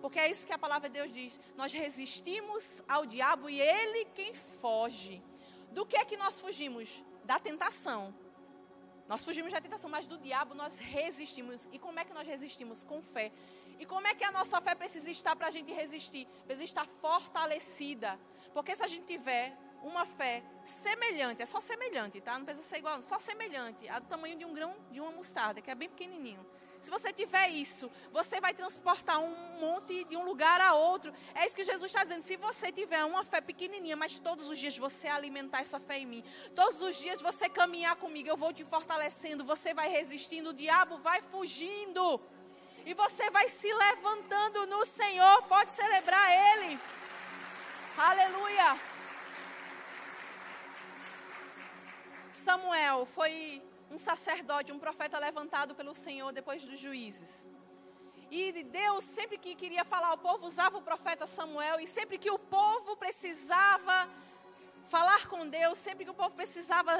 porque 0.00 0.18
é 0.18 0.30
isso 0.30 0.46
que 0.46 0.52
a 0.52 0.58
palavra 0.58 0.88
de 0.88 0.98
Deus 0.98 1.12
diz. 1.12 1.40
Nós 1.56 1.72
resistimos 1.72 2.82
ao 2.88 3.04
diabo 3.04 3.48
e 3.50 3.60
ele 3.60 4.04
quem 4.14 4.32
foge. 4.34 5.22
Do 5.72 5.84
que 5.84 5.96
é 5.96 6.04
que 6.04 6.16
nós 6.16 6.40
fugimos? 6.40 7.02
Da 7.24 7.38
tentação. 7.38 8.14
Nós 9.08 9.24
fugimos 9.24 9.52
da 9.52 9.60
tentação, 9.60 9.90
mas 9.90 10.06
do 10.06 10.18
diabo 10.18 10.54
nós 10.54 10.78
resistimos. 10.78 11.66
E 11.72 11.78
como 11.78 11.98
é 11.98 12.04
que 12.04 12.12
nós 12.12 12.26
resistimos? 12.26 12.84
Com 12.84 13.02
fé. 13.02 13.32
E 13.78 13.86
como 13.86 14.06
é 14.06 14.14
que 14.14 14.24
a 14.24 14.30
nossa 14.30 14.60
fé 14.60 14.74
precisa 14.74 15.10
estar 15.10 15.34
para 15.34 15.48
a 15.48 15.50
gente 15.50 15.72
resistir? 15.72 16.26
Precisa 16.44 16.64
estar 16.64 16.86
fortalecida. 16.86 18.18
Porque 18.52 18.74
se 18.74 18.82
a 18.82 18.86
gente 18.86 19.06
tiver 19.06 19.56
uma 19.82 20.04
fé 20.04 20.42
semelhante, 20.64 21.42
é 21.42 21.46
só 21.46 21.60
semelhante, 21.60 22.20
tá? 22.20 22.36
Não 22.36 22.44
precisa 22.44 22.66
ser 22.66 22.78
igual, 22.78 23.00
só 23.00 23.18
semelhante, 23.18 23.88
ao 23.88 24.00
tamanho 24.00 24.36
de 24.36 24.44
um 24.44 24.52
grão 24.52 24.76
de 24.90 25.00
uma 25.00 25.12
mostarda, 25.12 25.60
que 25.60 25.70
é 25.70 25.74
bem 25.74 25.88
pequenininho. 25.88 26.44
Se 26.80 26.90
você 26.90 27.12
tiver 27.12 27.48
isso, 27.48 27.90
você 28.12 28.40
vai 28.40 28.54
transportar 28.54 29.18
um 29.18 29.60
monte 29.60 30.04
de 30.04 30.16
um 30.16 30.24
lugar 30.24 30.60
a 30.60 30.74
outro. 30.74 31.12
É 31.34 31.44
isso 31.44 31.56
que 31.56 31.64
Jesus 31.64 31.86
está 31.86 32.04
dizendo. 32.04 32.22
Se 32.22 32.36
você 32.36 32.70
tiver 32.70 33.04
uma 33.04 33.24
fé 33.24 33.40
pequenininha, 33.40 33.96
mas 33.96 34.18
todos 34.18 34.48
os 34.48 34.58
dias 34.58 34.78
você 34.78 35.08
alimentar 35.08 35.60
essa 35.60 35.80
fé 35.80 35.98
em 35.98 36.06
mim, 36.06 36.24
todos 36.54 36.80
os 36.80 36.96
dias 36.96 37.20
você 37.20 37.48
caminhar 37.48 37.96
comigo, 37.96 38.28
eu 38.28 38.36
vou 38.36 38.52
te 38.52 38.64
fortalecendo, 38.64 39.44
você 39.44 39.74
vai 39.74 39.88
resistindo, 39.88 40.50
o 40.50 40.54
diabo 40.54 40.98
vai 40.98 41.20
fugindo. 41.20 42.20
E 42.86 42.94
você 42.94 43.28
vai 43.30 43.48
se 43.48 43.70
levantando 43.72 44.66
no 44.66 44.86
Senhor. 44.86 45.42
Pode 45.42 45.70
celebrar 45.72 46.26
Ele. 46.54 46.78
Aleluia. 47.98 48.78
Samuel 52.32 53.04
foi 53.04 53.62
um 53.90 53.98
sacerdote, 53.98 54.72
um 54.72 54.78
profeta 54.78 55.18
levantado 55.18 55.74
pelo 55.74 55.94
Senhor 55.94 56.32
depois 56.32 56.64
dos 56.64 56.78
juízes. 56.78 57.48
E 58.30 58.62
Deus, 58.64 59.04
sempre 59.04 59.38
que 59.38 59.54
queria 59.54 59.84
falar 59.84 60.08
ao 60.08 60.18
povo, 60.18 60.46
usava 60.46 60.76
o 60.76 60.82
profeta 60.82 61.26
Samuel. 61.26 61.80
E 61.80 61.86
sempre 61.86 62.18
que 62.18 62.30
o 62.30 62.38
povo 62.38 62.96
precisava 62.96 64.08
falar 64.86 65.26
com 65.26 65.48
Deus, 65.48 65.78
sempre 65.78 66.04
que 66.04 66.10
o 66.10 66.14
povo 66.14 66.34
precisava 66.34 66.92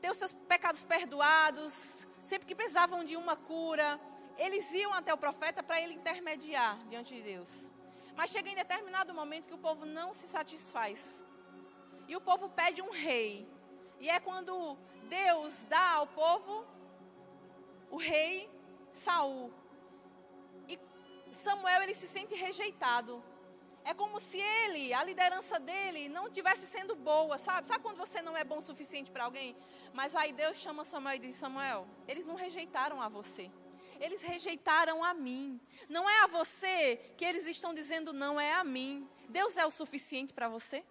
ter 0.00 0.10
os 0.10 0.16
seus 0.16 0.32
pecados 0.32 0.84
perdoados, 0.84 2.06
sempre 2.24 2.46
que 2.46 2.54
precisavam 2.54 3.04
de 3.04 3.16
uma 3.16 3.36
cura, 3.36 4.00
eles 4.38 4.72
iam 4.72 4.92
até 4.94 5.12
o 5.12 5.18
profeta 5.18 5.62
para 5.62 5.80
ele 5.80 5.94
intermediar 5.94 6.78
diante 6.86 7.14
de 7.14 7.22
Deus. 7.22 7.70
Mas 8.16 8.30
chega 8.30 8.48
em 8.48 8.54
determinado 8.54 9.12
momento 9.12 9.48
que 9.48 9.54
o 9.54 9.58
povo 9.58 9.84
não 9.84 10.12
se 10.14 10.26
satisfaz. 10.28 11.26
E 12.06 12.16
o 12.16 12.20
povo 12.20 12.48
pede 12.48 12.80
um 12.82 12.90
rei. 12.90 13.48
E 13.98 14.08
é 14.08 14.18
quando 14.18 14.76
Deus 15.10 15.64
dá 15.64 15.94
ao 15.94 16.06
povo 16.06 16.64
o 17.90 17.96
rei 17.96 18.48
Saul. 18.92 19.52
E 20.68 20.78
Samuel 21.32 21.82
ele 21.82 21.94
se 21.94 22.06
sente 22.06 22.34
rejeitado. 22.34 23.22
É 23.84 23.92
como 23.92 24.20
se 24.20 24.38
ele, 24.38 24.92
a 24.94 25.02
liderança 25.02 25.58
dele, 25.58 26.08
não 26.08 26.30
tivesse 26.30 26.66
sendo 26.66 26.94
boa, 26.94 27.36
sabe? 27.38 27.66
Sabe 27.66 27.82
quando 27.82 27.96
você 27.96 28.22
não 28.22 28.36
é 28.36 28.44
bom 28.44 28.58
o 28.58 28.62
suficiente 28.62 29.10
para 29.10 29.24
alguém? 29.24 29.56
Mas 29.92 30.14
aí 30.14 30.32
Deus 30.32 30.58
chama 30.58 30.84
Samuel 30.84 31.16
e 31.16 31.18
diz: 31.18 31.34
Samuel, 31.34 31.88
eles 32.06 32.26
não 32.26 32.36
rejeitaram 32.36 33.02
a 33.02 33.08
você. 33.08 33.50
Eles 33.98 34.22
rejeitaram 34.22 35.02
a 35.02 35.12
mim. 35.12 35.60
Não 35.88 36.08
é 36.08 36.22
a 36.22 36.26
você 36.26 37.00
que 37.16 37.24
eles 37.24 37.46
estão 37.46 37.74
dizendo 37.74 38.12
não, 38.12 38.40
é 38.40 38.52
a 38.54 38.62
mim. 38.62 39.08
Deus 39.28 39.56
é 39.56 39.66
o 39.66 39.70
suficiente 39.70 40.32
para 40.32 40.48
você? 40.48 40.84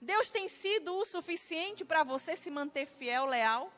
Deus 0.00 0.30
tem 0.30 0.48
sido 0.48 0.94
o 0.94 1.04
suficiente 1.04 1.84
para 1.84 2.04
você 2.04 2.36
se 2.36 2.50
manter 2.50 2.86
fiel, 2.86 3.26
leal? 3.26 3.72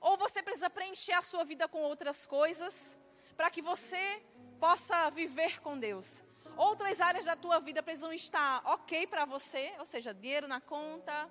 Ou 0.00 0.16
você 0.16 0.42
precisa 0.42 0.70
preencher 0.70 1.12
a 1.12 1.22
sua 1.22 1.44
vida 1.44 1.66
com 1.68 1.80
outras 1.82 2.24
coisas 2.24 2.98
para 3.36 3.50
que 3.50 3.60
você 3.60 4.22
possa 4.60 5.10
viver 5.10 5.60
com 5.60 5.78
Deus? 5.78 6.24
Outras 6.56 7.00
áreas 7.00 7.24
da 7.24 7.36
tua 7.36 7.60
vida 7.60 7.82
precisam 7.82 8.12
estar 8.12 8.62
ok 8.64 9.06
para 9.06 9.24
você, 9.24 9.74
ou 9.78 9.86
seja, 9.86 10.14
dinheiro 10.14 10.48
na 10.48 10.60
conta, 10.60 11.30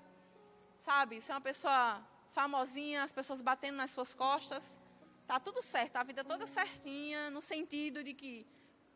sabe? 0.77 1.19
Ser 1.21 1.33
uma 1.33 1.41
pessoa 1.41 2.05
famosinha, 2.31 3.03
as 3.03 3.11
pessoas 3.11 3.41
batendo 3.41 3.77
nas 3.77 3.91
suas 3.91 4.13
costas. 4.13 4.79
Tá 5.25 5.39
tudo 5.39 5.61
certo, 5.61 5.97
a 5.97 6.03
vida 6.03 6.23
toda 6.23 6.45
certinha, 6.45 7.29
no 7.29 7.41
sentido 7.41 8.03
de 8.03 8.13
que 8.13 8.45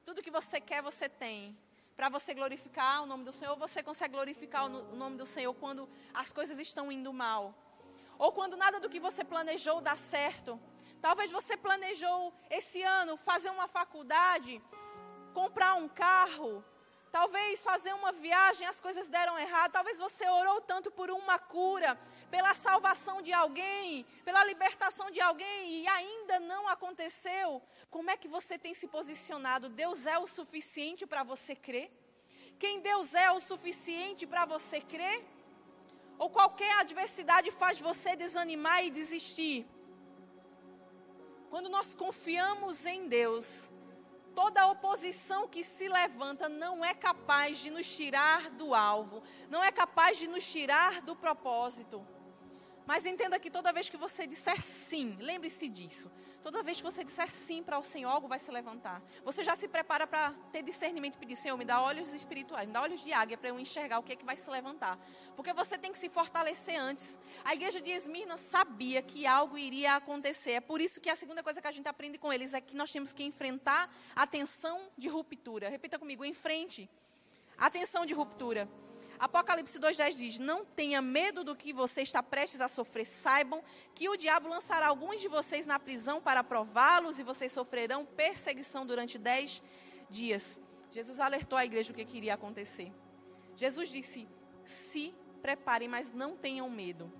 tudo 0.06 0.22
que 0.22 0.32
você 0.32 0.62
quer, 0.62 0.82
você 0.82 1.10
tem 1.10 1.58
para 1.96 2.10
você 2.10 2.34
glorificar 2.34 3.04
o 3.04 3.06
nome 3.06 3.24
do 3.24 3.32
Senhor, 3.32 3.56
você 3.58 3.84
consegue 3.84 4.14
glorificar 4.14 4.66
o 4.66 4.96
nome 4.96 5.18
do 5.18 5.26
Senhor 5.26 5.54
quando 5.54 5.88
as 6.14 6.32
coisas 6.32 6.60
estão 6.60 6.92
indo 6.92 7.12
mal. 7.14 7.54
Ou 8.18 8.32
quando 8.32 8.56
nada 8.58 8.80
do 8.80 8.90
que 8.90 9.00
você 9.00 9.24
planejou 9.24 9.82
dá 9.82 9.96
certo. 9.96 10.60
Talvez 11.02 11.32
você 11.32 11.58
planejou 11.58 12.34
esse 12.50 12.82
ano 12.84 13.18
fazer 13.18 13.50
uma 13.50 13.68
faculdade, 13.68 14.62
comprar 15.34 15.76
um 15.76 15.88
carro, 15.88 16.64
talvez 17.12 17.64
fazer 17.64 17.94
uma 17.94 18.12
viagem, 18.12 18.68
as 18.68 18.80
coisas 18.80 19.10
deram 19.10 19.38
errado. 19.40 19.72
Talvez 19.72 19.98
você 20.00 20.28
orou 20.30 20.62
tanto 20.62 20.92
por 20.92 21.10
uma 21.10 21.38
cura, 21.40 22.00
pela 22.32 22.54
salvação 22.56 23.22
de 23.22 23.34
alguém, 23.34 24.06
pela 24.24 24.44
libertação 24.46 25.12
de 25.12 25.20
alguém 25.20 25.82
e 25.82 25.88
ainda 25.88 26.40
não 26.40 26.68
aconteceu. 26.70 27.62
Como 27.90 28.10
é 28.10 28.16
que 28.16 28.28
você 28.28 28.58
tem 28.58 28.74
se 28.74 28.88
posicionado? 28.88 29.68
Deus 29.68 30.06
é 30.06 30.18
o 30.18 30.26
suficiente 30.26 31.06
para 31.06 31.24
você 31.24 31.54
crer? 31.54 31.92
Quem 32.58 32.80
Deus 32.80 33.14
é 33.14 33.30
o 33.32 33.40
suficiente 33.40 34.26
para 34.26 34.46
você 34.46 34.80
crer? 34.80 35.26
Ou 36.18 36.30
qualquer 36.30 36.74
adversidade 36.80 37.52
faz 37.52 37.82
você 37.82 38.16
desanimar 38.16 38.86
e 38.86 38.92
desistir? 38.92 39.68
Quando 41.50 41.68
nós 41.68 41.94
confiamos 41.94 42.86
em 42.86 43.10
Deus, 43.10 43.74
toda 44.34 44.68
oposição 44.68 45.50
que 45.50 45.66
se 45.66 45.90
levanta 45.90 46.48
não 46.48 46.86
é 46.86 46.94
capaz 46.94 47.58
de 47.58 47.70
nos 47.70 47.94
tirar 47.94 48.50
do 48.52 48.74
alvo, 48.74 49.22
não 49.50 49.62
é 49.62 49.70
capaz 49.70 50.18
de 50.18 50.28
nos 50.30 50.50
tirar 50.50 51.02
do 51.02 51.14
propósito. 51.14 52.08
Mas 52.92 53.06
entenda 53.06 53.40
que 53.40 53.50
toda 53.50 53.72
vez 53.72 53.90
que 53.90 53.96
você 53.96 54.28
disser 54.28 54.62
sim, 54.62 55.16
lembre-se 55.18 55.70
disso. 55.70 56.12
Toda 56.44 56.62
vez 56.62 56.76
que 56.76 56.84
você 56.84 57.06
disser 57.06 57.30
sim 57.30 57.64
para 57.64 57.80
o 57.80 57.84
Senhor, 57.84 58.10
algo 58.10 58.28
vai 58.28 58.38
se 58.38 58.52
levantar. 58.52 59.02
Você 59.24 59.46
já 59.46 59.56
se 59.56 59.66
prepara 59.66 60.06
para 60.06 60.32
ter 60.52 60.62
discernimento 60.62 61.16
e 61.16 61.18
pedir, 61.18 61.38
Senhor, 61.38 61.56
me 61.56 61.64
dá 61.64 61.82
olhos 61.82 62.14
espirituais, 62.14 62.68
me 62.68 62.74
dá 62.74 62.82
olhos 62.82 63.02
de 63.02 63.14
águia 63.14 63.38
para 63.38 63.48
eu 63.48 63.58
enxergar 63.58 63.98
o 63.98 64.04
que 64.04 64.12
é 64.12 64.16
que 64.18 64.26
vai 64.26 64.36
se 64.36 64.50
levantar. 64.52 65.00
Porque 65.38 65.54
você 65.54 65.78
tem 65.78 65.94
que 65.94 65.98
se 65.98 66.10
fortalecer 66.10 66.78
antes. 66.78 67.18
A 67.46 67.54
igreja 67.54 67.80
de 67.80 67.92
Esmirna 67.92 68.36
sabia 68.36 69.02
que 69.02 69.26
algo 69.26 69.58
iria 69.58 69.96
acontecer. 69.96 70.52
É 70.52 70.60
por 70.60 70.82
isso 70.82 71.00
que 71.00 71.10
a 71.10 71.16
segunda 71.16 71.42
coisa 71.42 71.62
que 71.62 71.68
a 71.70 71.72
gente 71.72 71.88
aprende 71.88 72.18
com 72.18 72.34
eles 72.34 72.54
é 72.54 72.60
que 72.60 72.76
nós 72.76 72.92
temos 72.92 73.14
que 73.14 73.24
enfrentar 73.24 73.90
a 74.14 74.28
tensão 74.28 74.90
de 74.98 75.08
ruptura. 75.08 75.70
Repita 75.70 75.98
comigo, 75.98 76.26
enfrente 76.26 76.90
a 77.58 77.70
tensão 77.70 78.06
de 78.06 78.14
ruptura. 78.14 78.68
Apocalipse 79.22 79.80
2,10 79.80 80.14
diz: 80.16 80.40
Não 80.40 80.66
tenha 80.66 81.00
medo 81.00 81.44
do 81.44 81.56
que 81.56 81.72
você 81.72 82.02
está 82.02 82.24
prestes 82.24 82.60
a 82.60 82.68
sofrer. 82.68 83.06
Saibam 83.06 83.64
que 83.94 84.10
o 84.10 84.18
diabo 84.18 84.50
lançará 84.50 84.88
alguns 84.88 85.22
de 85.22 85.28
vocês 85.28 85.68
na 85.68 85.78
prisão 85.78 86.20
para 86.20 86.44
prová-los 86.44 87.20
e 87.20 87.24
vocês 87.24 87.52
sofrerão 87.52 88.04
perseguição 88.04 88.84
durante 88.84 89.20
dez 89.20 89.62
dias. 90.10 90.60
Jesus 90.90 91.20
alertou 91.20 91.56
a 91.56 91.64
igreja 91.64 91.92
o 91.92 91.96
que 91.96 92.04
queria 92.04 92.34
acontecer. 92.34 92.92
Jesus 93.56 93.90
disse: 93.90 94.28
Se 94.66 95.14
preparem, 95.40 95.88
mas 95.88 96.12
não 96.12 96.36
tenham 96.36 96.68
medo. 96.68 97.14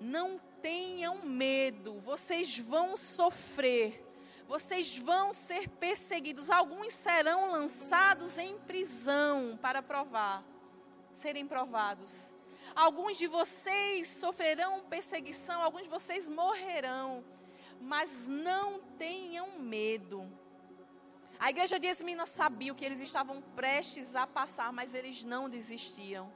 Não 0.00 0.40
tenham 0.62 1.18
medo. 1.22 1.98
Vocês 1.98 2.58
vão 2.58 2.96
sofrer. 2.96 4.02
Vocês 4.48 4.96
vão 4.96 5.34
ser 5.34 5.68
perseguidos. 5.68 6.48
Alguns 6.48 6.94
serão 6.94 7.52
lançados 7.52 8.38
em 8.38 8.56
prisão 8.60 9.58
para 9.60 9.82
provar 9.82 10.42
serem 11.14 11.46
provados. 11.46 12.34
Alguns 12.74 13.16
de 13.16 13.26
vocês 13.26 14.08
sofrerão 14.08 14.80
perseguição, 14.82 15.62
alguns 15.62 15.82
de 15.82 15.88
vocês 15.88 16.28
morrerão, 16.28 17.24
mas 17.80 18.26
não 18.28 18.80
tenham 18.98 19.58
medo. 19.60 20.30
A 21.38 21.50
igreja 21.50 21.78
de 21.78 21.86
Esmina 21.86 22.26
sabia 22.26 22.72
o 22.72 22.74
que 22.74 22.84
eles 22.84 23.00
estavam 23.00 23.40
prestes 23.54 24.16
a 24.16 24.26
passar, 24.26 24.72
mas 24.72 24.94
eles 24.94 25.24
não 25.24 25.48
desistiam. 25.48 26.32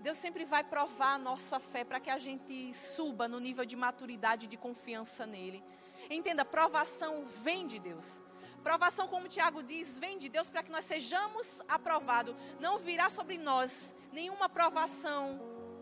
Deus 0.00 0.16
sempre 0.16 0.44
vai 0.44 0.64
provar 0.64 1.14
a 1.14 1.18
nossa 1.18 1.60
fé 1.60 1.84
para 1.84 2.00
que 2.00 2.08
a 2.08 2.18
gente 2.18 2.72
suba 2.72 3.28
no 3.28 3.38
nível 3.38 3.66
de 3.66 3.76
maturidade 3.76 4.46
e 4.46 4.48
de 4.48 4.56
confiança 4.56 5.26
nele. 5.26 5.62
Entenda, 6.08 6.44
provação 6.44 7.26
vem 7.26 7.66
de 7.66 7.78
Deus. 7.78 8.22
Provação, 8.62 9.08
como 9.08 9.28
Tiago 9.28 9.62
diz, 9.62 9.98
vem 9.98 10.18
de 10.18 10.28
Deus 10.28 10.50
para 10.50 10.62
que 10.62 10.70
nós 10.70 10.84
sejamos 10.84 11.62
aprovados. 11.68 12.34
Não 12.58 12.78
virá 12.78 13.08
sobre 13.08 13.38
nós 13.38 13.94
nenhuma 14.12 14.48
provação 14.48 15.40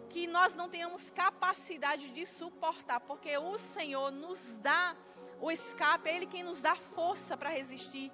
que 0.08 0.26
nós 0.26 0.54
não 0.54 0.68
tenhamos 0.68 1.10
capacidade 1.10 2.08
de 2.10 2.24
suportar, 2.24 3.00
porque 3.00 3.36
o 3.36 3.58
Senhor 3.58 4.10
nos 4.10 4.58
dá 4.58 4.96
o 5.40 5.50
escape, 5.50 6.08
é 6.08 6.16
Ele 6.16 6.26
quem 6.26 6.42
nos 6.42 6.60
dá 6.62 6.74
força 6.74 7.36
para 7.36 7.50
resistir. 7.50 8.10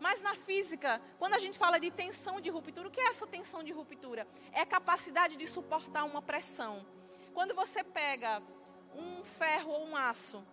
Mas 0.00 0.20
na 0.20 0.34
física, 0.34 1.00
quando 1.18 1.34
a 1.34 1.38
gente 1.38 1.58
fala 1.58 1.78
de 1.78 1.90
tensão 1.90 2.40
de 2.40 2.50
ruptura, 2.50 2.88
o 2.88 2.90
que 2.90 3.00
é 3.00 3.08
essa 3.08 3.26
tensão 3.26 3.62
de 3.62 3.72
ruptura? 3.72 4.26
É 4.52 4.60
a 4.60 4.66
capacidade 4.66 5.36
de 5.36 5.46
suportar 5.46 6.04
uma 6.04 6.22
pressão. 6.22 6.84
Quando 7.32 7.54
você 7.54 7.82
pega 7.82 8.42
um 8.94 9.24
ferro 9.24 9.70
ou 9.70 9.88
um 9.88 9.96
aço, 9.96 10.44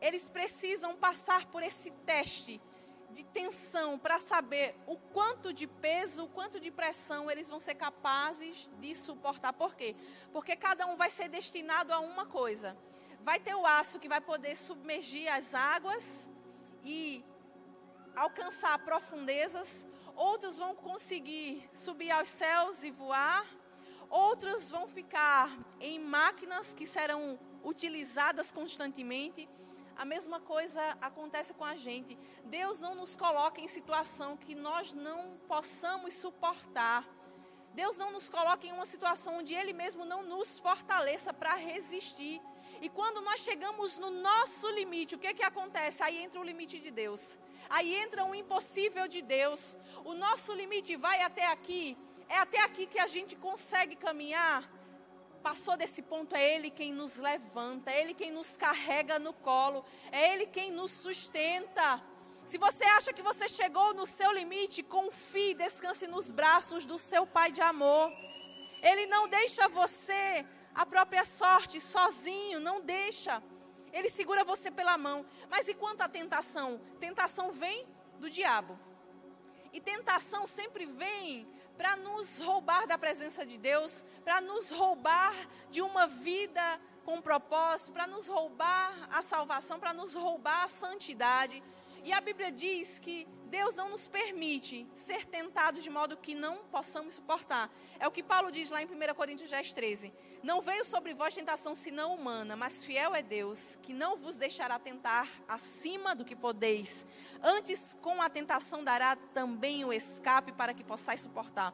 eles 0.00 0.28
precisam 0.28 0.94
passar 0.94 1.46
por 1.46 1.62
esse 1.62 1.90
teste 2.06 2.60
de 3.14 3.24
tensão 3.24 3.96
para 3.96 4.18
saber 4.18 4.76
o 4.86 4.96
quanto 4.96 5.52
de 5.52 5.66
peso, 5.66 6.24
o 6.24 6.28
quanto 6.28 6.58
de 6.58 6.70
pressão 6.70 7.30
eles 7.30 7.48
vão 7.48 7.60
ser 7.60 7.76
capazes 7.76 8.70
de 8.80 8.94
suportar. 8.94 9.52
Por 9.52 9.74
quê? 9.74 9.94
Porque 10.32 10.56
cada 10.56 10.86
um 10.86 10.96
vai 10.96 11.08
ser 11.08 11.28
destinado 11.28 11.92
a 11.92 12.00
uma 12.00 12.26
coisa. 12.26 12.76
Vai 13.22 13.38
ter 13.38 13.54
o 13.54 13.64
aço 13.64 14.00
que 14.00 14.08
vai 14.08 14.20
poder 14.20 14.56
submergir 14.56 15.32
as 15.32 15.54
águas 15.54 16.30
e 16.82 17.24
alcançar 18.16 18.76
profundezas. 18.80 19.86
Outros 20.16 20.58
vão 20.58 20.74
conseguir 20.74 21.68
subir 21.72 22.10
aos 22.10 22.28
céus 22.28 22.82
e 22.82 22.90
voar. 22.90 23.46
Outros 24.10 24.70
vão 24.70 24.86
ficar 24.88 25.56
em 25.80 26.00
máquinas 26.00 26.74
que 26.74 26.86
serão 26.86 27.38
utilizadas 27.62 28.52
constantemente 28.52 29.48
a 29.96 30.04
mesma 30.04 30.40
coisa 30.40 30.80
acontece 31.00 31.54
com 31.54 31.64
a 31.64 31.76
gente. 31.76 32.18
Deus 32.44 32.80
não 32.80 32.94
nos 32.94 33.14
coloca 33.14 33.60
em 33.60 33.68
situação 33.68 34.36
que 34.36 34.54
nós 34.54 34.92
não 34.92 35.38
possamos 35.48 36.14
suportar. 36.14 37.06
Deus 37.74 37.96
não 37.96 38.12
nos 38.12 38.28
coloca 38.28 38.66
em 38.66 38.72
uma 38.72 38.86
situação 38.86 39.38
onde 39.38 39.54
Ele 39.54 39.72
mesmo 39.72 40.04
não 40.04 40.22
nos 40.22 40.60
fortaleça 40.60 41.32
para 41.32 41.54
resistir. 41.54 42.40
E 42.80 42.88
quando 42.88 43.20
nós 43.22 43.40
chegamos 43.40 43.98
no 43.98 44.10
nosso 44.10 44.68
limite, 44.70 45.14
o 45.14 45.18
que, 45.18 45.32
que 45.32 45.42
acontece? 45.42 46.02
Aí 46.02 46.18
entra 46.18 46.40
o 46.40 46.44
limite 46.44 46.78
de 46.78 46.90
Deus. 46.90 47.38
Aí 47.68 47.94
entra 47.94 48.24
o 48.24 48.34
impossível 48.34 49.08
de 49.08 49.22
Deus. 49.22 49.76
O 50.04 50.14
nosso 50.14 50.52
limite 50.52 50.96
vai 50.96 51.22
até 51.22 51.46
aqui. 51.46 51.96
É 52.28 52.38
até 52.38 52.60
aqui 52.62 52.86
que 52.86 52.98
a 52.98 53.06
gente 53.06 53.36
consegue 53.36 53.96
caminhar 53.96 54.68
passou 55.44 55.76
desse 55.76 56.00
ponto, 56.00 56.34
é 56.34 56.54
Ele 56.54 56.70
quem 56.70 56.90
nos 57.00 57.16
levanta, 57.18 57.90
é 57.90 58.00
Ele 58.00 58.14
quem 58.14 58.30
nos 58.30 58.56
carrega 58.56 59.18
no 59.18 59.34
colo, 59.34 59.84
é 60.10 60.32
Ele 60.32 60.46
quem 60.46 60.70
nos 60.70 60.90
sustenta. 60.90 62.02
Se 62.46 62.56
você 62.56 62.84
acha 62.96 63.12
que 63.12 63.20
você 63.30 63.46
chegou 63.46 63.92
no 63.92 64.06
seu 64.06 64.32
limite, 64.32 64.82
confie, 64.82 65.52
descanse 65.52 66.06
nos 66.06 66.30
braços 66.30 66.86
do 66.86 66.96
seu 66.96 67.26
Pai 67.26 67.52
de 67.52 67.60
amor. 67.60 68.10
Ele 68.82 69.04
não 69.06 69.28
deixa 69.28 69.68
você 69.68 70.46
a 70.74 70.86
própria 70.86 71.26
sorte 71.26 71.78
sozinho, 71.78 72.58
não 72.58 72.80
deixa. 72.80 73.42
Ele 73.92 74.08
segura 74.08 74.44
você 74.44 74.70
pela 74.70 74.96
mão. 74.96 75.26
Mas 75.50 75.68
e 75.68 75.74
quanto 75.74 76.00
à 76.00 76.08
tentação? 76.08 76.80
Tentação 76.98 77.52
vem 77.52 77.86
do 78.18 78.30
diabo. 78.30 78.78
E 79.74 79.80
tentação 79.80 80.46
sempre 80.46 80.86
vem 80.86 81.46
para 81.76 81.96
nos 81.96 82.38
roubar 82.38 82.86
da 82.86 82.96
presença 82.96 83.44
de 83.44 83.58
Deus, 83.58 84.04
para 84.24 84.40
nos 84.40 84.70
roubar 84.70 85.34
de 85.70 85.82
uma 85.82 86.06
vida 86.06 86.80
com 87.04 87.20
propósito, 87.20 87.92
para 87.92 88.06
nos 88.06 88.28
roubar 88.28 89.08
a 89.12 89.22
salvação, 89.22 89.78
para 89.78 89.92
nos 89.92 90.14
roubar 90.14 90.64
a 90.64 90.68
santidade. 90.68 91.62
E 92.02 92.12
a 92.12 92.20
Bíblia 92.20 92.50
diz 92.52 92.98
que 92.98 93.26
Deus 93.54 93.76
não 93.76 93.88
nos 93.88 94.08
permite 94.08 94.84
ser 94.96 95.26
tentados 95.26 95.84
de 95.84 95.88
modo 95.88 96.16
que 96.16 96.34
não 96.34 96.64
possamos 96.64 97.14
suportar. 97.14 97.70
É 98.00 98.08
o 98.08 98.10
que 98.10 98.20
Paulo 98.20 98.50
diz 98.50 98.68
lá 98.68 98.82
em 98.82 98.84
1 98.84 99.14
Coríntios 99.14 99.48
10, 99.48 99.72
13. 99.72 100.12
Não 100.42 100.60
veio 100.60 100.84
sobre 100.84 101.14
vós 101.14 101.36
tentação 101.36 101.72
senão 101.72 102.16
humana, 102.16 102.56
mas 102.56 102.84
fiel 102.84 103.14
é 103.14 103.22
Deus, 103.22 103.78
que 103.80 103.94
não 103.94 104.16
vos 104.16 104.34
deixará 104.34 104.76
tentar 104.80 105.28
acima 105.46 106.16
do 106.16 106.24
que 106.24 106.34
podeis. 106.34 107.06
Antes, 107.40 107.96
com 108.02 108.20
a 108.20 108.28
tentação 108.28 108.82
dará 108.82 109.14
também 109.32 109.84
o 109.84 109.92
escape 109.92 110.50
para 110.50 110.74
que 110.74 110.82
possais 110.82 111.20
suportar 111.20 111.72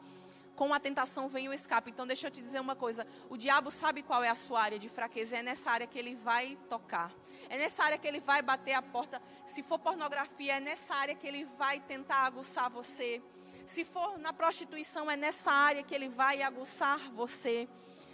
com 0.60 0.74
a 0.74 0.78
tentação 0.78 1.26
vem 1.26 1.48
o 1.48 1.54
escape. 1.54 1.90
Então, 1.90 2.06
deixa 2.06 2.26
eu 2.26 2.30
te 2.30 2.42
dizer 2.42 2.60
uma 2.60 2.76
coisa: 2.76 3.06
o 3.30 3.36
diabo 3.38 3.70
sabe 3.70 4.02
qual 4.02 4.22
é 4.22 4.28
a 4.28 4.34
sua 4.34 4.60
área 4.60 4.78
de 4.78 4.90
fraqueza, 4.90 5.38
é 5.38 5.42
nessa 5.42 5.70
área 5.70 5.86
que 5.86 5.98
ele 5.98 6.14
vai 6.14 6.54
tocar, 6.68 7.10
é 7.48 7.56
nessa 7.56 7.82
área 7.82 7.96
que 7.96 8.06
ele 8.06 8.20
vai 8.20 8.42
bater 8.42 8.74
a 8.74 8.82
porta. 8.82 9.22
Se 9.46 9.62
for 9.62 9.78
pornografia, 9.78 10.58
é 10.58 10.60
nessa 10.60 10.94
área 10.94 11.14
que 11.14 11.26
ele 11.26 11.46
vai 11.46 11.80
tentar 11.80 12.26
aguçar 12.26 12.68
você. 12.68 13.22
Se 13.64 13.86
for 13.86 14.18
na 14.18 14.34
prostituição, 14.34 15.10
é 15.10 15.16
nessa 15.16 15.50
área 15.50 15.82
que 15.82 15.94
ele 15.94 16.10
vai 16.10 16.42
aguçar 16.42 17.10
você. 17.12 17.66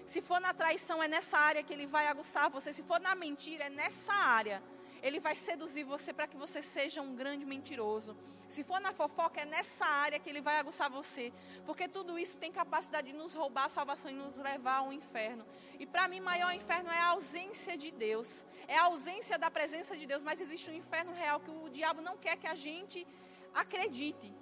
Se 0.06 0.22
for 0.22 0.40
na 0.40 0.54
traição, 0.54 1.02
é 1.02 1.08
nessa 1.08 1.36
área 1.36 1.64
que 1.64 1.72
ele 1.72 1.88
vai 1.88 2.06
aguçar 2.06 2.48
você. 2.48 2.72
Se 2.72 2.84
for 2.84 3.00
na 3.00 3.16
mentira, 3.16 3.64
é 3.64 3.70
nessa 3.70 4.12
área 4.12 4.62
ele 5.06 5.20
vai 5.20 5.34
seduzir 5.34 5.84
você 5.84 6.12
para 6.12 6.26
que 6.26 6.36
você 6.36 6.60
seja 6.60 7.00
um 7.00 7.14
grande 7.14 7.46
mentiroso. 7.46 8.16
Se 8.48 8.62
for 8.62 8.80
na 8.80 8.92
fofoca, 8.92 9.40
é 9.40 9.44
nessa 9.44 9.86
área 9.86 10.18
que 10.18 10.28
ele 10.28 10.40
vai 10.40 10.58
aguçar 10.58 10.90
você. 10.90 11.32
Porque 11.64 11.86
tudo 11.88 12.18
isso 12.18 12.38
tem 12.38 12.50
capacidade 12.50 13.12
de 13.12 13.16
nos 13.16 13.34
roubar 13.34 13.66
a 13.66 13.68
salvação 13.68 14.10
e 14.10 14.14
nos 14.14 14.38
levar 14.38 14.78
ao 14.78 14.92
inferno. 14.92 15.44
E 15.78 15.86
para 15.86 16.08
mim, 16.08 16.20
maior 16.20 16.52
inferno 16.52 16.90
é 16.90 17.00
a 17.00 17.08
ausência 17.08 17.76
de 17.76 17.90
Deus. 17.90 18.46
É 18.66 18.78
a 18.78 18.84
ausência 18.84 19.38
da 19.38 19.50
presença 19.50 19.96
de 19.96 20.06
Deus. 20.06 20.22
Mas 20.22 20.40
existe 20.40 20.70
um 20.70 20.74
inferno 20.74 21.12
real 21.12 21.38
que 21.40 21.50
o 21.50 21.68
diabo 21.70 22.00
não 22.00 22.16
quer 22.16 22.36
que 22.36 22.46
a 22.46 22.54
gente 22.54 23.06
acredite. 23.54 24.34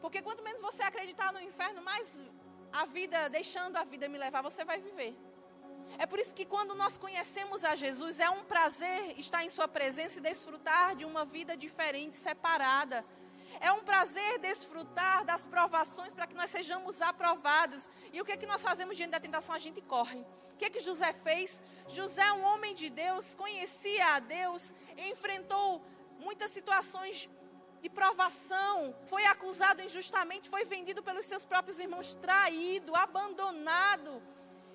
Porque 0.00 0.22
quanto 0.22 0.42
menos 0.42 0.60
você 0.60 0.82
acreditar 0.82 1.32
no 1.32 1.40
inferno, 1.40 1.82
mais 1.82 2.24
a 2.72 2.84
vida, 2.84 3.28
deixando 3.28 3.76
a 3.76 3.84
vida 3.84 4.08
me 4.08 4.18
levar, 4.18 4.42
você 4.42 4.64
vai 4.64 4.80
viver. 4.80 5.14
É 6.02 6.06
por 6.06 6.18
isso 6.18 6.34
que 6.34 6.46
quando 6.46 6.74
nós 6.74 6.96
conhecemos 6.96 7.62
a 7.62 7.74
Jesus, 7.76 8.20
é 8.20 8.30
um 8.30 8.42
prazer 8.42 9.18
estar 9.18 9.44
em 9.44 9.50
Sua 9.50 9.68
presença 9.68 10.18
e 10.18 10.22
desfrutar 10.22 10.96
de 10.96 11.04
uma 11.04 11.26
vida 11.26 11.54
diferente, 11.54 12.16
separada. 12.16 13.04
É 13.60 13.70
um 13.70 13.80
prazer 13.80 14.38
desfrutar 14.38 15.26
das 15.26 15.46
provações 15.46 16.14
para 16.14 16.26
que 16.26 16.34
nós 16.34 16.48
sejamos 16.48 17.02
aprovados. 17.02 17.86
E 18.14 18.18
o 18.18 18.24
que 18.24 18.32
é 18.32 18.38
que 18.38 18.46
nós 18.46 18.62
fazemos 18.62 18.96
diante 18.96 19.10
da 19.10 19.20
tentação? 19.20 19.54
A 19.54 19.58
gente 19.58 19.82
corre. 19.82 20.20
O 20.54 20.56
que 20.56 20.64
é 20.64 20.70
que 20.70 20.80
José 20.80 21.12
fez? 21.12 21.62
José 21.86 22.32
um 22.32 22.44
homem 22.44 22.74
de 22.74 22.88
Deus, 22.88 23.34
conhecia 23.34 24.14
a 24.14 24.20
Deus, 24.20 24.72
enfrentou 24.96 25.84
muitas 26.18 26.50
situações 26.50 27.28
de 27.82 27.90
provação, 27.90 28.94
foi 29.04 29.26
acusado 29.26 29.82
injustamente, 29.82 30.48
foi 30.48 30.64
vendido 30.64 31.02
pelos 31.02 31.26
seus 31.26 31.44
próprios 31.44 31.78
irmãos, 31.78 32.14
traído, 32.14 32.96
abandonado. 32.96 34.22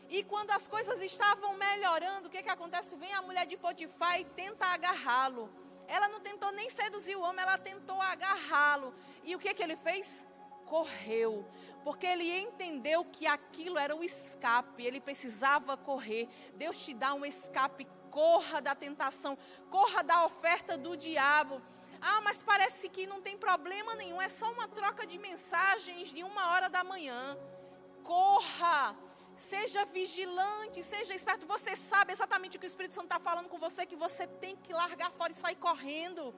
E 0.09 0.23
quando 0.23 0.51
as 0.51 0.67
coisas 0.67 1.01
estavam 1.01 1.55
melhorando, 1.57 2.27
o 2.27 2.31
que, 2.31 2.43
que 2.43 2.49
acontece? 2.49 2.95
Vem 2.95 3.13
a 3.13 3.21
mulher 3.21 3.45
de 3.45 3.57
Potifar 3.57 4.19
e 4.19 4.25
tenta 4.25 4.65
agarrá-lo. 4.67 5.49
Ela 5.87 6.07
não 6.07 6.19
tentou 6.19 6.51
nem 6.51 6.69
seduzir 6.69 7.15
o 7.15 7.21
homem, 7.21 7.41
ela 7.41 7.57
tentou 7.57 7.99
agarrá-lo. 8.01 8.93
E 9.23 9.35
o 9.35 9.39
que, 9.39 9.53
que 9.53 9.63
ele 9.63 9.75
fez? 9.75 10.27
Correu. 10.65 11.47
Porque 11.83 12.07
ele 12.07 12.27
entendeu 12.39 13.05
que 13.05 13.27
aquilo 13.27 13.77
era 13.77 13.95
o 13.95 14.03
escape, 14.03 14.83
ele 14.83 14.99
precisava 14.99 15.77
correr. 15.77 16.27
Deus 16.55 16.83
te 16.83 16.93
dá 16.93 17.13
um 17.13 17.25
escape, 17.25 17.87
corra 18.09 18.61
da 18.61 18.73
tentação, 18.73 19.37
corra 19.69 20.03
da 20.03 20.25
oferta 20.25 20.77
do 20.77 20.95
diabo. 20.95 21.61
Ah, 22.01 22.21
mas 22.21 22.43
parece 22.43 22.89
que 22.89 23.07
não 23.07 23.21
tem 23.21 23.37
problema 23.37 23.95
nenhum, 23.95 24.21
é 24.21 24.29
só 24.29 24.51
uma 24.51 24.67
troca 24.67 25.05
de 25.05 25.17
mensagens 25.17 26.13
de 26.13 26.23
uma 26.23 26.51
hora 26.51 26.69
da 26.69 26.83
manhã. 26.83 27.37
Corra, 28.03 28.95
Seja 29.35 29.83
vigilante, 29.85 30.81
seja 30.81 31.13
esperto. 31.13 31.45
Você 31.45 31.75
sabe 31.75 32.13
exatamente 32.13 32.55
o 32.55 32.59
que 32.59 32.65
o 32.65 32.73
Espírito 32.73 32.95
Santo 32.95 33.05
está 33.05 33.19
falando 33.19 33.49
com 33.49 33.57
você, 33.57 33.85
que 33.85 33.95
você 33.95 34.25
tem 34.25 34.55
que 34.55 34.73
largar 34.73 35.11
fora 35.11 35.31
e 35.31 35.35
sair 35.35 35.55
correndo. 35.55 36.33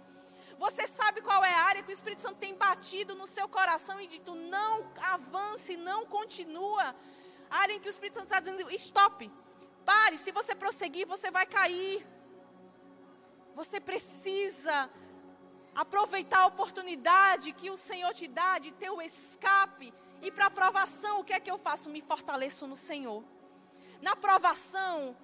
Você 0.58 0.88
sabe 0.88 1.22
qual 1.22 1.44
é 1.46 1.54
a 1.54 1.64
área 1.66 1.84
que 1.84 1.92
o 1.92 1.94
Espírito 1.94 2.24
Santo 2.24 2.38
tem 2.38 2.56
batido 2.56 3.14
no 3.14 3.28
seu 3.28 3.48
coração 3.48 4.00
e 4.00 4.08
dito: 4.08 4.34
não 4.34 4.92
avance, 5.14 5.78
não 5.78 6.06
continua. 6.06 6.96
A 7.50 7.60
área 7.60 7.74
em 7.74 7.80
que 7.80 7.88
o 7.88 7.90
Espírito 7.92 8.16
Santo 8.16 8.26
está 8.26 8.40
dizendo: 8.40 8.70
stop, 8.72 9.32
pare. 9.86 10.18
Se 10.18 10.32
você 10.32 10.56
prosseguir, 10.56 11.06
você 11.06 11.30
vai 11.30 11.46
cair. 11.46 12.06
Você 13.56 13.80
precisa 13.80 14.90
aproveitar 15.76 16.40
a 16.40 16.48
oportunidade 16.48 17.52
que 17.52 17.70
o 17.70 17.78
Senhor 17.78 18.12
te 18.14 18.28
dá 18.28 18.58
de 18.58 18.72
ter 18.72 18.90
o 18.90 19.02
escape 19.02 19.94
e 20.22 20.32
para 20.32 20.48
a 20.48 20.52
provação, 20.52 21.20
o 21.20 21.24
que 21.24 21.34
é 21.34 21.40
que 21.40 21.52
eu 21.52 21.58
faço? 21.58 21.90
Me 21.90 22.02
fortaleço 22.02 22.66
no 22.68 22.76
Senhor. 22.76 23.24
Na 24.02 24.16
provação, 24.16 25.16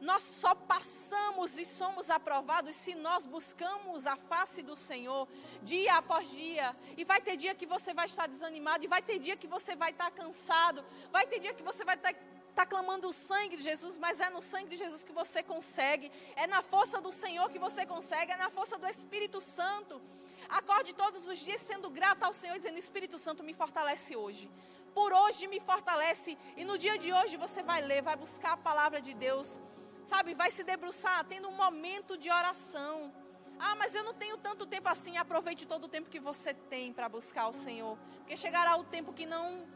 nós 0.00 0.22
só 0.22 0.54
passamos 0.54 1.58
e 1.58 1.64
somos 1.64 2.08
aprovados 2.08 2.74
se 2.76 2.94
nós 2.94 3.26
buscamos 3.26 4.06
a 4.06 4.16
face 4.16 4.62
do 4.62 4.76
Senhor 4.76 5.26
dia 5.62 5.96
após 5.96 6.30
dia. 6.30 6.76
E 6.96 7.04
vai 7.04 7.20
ter 7.20 7.36
dia 7.36 7.54
que 7.54 7.66
você 7.66 7.92
vai 7.92 8.06
estar 8.06 8.26
desanimado, 8.26 8.84
e 8.84 8.88
vai 8.88 9.02
ter 9.02 9.18
dia 9.18 9.36
que 9.36 9.46
você 9.46 9.74
vai 9.74 9.90
estar 9.90 10.10
cansado, 10.10 10.84
vai 11.10 11.26
ter 11.26 11.40
dia 11.40 11.52
que 11.52 11.62
você 11.62 11.84
vai 11.84 11.96
estar, 11.96 12.14
estar 12.50 12.66
clamando 12.66 13.08
o 13.08 13.12
sangue 13.12 13.56
de 13.56 13.62
Jesus, 13.62 13.98
mas 13.98 14.20
é 14.20 14.30
no 14.30 14.40
sangue 14.40 14.68
de 14.68 14.76
Jesus 14.76 15.02
que 15.02 15.12
você 15.12 15.42
consegue, 15.42 16.10
é 16.36 16.46
na 16.46 16.62
força 16.62 17.00
do 17.00 17.10
Senhor 17.10 17.50
que 17.50 17.58
você 17.58 17.84
consegue, 17.84 18.32
é 18.32 18.36
na 18.36 18.50
força 18.50 18.78
do 18.78 18.86
Espírito 18.86 19.40
Santo. 19.40 20.00
Acorde 20.48 20.94
todos 20.94 21.26
os 21.26 21.38
dias 21.38 21.60
sendo 21.60 21.90
grata 21.90 22.26
ao 22.26 22.32
Senhor, 22.32 22.56
dizendo: 22.56 22.78
Espírito 22.78 23.18
Santo 23.18 23.44
me 23.44 23.52
fortalece 23.52 24.16
hoje. 24.16 24.50
Por 24.94 25.12
hoje 25.12 25.46
me 25.46 25.60
fortalece. 25.60 26.38
E 26.56 26.64
no 26.64 26.78
dia 26.78 26.98
de 26.98 27.12
hoje 27.12 27.36
você 27.36 27.62
vai 27.62 27.82
ler, 27.82 28.02
vai 28.02 28.16
buscar 28.16 28.52
a 28.52 28.56
palavra 28.56 29.00
de 29.00 29.14
Deus. 29.14 29.60
Sabe, 30.06 30.32
vai 30.34 30.50
se 30.50 30.64
debruçar, 30.64 31.24
tendo 31.26 31.48
um 31.48 31.52
momento 31.52 32.16
de 32.16 32.30
oração. 32.30 33.12
Ah, 33.58 33.74
mas 33.74 33.94
eu 33.94 34.02
não 34.04 34.14
tenho 34.14 34.36
tanto 34.38 34.64
tempo 34.64 34.88
assim. 34.88 35.16
Aproveite 35.18 35.66
todo 35.66 35.84
o 35.84 35.88
tempo 35.88 36.08
que 36.08 36.20
você 36.20 36.54
tem 36.54 36.92
para 36.92 37.08
buscar 37.08 37.46
o 37.48 37.52
Senhor. 37.52 37.98
Porque 38.18 38.36
chegará 38.36 38.76
o 38.76 38.84
tempo 38.84 39.12
que 39.12 39.26
não 39.26 39.66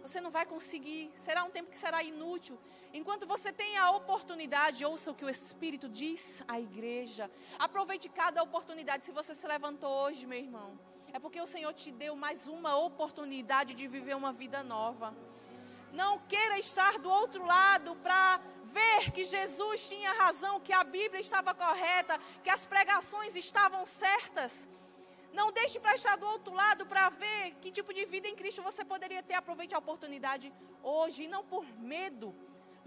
você 0.00 0.20
não 0.20 0.30
vai 0.30 0.46
conseguir. 0.46 1.12
Será 1.14 1.44
um 1.44 1.50
tempo 1.50 1.70
que 1.70 1.78
será 1.78 2.02
inútil. 2.02 2.58
Enquanto 2.92 3.26
você 3.26 3.52
tem 3.52 3.76
a 3.76 3.90
oportunidade, 3.90 4.84
ouça 4.84 5.10
o 5.10 5.14
que 5.14 5.24
o 5.24 5.28
Espírito 5.28 5.88
diz 5.88 6.42
à 6.48 6.58
igreja. 6.58 7.30
Aproveite 7.58 8.08
cada 8.08 8.42
oportunidade. 8.42 9.04
Se 9.04 9.12
você 9.12 9.34
se 9.34 9.46
levantou 9.46 9.90
hoje, 10.04 10.26
meu 10.26 10.38
irmão, 10.38 10.78
é 11.12 11.18
porque 11.18 11.40
o 11.40 11.46
Senhor 11.46 11.72
te 11.74 11.90
deu 11.90 12.16
mais 12.16 12.48
uma 12.48 12.76
oportunidade 12.76 13.74
de 13.74 13.86
viver 13.86 14.16
uma 14.16 14.32
vida 14.32 14.62
nova. 14.62 15.14
Não 15.92 16.18
queira 16.20 16.58
estar 16.58 16.98
do 16.98 17.10
outro 17.10 17.44
lado 17.44 17.94
para 17.96 18.40
ver 18.64 19.10
que 19.10 19.24
Jesus 19.24 19.88
tinha 19.88 20.12
razão, 20.12 20.60
que 20.60 20.72
a 20.72 20.84
Bíblia 20.84 21.20
estava 21.20 21.54
correta, 21.54 22.18
que 22.42 22.50
as 22.50 22.64
pregações 22.64 23.36
estavam 23.36 23.84
certas. 23.84 24.68
Não 25.32 25.52
deixe 25.52 25.78
para 25.78 25.94
estar 25.94 26.16
do 26.16 26.26
outro 26.26 26.54
lado 26.54 26.86
para 26.86 27.10
ver 27.10 27.54
que 27.60 27.70
tipo 27.70 27.92
de 27.92 28.04
vida 28.06 28.28
em 28.28 28.34
Cristo 28.34 28.62
você 28.62 28.84
poderia 28.84 29.22
ter. 29.22 29.34
Aproveite 29.34 29.74
a 29.74 29.78
oportunidade 29.78 30.52
hoje, 30.82 31.24
e 31.24 31.28
não 31.28 31.44
por 31.44 31.64
medo 31.78 32.34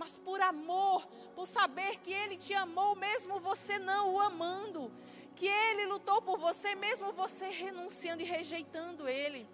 mas 0.01 0.17
por 0.17 0.41
amor, 0.41 1.07
por 1.35 1.45
saber 1.45 1.99
que 1.99 2.11
Ele 2.11 2.35
te 2.35 2.55
amou, 2.55 2.95
mesmo 2.95 3.39
você 3.39 3.77
não 3.77 4.15
o 4.15 4.19
amando, 4.19 4.91
que 5.35 5.45
Ele 5.45 5.85
lutou 5.85 6.19
por 6.23 6.39
você, 6.39 6.73
mesmo 6.73 7.13
você 7.13 7.45
renunciando 7.49 8.23
e 8.23 8.25
rejeitando 8.25 9.07
Ele. 9.07 9.47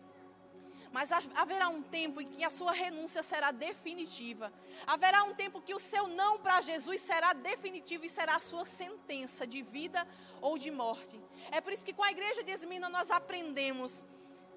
Mas 0.90 1.12
haverá 1.12 1.68
um 1.68 1.82
tempo 1.82 2.22
em 2.22 2.30
que 2.30 2.46
a 2.46 2.50
sua 2.50 2.72
renúncia 2.72 3.22
será 3.22 3.52
definitiva. 3.52 4.54
Haverá 4.94 5.26
um 5.26 5.34
tempo 5.34 5.62
que 5.62 5.74
o 5.74 5.80
seu 5.80 6.08
não 6.08 6.40
para 6.40 6.62
Jesus 6.62 7.02
será 7.02 7.34
definitivo 7.34 8.06
e 8.06 8.10
será 8.10 8.38
a 8.38 8.40
sua 8.40 8.64
sentença 8.64 9.46
de 9.46 9.62
vida 9.62 10.08
ou 10.40 10.58
de 10.58 10.72
morte. 10.72 11.22
É 11.52 11.60
por 11.60 11.74
isso 11.74 11.86
que 11.86 11.92
com 11.92 12.04
a 12.04 12.12
igreja 12.12 12.42
de 12.42 12.54
Esmina 12.54 12.88
nós 12.88 13.12
aprendemos 13.12 14.06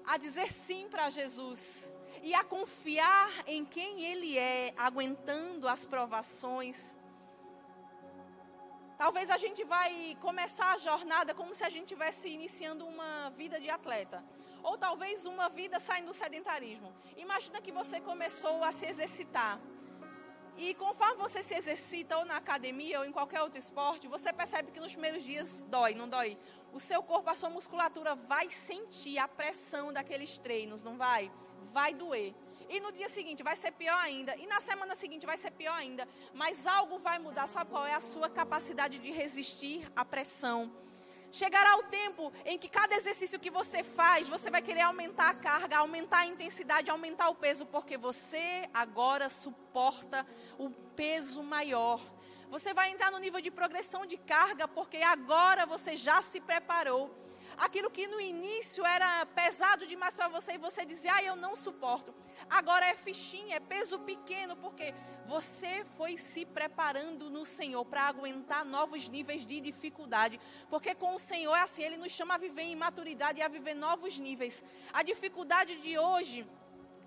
a 0.05 0.15
dizer 0.15 0.49
sim 0.53 0.87
para 0.87 1.09
Jesus 1.09 1.93
e 2.21 2.33
a 2.33 2.43
confiar 2.43 3.31
em 3.47 3.65
quem 3.65 4.03
Ele 4.03 4.37
é, 4.37 4.73
aguentando 4.77 5.67
as 5.67 5.85
provações. 5.85 6.95
Talvez 8.97 9.31
a 9.31 9.37
gente 9.37 9.63
vai 9.63 10.15
começar 10.21 10.73
a 10.73 10.77
jornada 10.77 11.33
como 11.33 11.55
se 11.55 11.63
a 11.63 11.69
gente 11.69 11.85
estivesse 11.85 12.29
iniciando 12.29 12.85
uma 12.85 13.31
vida 13.31 13.59
de 13.59 13.69
atleta. 13.69 14.23
Ou 14.61 14.77
talvez 14.77 15.25
uma 15.25 15.49
vida 15.49 15.79
saindo 15.79 16.07
do 16.07 16.13
sedentarismo. 16.13 16.93
Imagina 17.17 17.59
que 17.59 17.71
você 17.71 17.99
começou 17.99 18.63
a 18.63 18.71
se 18.71 18.85
exercitar. 18.85 19.59
E 20.55 20.75
conforme 20.75 21.15
você 21.15 21.41
se 21.41 21.55
exercita, 21.55 22.15
ou 22.17 22.25
na 22.25 22.35
academia, 22.35 22.99
ou 22.99 23.05
em 23.05 23.11
qualquer 23.11 23.41
outro 23.41 23.57
esporte, 23.57 24.07
você 24.07 24.31
percebe 24.31 24.71
que 24.71 24.79
nos 24.79 24.91
primeiros 24.91 25.23
dias 25.23 25.65
dói, 25.69 25.95
não 25.95 26.07
dói? 26.07 26.37
O 26.73 26.79
seu 26.79 27.03
corpo, 27.03 27.29
a 27.29 27.35
sua 27.35 27.49
musculatura 27.49 28.15
vai 28.15 28.49
sentir 28.49 29.17
a 29.17 29.27
pressão 29.27 29.91
daqueles 29.91 30.37
treinos, 30.37 30.83
não 30.83 30.97
vai? 30.97 31.31
Vai 31.73 31.93
doer. 31.93 32.33
E 32.69 32.79
no 32.79 32.91
dia 32.91 33.09
seguinte 33.09 33.43
vai 33.43 33.57
ser 33.57 33.71
pior 33.71 33.99
ainda. 33.99 34.33
E 34.37 34.47
na 34.47 34.61
semana 34.61 34.95
seguinte 34.95 35.25
vai 35.25 35.37
ser 35.37 35.51
pior 35.51 35.73
ainda. 35.73 36.07
Mas 36.33 36.65
algo 36.65 36.97
vai 36.97 37.19
mudar. 37.19 37.45
Sabe 37.47 37.69
qual 37.69 37.85
é? 37.85 37.93
A 37.93 37.99
sua 37.99 38.29
capacidade 38.29 38.97
de 38.97 39.11
resistir 39.11 39.91
à 39.93 40.05
pressão. 40.05 40.71
Chegará 41.29 41.77
o 41.77 41.83
tempo 41.83 42.31
em 42.45 42.57
que 42.57 42.67
cada 42.67 42.95
exercício 42.95 43.39
que 43.39 43.49
você 43.49 43.83
faz, 43.83 44.27
você 44.27 44.51
vai 44.51 44.61
querer 44.61 44.81
aumentar 44.81 45.29
a 45.29 45.33
carga, 45.33 45.77
aumentar 45.77 46.19
a 46.19 46.25
intensidade, 46.25 46.89
aumentar 46.89 47.29
o 47.29 47.35
peso, 47.35 47.65
porque 47.65 47.97
você 47.97 48.69
agora 48.73 49.29
suporta 49.29 50.25
o 50.57 50.69
peso 50.69 51.41
maior. 51.41 52.01
Você 52.51 52.73
vai 52.73 52.91
entrar 52.91 53.09
no 53.11 53.17
nível 53.17 53.39
de 53.39 53.49
progressão 53.49 54.05
de 54.05 54.17
carga, 54.17 54.67
porque 54.67 54.97
agora 54.97 55.65
você 55.65 55.95
já 55.95 56.21
se 56.21 56.41
preparou. 56.41 57.09
Aquilo 57.57 57.89
que 57.89 58.07
no 58.07 58.19
início 58.19 58.85
era 58.85 59.25
pesado 59.27 59.87
demais 59.87 60.13
para 60.13 60.27
você 60.27 60.53
e 60.55 60.57
você 60.57 60.85
dizia, 60.85 61.13
ah, 61.15 61.23
eu 61.23 61.37
não 61.37 61.55
suporto. 61.55 62.13
Agora 62.49 62.85
é 62.85 62.93
fichinha, 62.93 63.55
é 63.55 63.59
peso 63.61 63.99
pequeno, 63.99 64.57
porque 64.57 64.93
você 65.25 65.85
foi 65.95 66.17
se 66.17 66.45
preparando 66.45 67.29
no 67.29 67.45
Senhor 67.45 67.85
para 67.85 68.01
aguentar 68.01 68.65
novos 68.65 69.07
níveis 69.07 69.45
de 69.45 69.61
dificuldade. 69.61 70.37
Porque 70.69 70.93
com 70.93 71.15
o 71.15 71.19
Senhor 71.19 71.55
é 71.55 71.61
assim, 71.61 71.83
Ele 71.83 71.95
nos 71.95 72.11
chama 72.11 72.35
a 72.35 72.37
viver 72.37 72.63
em 72.63 72.75
maturidade 72.75 73.39
e 73.39 73.43
a 73.43 73.47
viver 73.47 73.75
novos 73.75 74.19
níveis. 74.19 74.61
A 74.91 75.03
dificuldade 75.03 75.77
de 75.77 75.97
hoje 75.97 76.45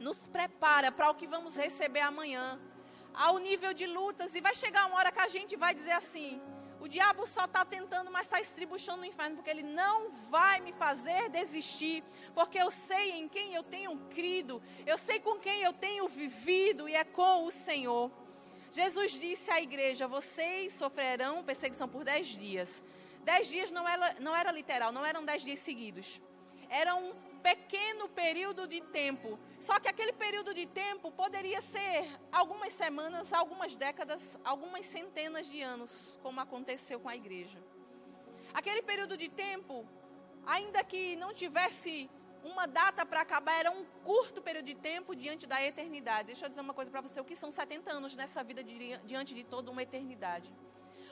nos 0.00 0.26
prepara 0.26 0.90
para 0.90 1.10
o 1.10 1.14
que 1.14 1.26
vamos 1.26 1.54
receber 1.54 2.00
amanhã. 2.00 2.58
Ao 3.14 3.38
nível 3.38 3.72
de 3.72 3.86
lutas, 3.86 4.34
e 4.34 4.40
vai 4.40 4.54
chegar 4.54 4.86
uma 4.86 4.96
hora 4.96 5.12
que 5.12 5.20
a 5.20 5.28
gente 5.28 5.56
vai 5.56 5.74
dizer 5.74 5.92
assim: 5.92 6.40
o 6.80 6.88
diabo 6.88 7.26
só 7.26 7.44
está 7.44 7.64
tentando, 7.64 8.10
mas 8.10 8.26
está 8.26 8.40
estribuchando 8.40 8.98
no 8.98 9.06
inferno, 9.06 9.36
porque 9.36 9.48
ele 9.48 9.62
não 9.62 10.10
vai 10.10 10.60
me 10.60 10.72
fazer 10.72 11.30
desistir, 11.30 12.04
porque 12.34 12.58
eu 12.58 12.70
sei 12.70 13.12
em 13.12 13.28
quem 13.28 13.54
eu 13.54 13.62
tenho 13.62 13.96
crido, 14.10 14.62
eu 14.84 14.98
sei 14.98 15.18
com 15.18 15.38
quem 15.38 15.62
eu 15.62 15.72
tenho 15.72 16.06
vivido 16.08 16.88
e 16.88 16.94
é 16.94 17.04
com 17.04 17.44
o 17.44 17.50
Senhor. 17.50 18.10
Jesus 18.70 19.12
disse 19.12 19.50
à 19.50 19.62
igreja: 19.62 20.08
vocês 20.08 20.74
sofrerão 20.74 21.44
perseguição 21.44 21.88
por 21.88 22.04
dez 22.04 22.26
dias. 22.26 22.82
Dez 23.22 23.48
dias 23.48 23.70
não 23.70 23.88
era, 23.88 24.16
não 24.20 24.36
era 24.36 24.50
literal, 24.50 24.92
não 24.92 25.06
eram 25.06 25.24
dez 25.24 25.42
dias 25.42 25.60
seguidos. 25.60 26.20
Era 26.68 26.94
um 26.96 27.14
pequeno 27.44 28.08
período 28.08 28.66
de 28.66 28.80
tempo. 28.80 29.38
Só 29.60 29.78
que 29.78 29.88
aquele 29.92 30.14
período 30.14 30.54
de 30.54 30.64
tempo 30.66 31.10
poderia 31.22 31.60
ser 31.60 32.00
algumas 32.32 32.72
semanas, 32.72 33.34
algumas 33.34 33.76
décadas, 33.76 34.38
algumas 34.42 34.86
centenas 34.86 35.46
de 35.52 35.60
anos, 35.60 36.18
como 36.22 36.40
aconteceu 36.40 36.98
com 36.98 37.08
a 37.08 37.14
igreja. 37.22 37.58
Aquele 38.54 38.80
período 38.90 39.14
de 39.22 39.28
tempo, 39.28 39.86
ainda 40.46 40.82
que 40.82 41.16
não 41.16 41.34
tivesse 41.34 42.10
uma 42.42 42.66
data 42.66 43.04
para 43.04 43.20
acabar, 43.20 43.56
era 43.62 43.70
um 43.70 43.84
curto 44.02 44.40
período 44.40 44.66
de 44.72 44.74
tempo 44.74 45.14
diante 45.14 45.46
da 45.46 45.62
eternidade. 45.62 46.28
Deixa 46.28 46.46
eu 46.46 46.48
dizer 46.48 46.62
uma 46.62 46.74
coisa 46.78 46.90
para 46.90 47.02
você: 47.02 47.20
o 47.20 47.24
que 47.24 47.36
são 47.36 47.50
70 47.50 47.92
anos 47.92 48.16
nessa 48.16 48.42
vida 48.42 48.62
diante 49.04 49.34
de 49.34 49.44
toda 49.44 49.70
uma 49.70 49.82
eternidade? 49.82 50.50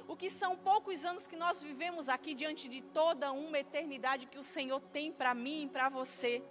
O 0.08 0.16
que 0.16 0.30
são 0.30 0.56
poucos 0.56 1.04
anos 1.04 1.26
que 1.26 1.36
nós 1.36 1.62
vivemos 1.62 2.08
aqui 2.08 2.34
diante 2.34 2.68
de 2.68 2.80
toda 2.80 3.32
uma 3.32 3.58
eternidade 3.58 4.26
que 4.26 4.38
o 4.38 4.42
Senhor 4.42 4.80
tem 4.80 5.12
para 5.12 5.34
mim 5.34 5.64
e 5.64 5.68
para 5.68 5.88
você. 5.88 6.42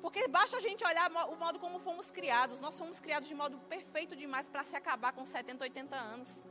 Porque 0.00 0.28
basta 0.28 0.58
a 0.58 0.60
gente 0.60 0.84
olhar 0.84 1.10
o 1.28 1.36
modo 1.36 1.58
como 1.58 1.78
fomos 1.78 2.10
criados. 2.10 2.60
Nós 2.60 2.78
fomos 2.78 3.00
criados 3.00 3.26
de 3.26 3.34
modo 3.34 3.58
perfeito 3.68 4.14
demais 4.14 4.46
para 4.46 4.62
se 4.62 4.76
acabar 4.76 5.12
com 5.12 5.24
70, 5.24 5.64
80 5.64 5.96
anos. 5.96 6.44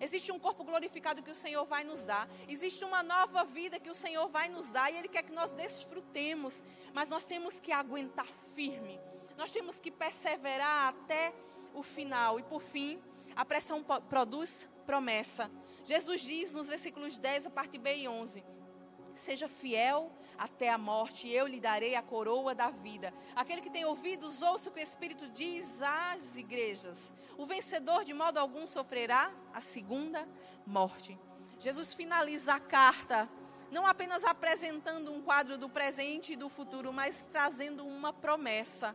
Existe 0.00 0.30
um 0.32 0.38
corpo 0.38 0.64
glorificado 0.64 1.22
que 1.22 1.30
o 1.30 1.34
Senhor 1.34 1.64
vai 1.66 1.84
nos 1.84 2.04
dar. 2.04 2.28
Existe 2.48 2.84
uma 2.84 3.02
nova 3.02 3.44
vida 3.44 3.78
que 3.78 3.90
o 3.90 3.94
Senhor 3.94 4.28
vai 4.28 4.48
nos 4.48 4.70
dar. 4.70 4.90
E 4.90 4.96
Ele 4.96 5.08
quer 5.08 5.22
que 5.22 5.32
nós 5.32 5.50
desfrutemos. 5.50 6.62
Mas 6.94 7.08
nós 7.08 7.24
temos 7.24 7.60
que 7.60 7.72
aguentar 7.72 8.26
firme. 8.26 8.98
Nós 9.36 9.52
temos 9.52 9.78
que 9.78 9.90
perseverar 9.90 10.88
até 10.88 11.34
o 11.74 11.82
final. 11.82 12.38
E 12.38 12.42
por 12.42 12.60
fim, 12.60 12.98
a 13.36 13.44
pressão 13.44 13.84
produz 14.08 14.66
promessa. 14.86 15.50
Jesus 15.84 16.22
diz 16.22 16.54
nos 16.54 16.68
versículos 16.68 17.18
10, 17.18 17.46
a 17.46 17.50
parte 17.50 17.78
B 17.78 17.94
e 17.94 18.08
11: 18.08 18.42
Seja 19.14 19.46
fiel 19.46 20.10
até 20.38 20.68
a 20.68 20.78
morte, 20.78 21.28
e 21.28 21.34
eu 21.34 21.46
lhe 21.46 21.60
darei 21.60 21.94
a 21.94 22.02
coroa 22.02 22.54
da 22.54 22.70
vida. 22.70 23.12
Aquele 23.34 23.60
que 23.60 23.70
tem 23.70 23.84
ouvidos, 23.84 24.42
ouça 24.42 24.68
o 24.68 24.72
que 24.72 24.80
o 24.80 24.82
Espírito 24.82 25.28
diz 25.28 25.82
às 25.82 26.36
igrejas. 26.36 27.12
O 27.36 27.46
vencedor, 27.46 28.04
de 28.04 28.12
modo 28.12 28.38
algum, 28.38 28.66
sofrerá 28.66 29.32
a 29.54 29.60
segunda 29.60 30.26
morte. 30.66 31.18
Jesus 31.58 31.94
finaliza 31.94 32.54
a 32.54 32.60
carta, 32.60 33.28
não 33.70 33.86
apenas 33.86 34.24
apresentando 34.24 35.12
um 35.12 35.22
quadro 35.22 35.56
do 35.56 35.68
presente 35.68 36.34
e 36.34 36.36
do 36.36 36.48
futuro, 36.48 36.92
mas 36.92 37.28
trazendo 37.30 37.86
uma 37.86 38.12
promessa 38.12 38.94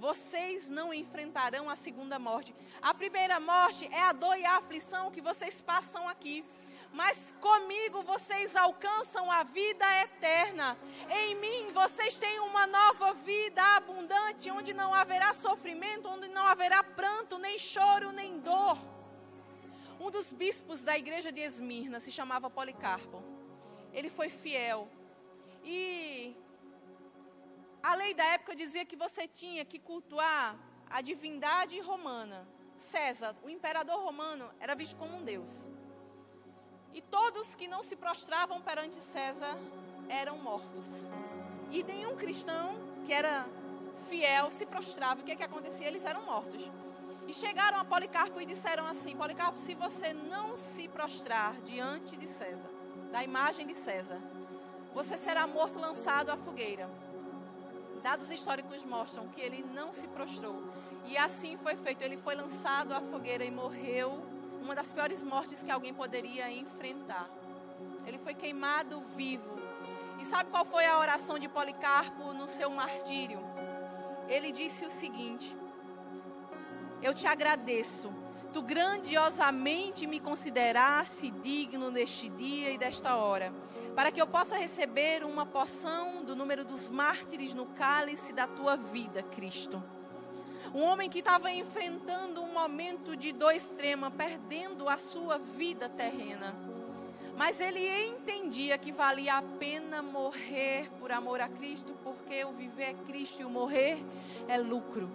vocês 0.00 0.70
não 0.70 0.94
enfrentarão 0.94 1.68
a 1.68 1.76
segunda 1.76 2.18
morte. 2.18 2.54
A 2.80 2.94
primeira 2.94 3.38
morte 3.38 3.86
é 3.92 4.02
a 4.04 4.12
dor 4.12 4.34
e 4.38 4.46
a 4.46 4.56
aflição 4.56 5.10
que 5.10 5.20
vocês 5.20 5.60
passam 5.60 6.08
aqui. 6.08 6.42
Mas 6.90 7.34
comigo 7.38 8.02
vocês 8.02 8.56
alcançam 8.56 9.30
a 9.30 9.42
vida 9.42 9.84
eterna. 10.02 10.76
Em 11.10 11.34
mim 11.34 11.70
vocês 11.72 12.18
têm 12.18 12.40
uma 12.40 12.66
nova 12.66 13.12
vida 13.12 13.62
abundante, 13.76 14.50
onde 14.50 14.72
não 14.72 14.94
haverá 14.94 15.34
sofrimento, 15.34 16.08
onde 16.08 16.28
não 16.28 16.46
haverá 16.46 16.82
pranto, 16.82 17.38
nem 17.38 17.58
choro, 17.58 18.10
nem 18.10 18.38
dor. 18.40 18.78
Um 20.00 20.10
dos 20.10 20.32
bispos 20.32 20.82
da 20.82 20.96
igreja 20.96 21.30
de 21.30 21.42
Esmirna 21.42 22.00
se 22.00 22.10
chamava 22.10 22.48
Policarpo. 22.48 23.22
Ele 23.92 24.08
foi 24.08 24.30
fiel. 24.30 24.88
E 25.62 26.34
a 27.82 27.94
lei 27.94 28.14
da 28.14 28.24
época 28.24 28.54
dizia 28.54 28.84
que 28.84 28.96
você 28.96 29.26
tinha 29.26 29.64
que 29.64 29.78
cultuar 29.78 30.56
a 30.88 31.00
divindade 31.00 31.78
romana. 31.80 32.46
César, 32.76 33.36
o 33.42 33.50
imperador 33.50 34.02
romano, 34.02 34.50
era 34.58 34.74
visto 34.74 34.96
como 34.96 35.16
um 35.16 35.22
deus. 35.22 35.68
E 36.94 37.00
todos 37.00 37.54
que 37.54 37.68
não 37.68 37.82
se 37.82 37.94
prostravam 37.94 38.60
perante 38.60 38.96
César 38.96 39.58
eram 40.08 40.38
mortos. 40.38 41.10
E 41.70 41.82
nenhum 41.82 42.16
cristão 42.16 42.78
que 43.04 43.12
era 43.12 43.46
fiel 44.08 44.50
se 44.50 44.66
prostrava. 44.66 45.20
O 45.20 45.24
que, 45.24 45.32
é 45.32 45.36
que 45.36 45.42
acontecia? 45.42 45.86
Eles 45.86 46.04
eram 46.04 46.22
mortos. 46.24 46.70
E 47.28 47.32
chegaram 47.32 47.78
a 47.78 47.84
Policarpo 47.84 48.40
e 48.40 48.46
disseram 48.46 48.86
assim: 48.86 49.16
Policarpo, 49.16 49.58
se 49.58 49.74
você 49.74 50.12
não 50.12 50.56
se 50.56 50.88
prostrar 50.88 51.54
diante 51.60 52.16
de 52.16 52.26
César, 52.26 52.70
da 53.12 53.22
imagem 53.22 53.66
de 53.66 53.74
César, 53.76 54.20
você 54.92 55.16
será 55.16 55.46
morto 55.46 55.78
lançado 55.78 56.30
à 56.30 56.36
fogueira. 56.36 56.90
Dados 58.02 58.30
históricos 58.30 58.84
mostram 58.84 59.28
que 59.28 59.40
ele 59.40 59.62
não 59.74 59.92
se 59.92 60.08
prostrou. 60.08 60.62
E 61.06 61.16
assim 61.18 61.56
foi 61.56 61.76
feito. 61.76 62.02
Ele 62.02 62.16
foi 62.16 62.34
lançado 62.34 62.94
à 62.94 63.00
fogueira 63.00 63.44
e 63.44 63.50
morreu. 63.50 64.22
Uma 64.62 64.74
das 64.74 64.92
piores 64.92 65.22
mortes 65.22 65.62
que 65.62 65.70
alguém 65.70 65.92
poderia 65.92 66.50
enfrentar. 66.50 67.28
Ele 68.06 68.18
foi 68.18 68.34
queimado 68.34 69.00
vivo. 69.00 69.58
E 70.18 70.24
sabe 70.24 70.50
qual 70.50 70.64
foi 70.64 70.86
a 70.86 70.98
oração 70.98 71.38
de 71.38 71.48
Policarpo 71.48 72.32
no 72.32 72.46
seu 72.46 72.70
martírio? 72.70 73.40
Ele 74.28 74.52
disse 74.52 74.84
o 74.84 74.90
seguinte: 74.90 75.56
Eu 77.02 77.14
te 77.14 77.26
agradeço 77.26 78.12
tu 78.52 78.62
grandiosamente 78.62 80.06
me 80.06 80.20
considerasse 80.20 81.30
digno 81.30 81.90
neste 81.90 82.28
dia 82.28 82.70
e 82.70 82.78
desta 82.78 83.16
hora, 83.16 83.52
para 83.94 84.10
que 84.10 84.20
eu 84.20 84.26
possa 84.26 84.56
receber 84.56 85.24
uma 85.24 85.46
porção 85.46 86.24
do 86.24 86.34
número 86.34 86.64
dos 86.64 86.90
mártires 86.90 87.54
no 87.54 87.66
cálice 87.66 88.32
da 88.32 88.46
tua 88.46 88.76
vida, 88.76 89.22
Cristo. 89.22 89.82
Um 90.74 90.82
homem 90.82 91.08
que 91.08 91.20
estava 91.20 91.50
enfrentando 91.50 92.42
um 92.42 92.52
momento 92.52 93.16
de 93.16 93.32
dor 93.32 93.52
extrema, 93.52 94.10
perdendo 94.10 94.88
a 94.88 94.96
sua 94.96 95.38
vida 95.38 95.88
terrena. 95.88 96.54
Mas 97.36 97.58
ele 97.58 97.80
entendia 98.06 98.76
que 98.76 98.92
valia 98.92 99.38
a 99.38 99.42
pena 99.42 100.02
morrer 100.02 100.90
por 101.00 101.10
amor 101.10 101.40
a 101.40 101.48
Cristo, 101.48 101.96
porque 102.04 102.44
o 102.44 102.52
viver 102.52 102.90
é 102.90 102.94
Cristo 102.94 103.40
e 103.40 103.44
o 103.44 103.50
morrer 103.50 104.04
é 104.46 104.58
lucro. 104.58 105.10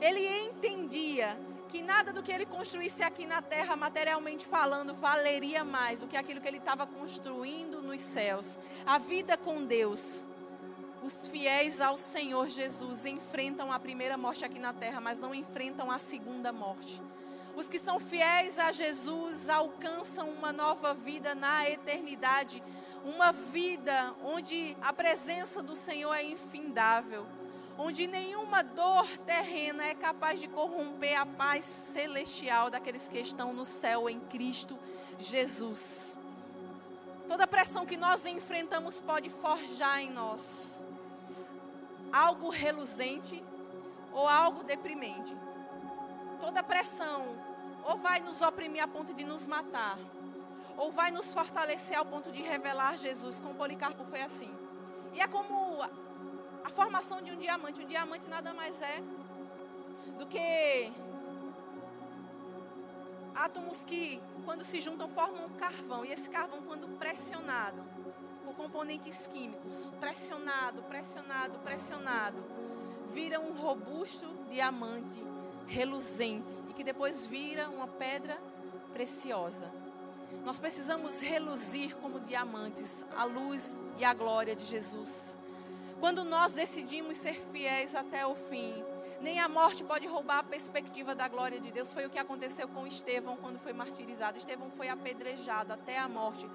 Ele 0.00 0.26
entendia 0.44 1.38
que 1.70 1.80
nada 1.80 2.12
do 2.12 2.22
que 2.22 2.32
ele 2.32 2.44
construísse 2.44 3.00
aqui 3.00 3.26
na 3.26 3.40
terra, 3.40 3.76
materialmente 3.76 4.44
falando, 4.44 4.92
valeria 4.92 5.62
mais 5.62 6.00
do 6.00 6.08
que 6.08 6.16
aquilo 6.16 6.40
que 6.40 6.48
ele 6.48 6.56
estava 6.56 6.84
construindo 6.84 7.80
nos 7.80 8.00
céus. 8.00 8.58
A 8.84 8.98
vida 8.98 9.36
com 9.36 9.64
Deus. 9.64 10.26
Os 11.00 11.28
fiéis 11.28 11.80
ao 11.80 11.96
Senhor 11.96 12.48
Jesus 12.48 13.06
enfrentam 13.06 13.72
a 13.72 13.78
primeira 13.78 14.18
morte 14.18 14.44
aqui 14.44 14.58
na 14.58 14.72
terra, 14.72 15.00
mas 15.00 15.20
não 15.20 15.32
enfrentam 15.32 15.90
a 15.90 15.98
segunda 15.98 16.52
morte. 16.52 17.00
Os 17.56 17.68
que 17.68 17.78
são 17.78 18.00
fiéis 18.00 18.58
a 18.58 18.72
Jesus 18.72 19.48
alcançam 19.48 20.28
uma 20.28 20.52
nova 20.52 20.92
vida 20.92 21.34
na 21.34 21.70
eternidade, 21.70 22.62
uma 23.04 23.32
vida 23.32 24.14
onde 24.24 24.76
a 24.82 24.92
presença 24.92 25.62
do 25.62 25.76
Senhor 25.76 26.12
é 26.14 26.22
infindável 26.24 27.26
onde 27.82 28.06
nenhuma 28.06 28.62
dor 28.62 29.06
terrena 29.24 29.86
é 29.86 29.94
capaz 29.94 30.38
de 30.38 30.46
corromper 30.48 31.18
a 31.18 31.24
paz 31.24 31.64
celestial 31.64 32.68
daqueles 32.68 33.08
que 33.08 33.18
estão 33.18 33.54
no 33.54 33.64
céu 33.64 34.08
em 34.08 34.20
Cristo 34.20 34.78
Jesus. 35.18 36.14
Toda 37.26 37.46
pressão 37.46 37.86
que 37.86 37.96
nós 37.96 38.26
enfrentamos 38.26 39.00
pode 39.00 39.30
forjar 39.30 40.02
em 40.02 40.10
nós 40.10 40.84
algo 42.12 42.50
reluzente 42.50 43.42
ou 44.12 44.28
algo 44.28 44.62
deprimente. 44.62 45.34
Toda 46.38 46.62
pressão 46.62 47.38
ou 47.84 47.96
vai 47.96 48.20
nos 48.20 48.42
oprimir 48.42 48.82
a 48.82 48.88
ponto 48.88 49.14
de 49.14 49.24
nos 49.24 49.46
matar, 49.46 49.98
ou 50.76 50.92
vai 50.92 51.10
nos 51.10 51.32
fortalecer 51.32 51.96
ao 51.96 52.04
ponto 52.04 52.30
de 52.30 52.42
revelar 52.42 52.98
Jesus, 52.98 53.40
como 53.40 53.54
Policarpo 53.54 54.04
foi 54.04 54.20
assim. 54.20 54.50
E 55.14 55.20
é 55.20 55.26
como 55.26 55.82
a 56.64 56.70
formação 56.70 57.22
de 57.22 57.32
um 57.32 57.36
diamante. 57.36 57.82
Um 57.82 57.86
diamante 57.86 58.28
nada 58.28 58.52
mais 58.54 58.80
é 58.82 59.02
do 60.18 60.26
que 60.26 60.92
átomos 63.34 63.84
que, 63.84 64.20
quando 64.44 64.64
se 64.64 64.80
juntam, 64.80 65.08
formam 65.08 65.46
um 65.46 65.50
carvão. 65.50 66.04
E 66.04 66.12
esse 66.12 66.28
carvão, 66.28 66.62
quando 66.62 66.88
pressionado 66.98 67.82
por 68.44 68.54
componentes 68.54 69.26
químicos, 69.26 69.86
pressionado, 69.98 70.82
pressionado, 70.82 71.58
pressionado, 71.60 72.42
vira 73.08 73.40
um 73.40 73.52
robusto 73.52 74.26
diamante 74.48 75.22
reluzente 75.66 76.52
e 76.68 76.72
que 76.72 76.82
depois 76.82 77.26
vira 77.26 77.68
uma 77.70 77.86
pedra 77.86 78.36
preciosa. 78.92 79.70
Nós 80.44 80.58
precisamos 80.58 81.20
reluzir 81.20 81.96
como 81.96 82.20
diamantes 82.20 83.04
a 83.16 83.24
luz 83.24 83.78
e 83.98 84.04
a 84.04 84.12
glória 84.14 84.56
de 84.56 84.64
Jesus. 84.64 85.38
Quando 86.00 86.24
nós 86.24 86.54
decidimos 86.54 87.18
ser 87.18 87.34
fiéis 87.34 87.94
até 87.94 88.26
o 88.26 88.34
fim, 88.34 88.82
nem 89.20 89.38
a 89.38 89.48
morte 89.48 89.84
pode 89.84 90.06
roubar 90.06 90.38
a 90.38 90.42
perspectiva 90.42 91.14
da 91.14 91.28
glória 91.28 91.60
de 91.60 91.70
Deus. 91.70 91.92
Foi 91.92 92.06
o 92.06 92.10
que 92.10 92.18
aconteceu 92.18 92.66
com 92.66 92.86
Estevão 92.86 93.36
quando 93.36 93.58
foi 93.58 93.74
martirizado. 93.74 94.38
Estevão 94.38 94.70
foi 94.70 94.88
apedrejado 94.88 95.74
até 95.74 95.98
a 95.98 96.08
morte. 96.08 96.48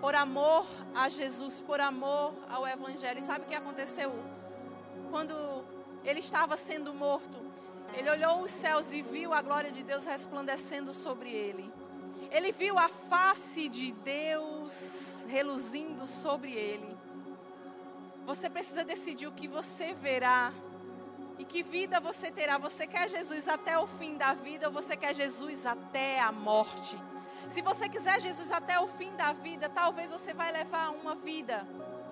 Por 0.00 0.14
amor 0.14 0.66
a 0.94 1.08
Jesus, 1.10 1.60
por 1.60 1.80
amor 1.80 2.34
ao 2.48 2.66
Evangelho. 2.66 3.20
E 3.20 3.22
sabe 3.22 3.44
o 3.44 3.48
que 3.48 3.54
aconteceu? 3.54 4.10
Quando 5.10 5.34
ele 6.02 6.20
estava 6.20 6.56
sendo 6.56 6.94
morto, 6.94 7.38
ele 7.94 8.08
olhou 8.08 8.42
os 8.42 8.50
céus 8.50 8.90
e 8.94 9.02
viu 9.02 9.34
a 9.34 9.42
glória 9.42 9.70
de 9.70 9.82
Deus 9.82 10.06
resplandecendo 10.06 10.94
sobre 10.94 11.30
ele. 11.30 11.70
Ele 12.30 12.52
viu 12.52 12.78
a 12.78 12.88
face 12.88 13.68
de 13.68 13.92
Deus 13.92 15.26
reluzindo 15.26 16.06
sobre 16.06 16.52
ele. 16.52 16.97
Você 18.28 18.50
precisa 18.50 18.84
decidir 18.84 19.26
o 19.26 19.32
que 19.32 19.48
você 19.48 19.94
verá 19.94 20.52
e 21.38 21.46
que 21.46 21.62
vida 21.62 21.98
você 21.98 22.30
terá. 22.30 22.58
Você 22.58 22.86
quer 22.86 23.08
Jesus 23.08 23.48
até 23.48 23.78
o 23.78 23.86
fim 23.86 24.18
da 24.18 24.34
vida 24.34 24.66
ou 24.66 24.72
você 24.72 24.94
quer 24.94 25.14
Jesus 25.14 25.64
até 25.64 26.20
a 26.20 26.30
morte? 26.30 27.00
Se 27.48 27.62
você 27.62 27.88
quiser 27.88 28.20
Jesus 28.20 28.52
até 28.52 28.78
o 28.80 28.86
fim 28.86 29.16
da 29.16 29.32
vida, 29.32 29.70
talvez 29.70 30.10
você 30.10 30.34
vai 30.34 30.52
levar 30.52 30.90
uma 30.90 31.14
vida 31.14 31.66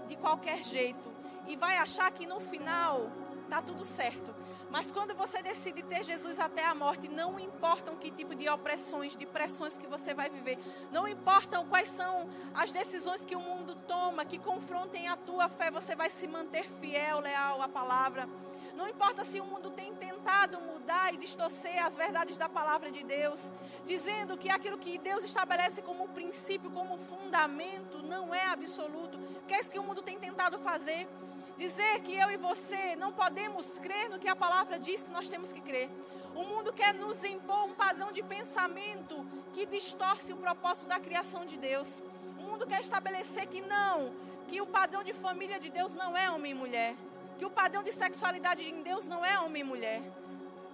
de 0.08 0.16
qualquer 0.16 0.64
jeito 0.64 1.12
e 1.46 1.54
vai 1.54 1.76
achar 1.76 2.10
que 2.10 2.26
no 2.26 2.40
final 2.40 3.12
tá 3.50 3.60
tudo 3.60 3.84
certo. 3.84 4.34
Mas 4.70 4.90
quando 4.90 5.14
você 5.14 5.42
decide 5.42 5.82
ter 5.82 6.02
Jesus 6.02 6.38
até 6.38 6.64
a 6.66 6.74
morte, 6.74 7.08
não 7.08 7.38
importam 7.38 7.96
que 7.96 8.10
tipo 8.10 8.34
de 8.34 8.48
opressões, 8.48 9.16
de 9.16 9.24
pressões 9.24 9.78
que 9.78 9.86
você 9.86 10.12
vai 10.12 10.28
viver, 10.28 10.58
não 10.90 11.06
importam 11.06 11.64
quais 11.66 11.88
são 11.88 12.28
as 12.54 12.72
decisões 12.72 13.24
que 13.24 13.36
o 13.36 13.40
mundo 13.40 13.74
toma, 13.86 14.24
que 14.24 14.38
confrontem 14.38 15.08
a 15.08 15.16
tua 15.16 15.48
fé, 15.48 15.70
você 15.70 15.94
vai 15.94 16.10
se 16.10 16.26
manter 16.26 16.64
fiel, 16.64 17.20
leal 17.20 17.62
à 17.62 17.68
palavra. 17.68 18.28
Não 18.76 18.86
importa 18.86 19.24
se 19.24 19.40
o 19.40 19.44
mundo 19.44 19.70
tem 19.70 19.94
tentado 19.94 20.60
mudar 20.60 21.14
e 21.14 21.16
distorcer 21.16 21.82
as 21.82 21.96
verdades 21.96 22.36
da 22.36 22.46
palavra 22.46 22.90
de 22.90 23.02
Deus, 23.02 23.50
dizendo 23.86 24.36
que 24.36 24.50
aquilo 24.50 24.76
que 24.76 24.98
Deus 24.98 25.24
estabelece 25.24 25.80
como 25.80 26.08
princípio, 26.08 26.70
como 26.70 26.98
fundamento, 26.98 28.02
não 28.02 28.34
é 28.34 28.44
absoluto, 28.48 29.18
que 29.48 29.54
é 29.54 29.60
isso 29.60 29.70
que 29.70 29.78
o 29.78 29.82
mundo 29.82 30.02
tem 30.02 30.18
tentado 30.18 30.58
fazer 30.58 31.08
dizer 31.56 32.00
que 32.00 32.14
eu 32.14 32.30
e 32.30 32.36
você 32.36 32.96
não 32.96 33.12
podemos 33.12 33.78
crer 33.78 34.10
no 34.10 34.18
que 34.18 34.28
a 34.28 34.36
palavra 34.36 34.78
diz 34.78 35.02
que 35.02 35.10
nós 35.10 35.28
temos 35.28 35.52
que 35.52 35.60
crer. 35.60 35.90
O 36.34 36.44
mundo 36.44 36.72
quer 36.72 36.92
nos 36.92 37.24
impor 37.24 37.64
um 37.64 37.72
padrão 37.72 38.12
de 38.12 38.22
pensamento 38.22 39.26
que 39.54 39.64
distorce 39.64 40.32
o 40.32 40.36
propósito 40.36 40.88
da 40.88 41.00
criação 41.00 41.46
de 41.46 41.56
Deus. 41.56 42.04
O 42.38 42.42
mundo 42.42 42.66
quer 42.66 42.80
estabelecer 42.80 43.46
que 43.46 43.62
não, 43.62 44.12
que 44.46 44.60
o 44.60 44.66
padrão 44.66 45.02
de 45.02 45.14
família 45.14 45.58
de 45.58 45.70
Deus 45.70 45.94
não 45.94 46.16
é 46.16 46.30
homem 46.30 46.52
e 46.52 46.54
mulher, 46.54 46.94
que 47.38 47.44
o 47.44 47.50
padrão 47.50 47.82
de 47.82 47.92
sexualidade 47.92 48.68
em 48.68 48.82
Deus 48.82 49.06
não 49.06 49.24
é 49.24 49.40
homem 49.40 49.62
e 49.62 49.64
mulher. 49.64 50.02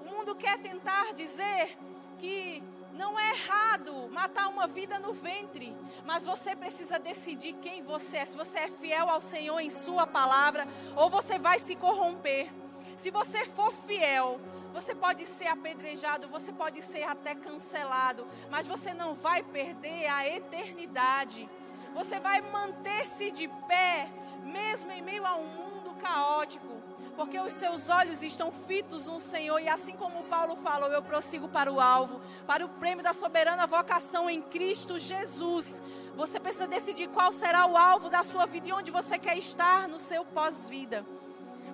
O 0.00 0.04
mundo 0.04 0.34
quer 0.34 0.58
tentar 0.58 1.14
dizer 1.14 1.78
que 2.18 2.62
não 2.92 3.18
é 3.18 3.30
errado 3.30 4.08
matar 4.10 4.48
uma 4.48 4.66
vida 4.66 4.98
no 4.98 5.12
ventre, 5.12 5.74
mas 6.04 6.24
você 6.24 6.54
precisa 6.54 6.98
decidir 6.98 7.54
quem 7.54 7.82
você 7.82 8.18
é. 8.18 8.24
Se 8.24 8.36
você 8.36 8.58
é 8.60 8.68
fiel 8.68 9.08
ao 9.08 9.20
Senhor 9.20 9.58
em 9.60 9.70
Sua 9.70 10.06
palavra, 10.06 10.66
ou 10.96 11.08
você 11.08 11.38
vai 11.38 11.58
se 11.58 11.74
corromper. 11.74 12.50
Se 12.96 13.10
você 13.10 13.44
for 13.44 13.72
fiel, 13.72 14.40
você 14.72 14.94
pode 14.94 15.26
ser 15.26 15.46
apedrejado, 15.46 16.28
você 16.28 16.52
pode 16.52 16.82
ser 16.82 17.04
até 17.04 17.34
cancelado, 17.34 18.26
mas 18.50 18.66
você 18.66 18.92
não 18.94 19.14
vai 19.14 19.42
perder 19.42 20.06
a 20.08 20.28
eternidade. 20.28 21.48
Você 21.94 22.18
vai 22.20 22.40
manter-se 22.40 23.30
de 23.30 23.48
pé, 23.68 24.08
mesmo 24.44 24.90
em 24.92 25.02
meio 25.02 25.26
a 25.26 25.36
um 25.36 25.46
mundo 25.46 25.94
caótico 25.94 26.81
porque 27.16 27.38
os 27.38 27.52
seus 27.52 27.88
olhos 27.88 28.22
estão 28.22 28.50
fitos 28.50 29.06
no 29.06 29.20
Senhor, 29.20 29.58
e 29.60 29.68
assim 29.68 29.96
como 29.96 30.24
Paulo 30.24 30.56
falou, 30.56 30.90
eu 30.90 31.02
prossigo 31.02 31.48
para 31.48 31.70
o 31.70 31.80
alvo, 31.80 32.20
para 32.46 32.64
o 32.64 32.68
prêmio 32.68 33.04
da 33.04 33.12
soberana 33.12 33.66
vocação 33.66 34.28
em 34.30 34.40
Cristo 34.40 34.98
Jesus. 34.98 35.82
Você 36.16 36.40
precisa 36.40 36.66
decidir 36.66 37.08
qual 37.08 37.32
será 37.32 37.66
o 37.66 37.76
alvo 37.76 38.10
da 38.10 38.22
sua 38.22 38.46
vida 38.46 38.68
e 38.68 38.72
onde 38.72 38.90
você 38.90 39.18
quer 39.18 39.36
estar 39.36 39.88
no 39.88 39.98
seu 39.98 40.24
pós-vida. 40.24 41.04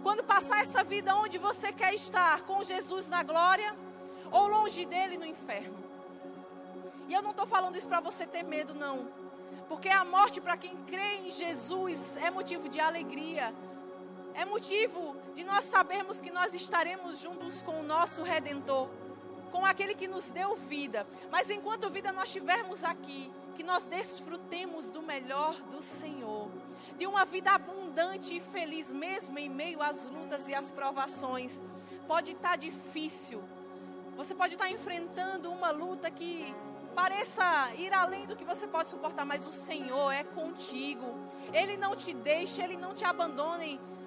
Quando 0.03 0.23
passar 0.23 0.63
essa 0.63 0.83
vida, 0.85 1.15
onde 1.17 1.39
você 1.39 1.73
quer 1.73 1.95
estar? 1.95 2.43
Com 2.43 2.63
Jesus 2.63 3.09
na 3.09 3.23
glória 3.23 3.75
ou 4.31 4.47
longe 4.49 4.85
dele 4.87 5.19
no 5.19 5.27
inferno? 5.27 5.77
E 7.09 7.15
eu 7.15 7.23
não 7.23 7.31
estou 7.31 7.47
falando 7.47 7.77
isso 7.77 7.89
para 7.89 8.01
você 8.01 8.27
ter 8.27 8.43
medo, 8.43 8.75
não. 8.75 9.09
Porque 9.69 9.89
a 9.89 10.05
morte 10.05 10.41
para 10.41 10.57
quem 10.57 10.77
crê 10.85 11.17
em 11.17 11.31
Jesus 11.31 12.17
é 12.19 12.31
motivo 12.31 12.69
de 12.69 12.81
alegria, 12.81 13.55
é 14.39 14.45
motivo 14.45 15.17
de 15.35 15.43
nós 15.43 15.65
sabermos 15.65 16.21
que 16.21 16.31
nós 16.31 16.55
estaremos 16.55 17.19
juntos 17.19 17.61
com 17.61 17.81
o 17.81 17.83
nosso 17.83 18.23
Redentor, 18.23 18.89
com 19.51 19.67
aquele 19.67 19.97
que 19.97 20.07
nos 20.07 20.31
deu 20.31 20.55
vida. 20.55 21.05
Mas 21.29 21.51
enquanto 21.51 21.91
vida 21.91 22.13
nós 22.13 22.29
estivermos 22.29 22.85
aqui, 22.85 23.29
que 23.57 23.65
nós 23.65 23.85
desfrutemos 23.85 24.91
do 24.91 25.03
melhor 25.03 25.61
do 25.63 25.83
Senhor, 25.83 26.49
de 26.97 27.05
uma 27.05 27.25
vida 27.25 27.51
abundante 27.51 28.37
e 28.37 28.39
feliz, 28.39 28.93
mesmo 28.93 29.37
em 29.41 29.49
meio 29.49 29.83
às 29.83 30.07
lutas 30.07 30.49
e 30.49 30.55
às 30.55 30.71
provações. 30.71 31.61
Pode 32.07 32.31
estar 32.31 32.57
difícil, 32.57 33.43
você 34.17 34.37
pode 34.37 34.55
estar 34.55 34.71
enfrentando 34.71 35.51
uma 35.51 35.73
luta 35.73 36.13
que 36.13 36.55
pareça 36.95 37.43
ir 37.75 37.93
além 37.93 38.25
do 38.25 38.37
que 38.37 38.45
você 38.45 38.69
pode 38.69 38.89
suportar, 38.89 39.25
mas 39.25 39.45
o 39.49 39.53
Senhor 39.53 40.13
é 40.13 40.23
contigo. 40.23 41.07
Ele 41.53 41.77
não 41.77 41.97
te 41.97 42.15
deixa, 42.15 42.63
ele 42.63 42.77
não 42.77 42.95
te 42.95 43.05
abandona. 43.05 43.65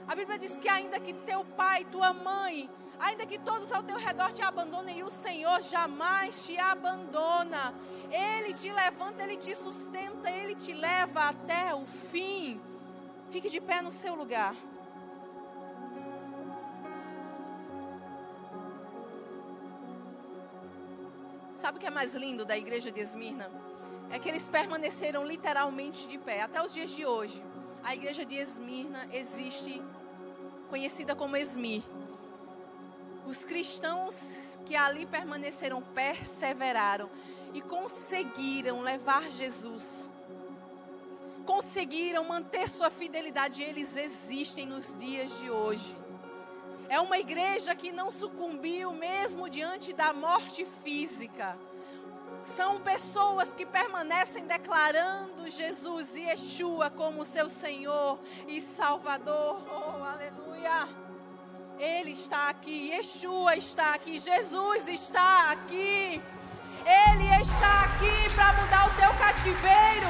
A 0.08 0.16
Bíblia 0.16 0.38
diz 0.38 0.58
que 0.58 0.68
ainda 0.68 1.00
que 1.00 1.14
teu 1.14 1.44
pai, 1.46 1.86
tua 1.86 2.14
mãe, 2.14 2.70
ainda 3.00 3.26
que 3.26 3.40
todos 3.40 3.72
ao 3.72 3.84
teu 3.84 3.98
redor 3.98 4.32
te 4.32 4.42
abandonem, 4.42 5.04
o 5.04 5.10
Senhor 5.10 5.62
jamais 5.62 6.46
te 6.46 6.58
abandona. 6.58 7.74
Ele 8.12 8.54
te 8.54 8.72
levanta, 8.72 9.24
ele 9.24 9.38
te 9.38 9.56
sustenta, 9.56 10.30
ele 10.30 10.56
te 10.56 10.74
leva 10.74 11.30
até 11.30 11.74
o 11.74 11.86
fim. 11.86 12.62
Fique 13.30 13.50
de 13.50 13.62
pé 13.62 13.82
no 13.82 13.90
seu 13.90 14.16
lugar. 14.16 14.56
Sabe 21.58 21.78
o 21.78 21.80
que 21.80 21.86
é 21.86 21.92
mais 21.92 22.16
lindo 22.16 22.44
da 22.44 22.58
igreja 22.58 22.92
de 22.92 23.00
Esmirna? 23.00 23.50
É 24.10 24.20
que 24.20 24.28
eles 24.28 24.50
permaneceram 24.50 25.26
literalmente 25.26 26.08
de 26.08 26.18
pé. 26.18 26.42
Até 26.42 26.62
os 26.62 26.74
dias 26.74 26.90
de 26.90 27.06
hoje, 27.06 27.42
a 27.84 27.96
igreja 27.96 28.24
de 28.24 28.36
Esmirna 28.36 29.08
existe, 29.12 29.82
conhecida 30.70 31.16
como 31.16 31.36
Esmir. 31.36 31.84
Os 33.26 33.44
cristãos 33.44 34.60
que 34.66 34.76
ali 34.76 35.06
permaneceram 35.06 35.82
perseveraram 35.82 37.10
e 37.54 37.62
conseguiram 37.62 38.82
levar 38.82 39.30
Jesus. 39.30 40.12
Conseguiram 41.46 42.24
manter 42.24 42.70
sua 42.70 42.90
fidelidade, 42.90 43.62
eles 43.62 43.98
existem 43.98 44.66
nos 44.66 44.96
dias 44.98 45.40
de 45.40 45.50
hoje. 45.50 45.96
É 46.88 47.00
uma 47.00 47.18
igreja 47.18 47.74
que 47.74 47.92
não 47.92 48.12
sucumbiu 48.12 48.92
mesmo 48.94 49.50
diante 49.50 49.94
da 49.94 50.14
morte 50.14 50.66
física. 50.66 51.58
São 52.46 52.80
pessoas 52.80 53.54
que 53.54 53.66
permanecem 53.66 54.46
declarando 54.46 55.50
Jesus 55.50 56.16
e 56.16 56.22
Yeshua 56.22 56.90
como 56.90 57.24
seu 57.24 57.48
Senhor 57.48 58.20
e 58.48 58.60
Salvador. 58.60 59.64
Oh, 59.70 60.04
aleluia! 60.04 60.90
Ele 61.78 62.12
está 62.12 62.50
aqui, 62.50 62.90
Yeshua 62.92 63.56
está 63.56 63.96
aqui, 63.96 64.20
Jesus 64.20 64.88
está 64.88 65.52
aqui. 65.52 66.22
Ele 66.86 67.42
está 67.42 67.84
aqui 67.84 68.30
para 68.36 68.54
mudar 68.54 68.88
o 68.88 68.94
teu 68.96 69.14
cativeiro, 69.14 70.08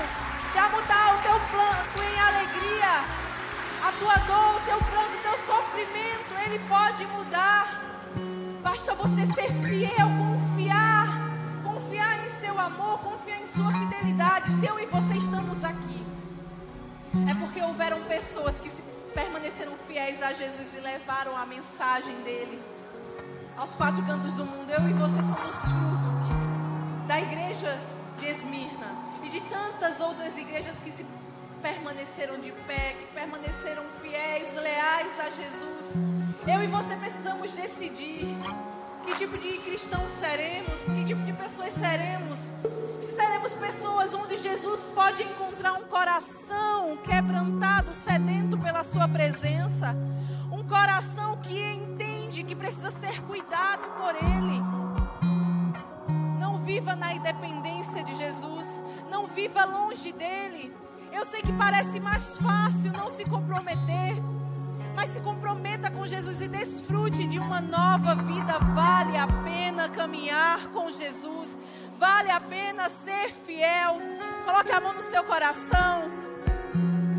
para 0.53 0.69
mudar 0.69 1.15
o 1.15 1.21
teu 1.21 1.39
planto 1.49 2.01
em 2.01 2.19
alegria, 2.19 3.05
a 3.83 3.91
tua 3.99 4.15
dor, 4.25 4.55
o 4.55 4.65
teu 4.65 4.77
pranto, 4.79 5.17
o 5.17 5.21
teu 5.21 5.37
sofrimento. 5.45 6.33
Ele 6.45 6.59
pode 6.67 7.05
mudar. 7.07 7.81
Basta 8.61 8.95
você 8.95 9.25
ser 9.33 9.51
fiel, 9.63 10.07
confiar, 10.17 11.00
seu 12.51 12.59
amor, 12.59 12.99
confiar 12.99 13.41
em 13.41 13.47
sua 13.47 13.71
fidelidade. 13.71 14.51
Se 14.51 14.65
eu 14.65 14.77
e 14.77 14.85
você 14.87 15.17
estamos 15.17 15.63
aqui, 15.63 16.05
é 17.29 17.33
porque 17.35 17.61
houveram 17.61 18.01
pessoas 18.03 18.59
que 18.59 18.69
se 18.69 18.81
permaneceram 19.13 19.77
fiéis 19.77 20.21
a 20.21 20.33
Jesus 20.33 20.73
e 20.73 20.79
levaram 20.79 21.35
a 21.37 21.45
mensagem 21.45 22.15
dele 22.23 22.61
aos 23.55 23.73
quatro 23.75 24.03
cantos 24.03 24.33
do 24.33 24.45
mundo. 24.45 24.69
Eu 24.69 24.89
e 24.89 24.93
você 24.93 25.21
somos 25.23 25.55
fruto 25.61 27.07
da 27.07 27.21
igreja 27.21 27.79
de 28.19 28.27
Esmirna 28.27 28.97
e 29.23 29.29
de 29.29 29.39
tantas 29.41 30.01
outras 30.01 30.37
igrejas 30.37 30.77
que 30.77 30.91
se 30.91 31.05
permaneceram 31.61 32.37
de 32.37 32.51
pé, 32.51 32.95
que 32.99 33.05
permaneceram 33.13 33.83
fiéis, 34.01 34.55
leais 34.55 35.19
a 35.19 35.29
Jesus. 35.29 36.01
Eu 36.45 36.61
e 36.61 36.67
você 36.67 36.97
precisamos 36.97 37.53
decidir 37.53 38.27
que 39.05 39.15
tipo 39.15 39.37
de 39.37 39.57
cristãos 39.59 40.09
seremos, 40.11 40.79
que 40.83 41.05
tipo 41.05 41.21
de 41.21 41.33
pessoas 41.33 41.73
seremos. 41.73 42.37
Se 42.99 43.11
seremos 43.13 43.51
pessoas 43.53 44.13
onde 44.13 44.37
Jesus 44.37 44.89
pode 44.93 45.23
encontrar 45.23 45.73
um 45.73 45.83
coração 45.83 46.97
quebrantado, 46.97 47.93
sedento 47.93 48.57
pela 48.57 48.83
sua 48.83 49.07
presença, 49.07 49.95
um 50.51 50.63
coração 50.63 51.37
que 51.37 51.59
entende 51.73 52.43
que 52.43 52.55
precisa 52.55 52.91
ser 52.91 53.21
cuidado 53.23 53.89
por 53.97 54.15
ele 54.15 54.81
viva 56.61 56.95
na 56.95 57.13
independência 57.13 58.03
de 58.03 58.15
Jesus, 58.15 58.83
não 59.09 59.27
viva 59.27 59.65
longe 59.65 60.11
dele. 60.13 60.73
Eu 61.11 61.25
sei 61.25 61.41
que 61.41 61.51
parece 61.51 61.99
mais 61.99 62.37
fácil 62.37 62.93
não 62.93 63.09
se 63.09 63.25
comprometer, 63.25 64.15
mas 64.95 65.09
se 65.09 65.21
comprometa 65.21 65.89
com 65.89 66.05
Jesus 66.05 66.41
e 66.41 66.47
desfrute 66.47 67.27
de 67.27 67.39
uma 67.39 67.61
nova 67.61 68.15
vida. 68.15 68.57
Vale 68.73 69.17
a 69.17 69.27
pena 69.27 69.89
caminhar 69.89 70.67
com 70.67 70.89
Jesus, 70.89 71.57
vale 71.97 72.31
a 72.31 72.39
pena 72.39 72.89
ser 72.89 73.29
fiel. 73.29 73.99
Coloque 74.45 74.71
a 74.71 74.81
mão 74.81 74.93
no 74.93 75.01
seu 75.01 75.23
coração. 75.23 76.11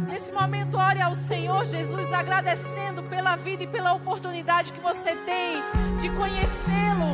Nesse 0.09 0.31
momento, 0.33 0.77
ore 0.77 1.01
ao 1.01 1.14
Senhor 1.14 1.64
Jesus, 1.64 2.12
agradecendo 2.12 3.03
pela 3.05 3.37
vida 3.37 3.62
e 3.62 3.66
pela 3.66 3.95
oportunidade 3.95 4.73
que 4.73 4.81
você 4.81 5.16
tem 5.16 5.62
de 5.99 6.11
conhecê-lo 6.11 7.12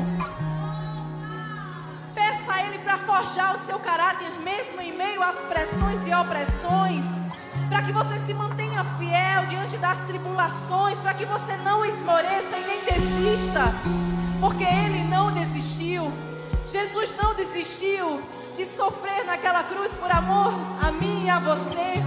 a 2.50 2.64
Ele 2.64 2.78
para 2.78 2.98
forjar 2.98 3.54
o 3.54 3.58
seu 3.58 3.78
caráter, 3.78 4.28
mesmo 4.40 4.80
em 4.80 4.92
meio 4.92 5.22
às 5.22 5.36
pressões 5.42 6.06
e 6.06 6.14
opressões, 6.14 7.04
para 7.68 7.82
que 7.82 7.92
você 7.92 8.18
se 8.20 8.32
mantenha 8.32 8.84
fiel 8.84 9.46
diante 9.46 9.76
das 9.76 9.98
tribulações, 10.00 10.98
para 10.98 11.14
que 11.14 11.26
você 11.26 11.56
não 11.58 11.84
esmoreça 11.84 12.56
e 12.56 12.64
nem 12.64 12.84
desista, 12.84 13.74
porque 14.40 14.64
Ele 14.64 15.02
não 15.04 15.30
desistiu. 15.30 16.10
Jesus 16.64 17.14
não 17.22 17.34
desistiu 17.34 18.22
de 18.56 18.64
sofrer 18.66 19.24
naquela 19.24 19.62
cruz 19.64 19.92
por 19.92 20.10
amor 20.10 20.52
a 20.82 20.90
mim 20.92 21.26
e 21.26 21.30
a 21.30 21.38
você. 21.38 22.02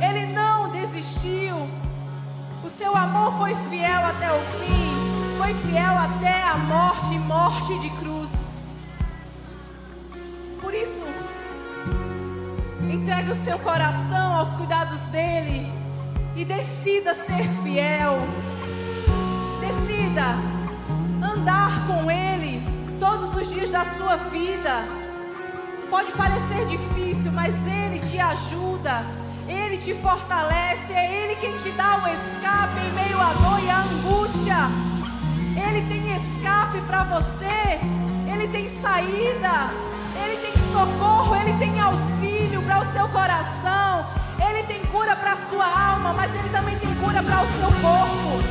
Ele 0.00 0.26
não 0.32 0.68
desistiu. 0.70 1.68
O 2.62 2.68
seu 2.68 2.96
amor 2.96 3.32
foi 3.38 3.54
fiel 3.54 4.04
até 4.04 4.32
o 4.32 4.40
fim, 4.58 5.36
foi 5.38 5.54
fiel 5.54 5.98
até 5.98 6.42
a 6.42 6.56
morte 6.56 7.18
morte 7.18 7.78
de 7.78 7.90
cruz. 7.90 8.30
Por 10.60 10.72
isso, 10.72 11.04
entregue 12.90 13.30
o 13.30 13.34
seu 13.34 13.58
coração 13.58 14.34
aos 14.34 14.52
cuidados 14.54 15.00
dele 15.12 15.70
e 16.36 16.44
decida 16.44 17.14
ser 17.14 17.46
fiel. 17.62 18.18
Decida 19.60 20.36
andar 21.22 21.86
com 21.86 22.10
ele 22.10 22.62
todos 23.00 23.34
os 23.34 23.48
dias 23.50 23.70
da 23.70 23.84
sua 23.84 24.16
vida. 24.16 24.86
Pode 25.90 26.12
parecer 26.12 26.66
difícil, 26.66 27.32
mas 27.32 27.54
ele 27.66 27.98
te 28.00 28.18
ajuda. 28.18 29.04
Ele 29.48 29.76
te 29.76 29.92
fortalece, 29.94 30.92
é 30.92 31.22
Ele 31.22 31.36
quem 31.36 31.54
te 31.58 31.70
dá 31.72 32.02
o 32.02 32.08
escape 32.08 32.80
em 32.80 32.92
meio 32.92 33.20
à 33.20 33.32
dor 33.34 33.62
e 33.62 33.70
à 33.70 33.80
angústia. 33.80 34.56
Ele 35.54 35.86
tem 35.86 36.16
escape 36.16 36.80
para 36.86 37.04
você, 37.04 37.78
Ele 38.26 38.48
tem 38.48 38.68
saída. 38.70 39.70
Ele 40.22 40.36
tem 40.36 40.56
socorro, 40.58 41.34
Ele 41.34 41.52
tem 41.58 41.80
auxílio 41.80 42.62
para 42.62 42.80
o 42.80 42.92
seu 42.92 43.08
coração, 43.08 44.06
Ele 44.38 44.62
tem 44.64 44.84
cura 44.86 45.16
para 45.16 45.32
a 45.32 45.36
sua 45.36 45.66
alma, 45.66 46.12
mas 46.12 46.34
Ele 46.34 46.48
também 46.50 46.76
tem 46.78 46.94
cura 46.96 47.22
para 47.22 47.42
o 47.42 47.46
seu 47.46 47.70
corpo. 47.80 48.42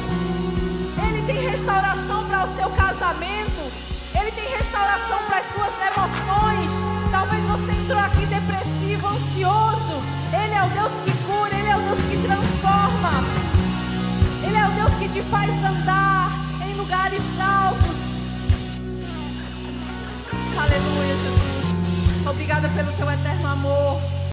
Ele 1.07 1.21
tem 1.25 1.49
restauração 1.49 2.25
para 2.25 2.43
o 2.43 2.55
seu 2.55 2.69
casamento, 2.71 3.71
Ele 4.13 4.31
tem 4.31 4.49
restauração 4.57 5.19
para 5.27 5.37
as 5.39 5.45
suas 5.51 5.73
emoções. 5.79 6.71
Talvez 7.11 7.43
você 7.45 7.71
entrou 7.71 7.99
aqui 7.99 8.25
depressivo, 8.25 9.07
ansioso. 9.07 10.01
Ele 10.33 10.53
é 10.53 10.63
o 10.63 10.69
Deus 10.69 10.91
que 11.05 11.11
cura, 11.25 11.55
Ele 11.55 11.69
é 11.69 11.77
o 11.77 11.81
Deus 11.81 11.99
que 11.99 12.17
transforma. 12.17 13.23
Ele 14.45 14.57
é 14.57 14.67
o 14.67 14.71
Deus 14.71 14.93
que 14.95 15.07
te 15.09 15.21
faz 15.21 15.49
andar 15.63 16.31
em 16.65 16.73
lugares 16.75 17.21
altos. 17.39 18.03
Aleluia, 20.57 21.15
Jesus. 21.15 21.42
Obrigada 22.25 22.69
pelo 22.69 22.91
teu 22.93 23.09
eterno 23.11 23.47
amor. 23.49 24.13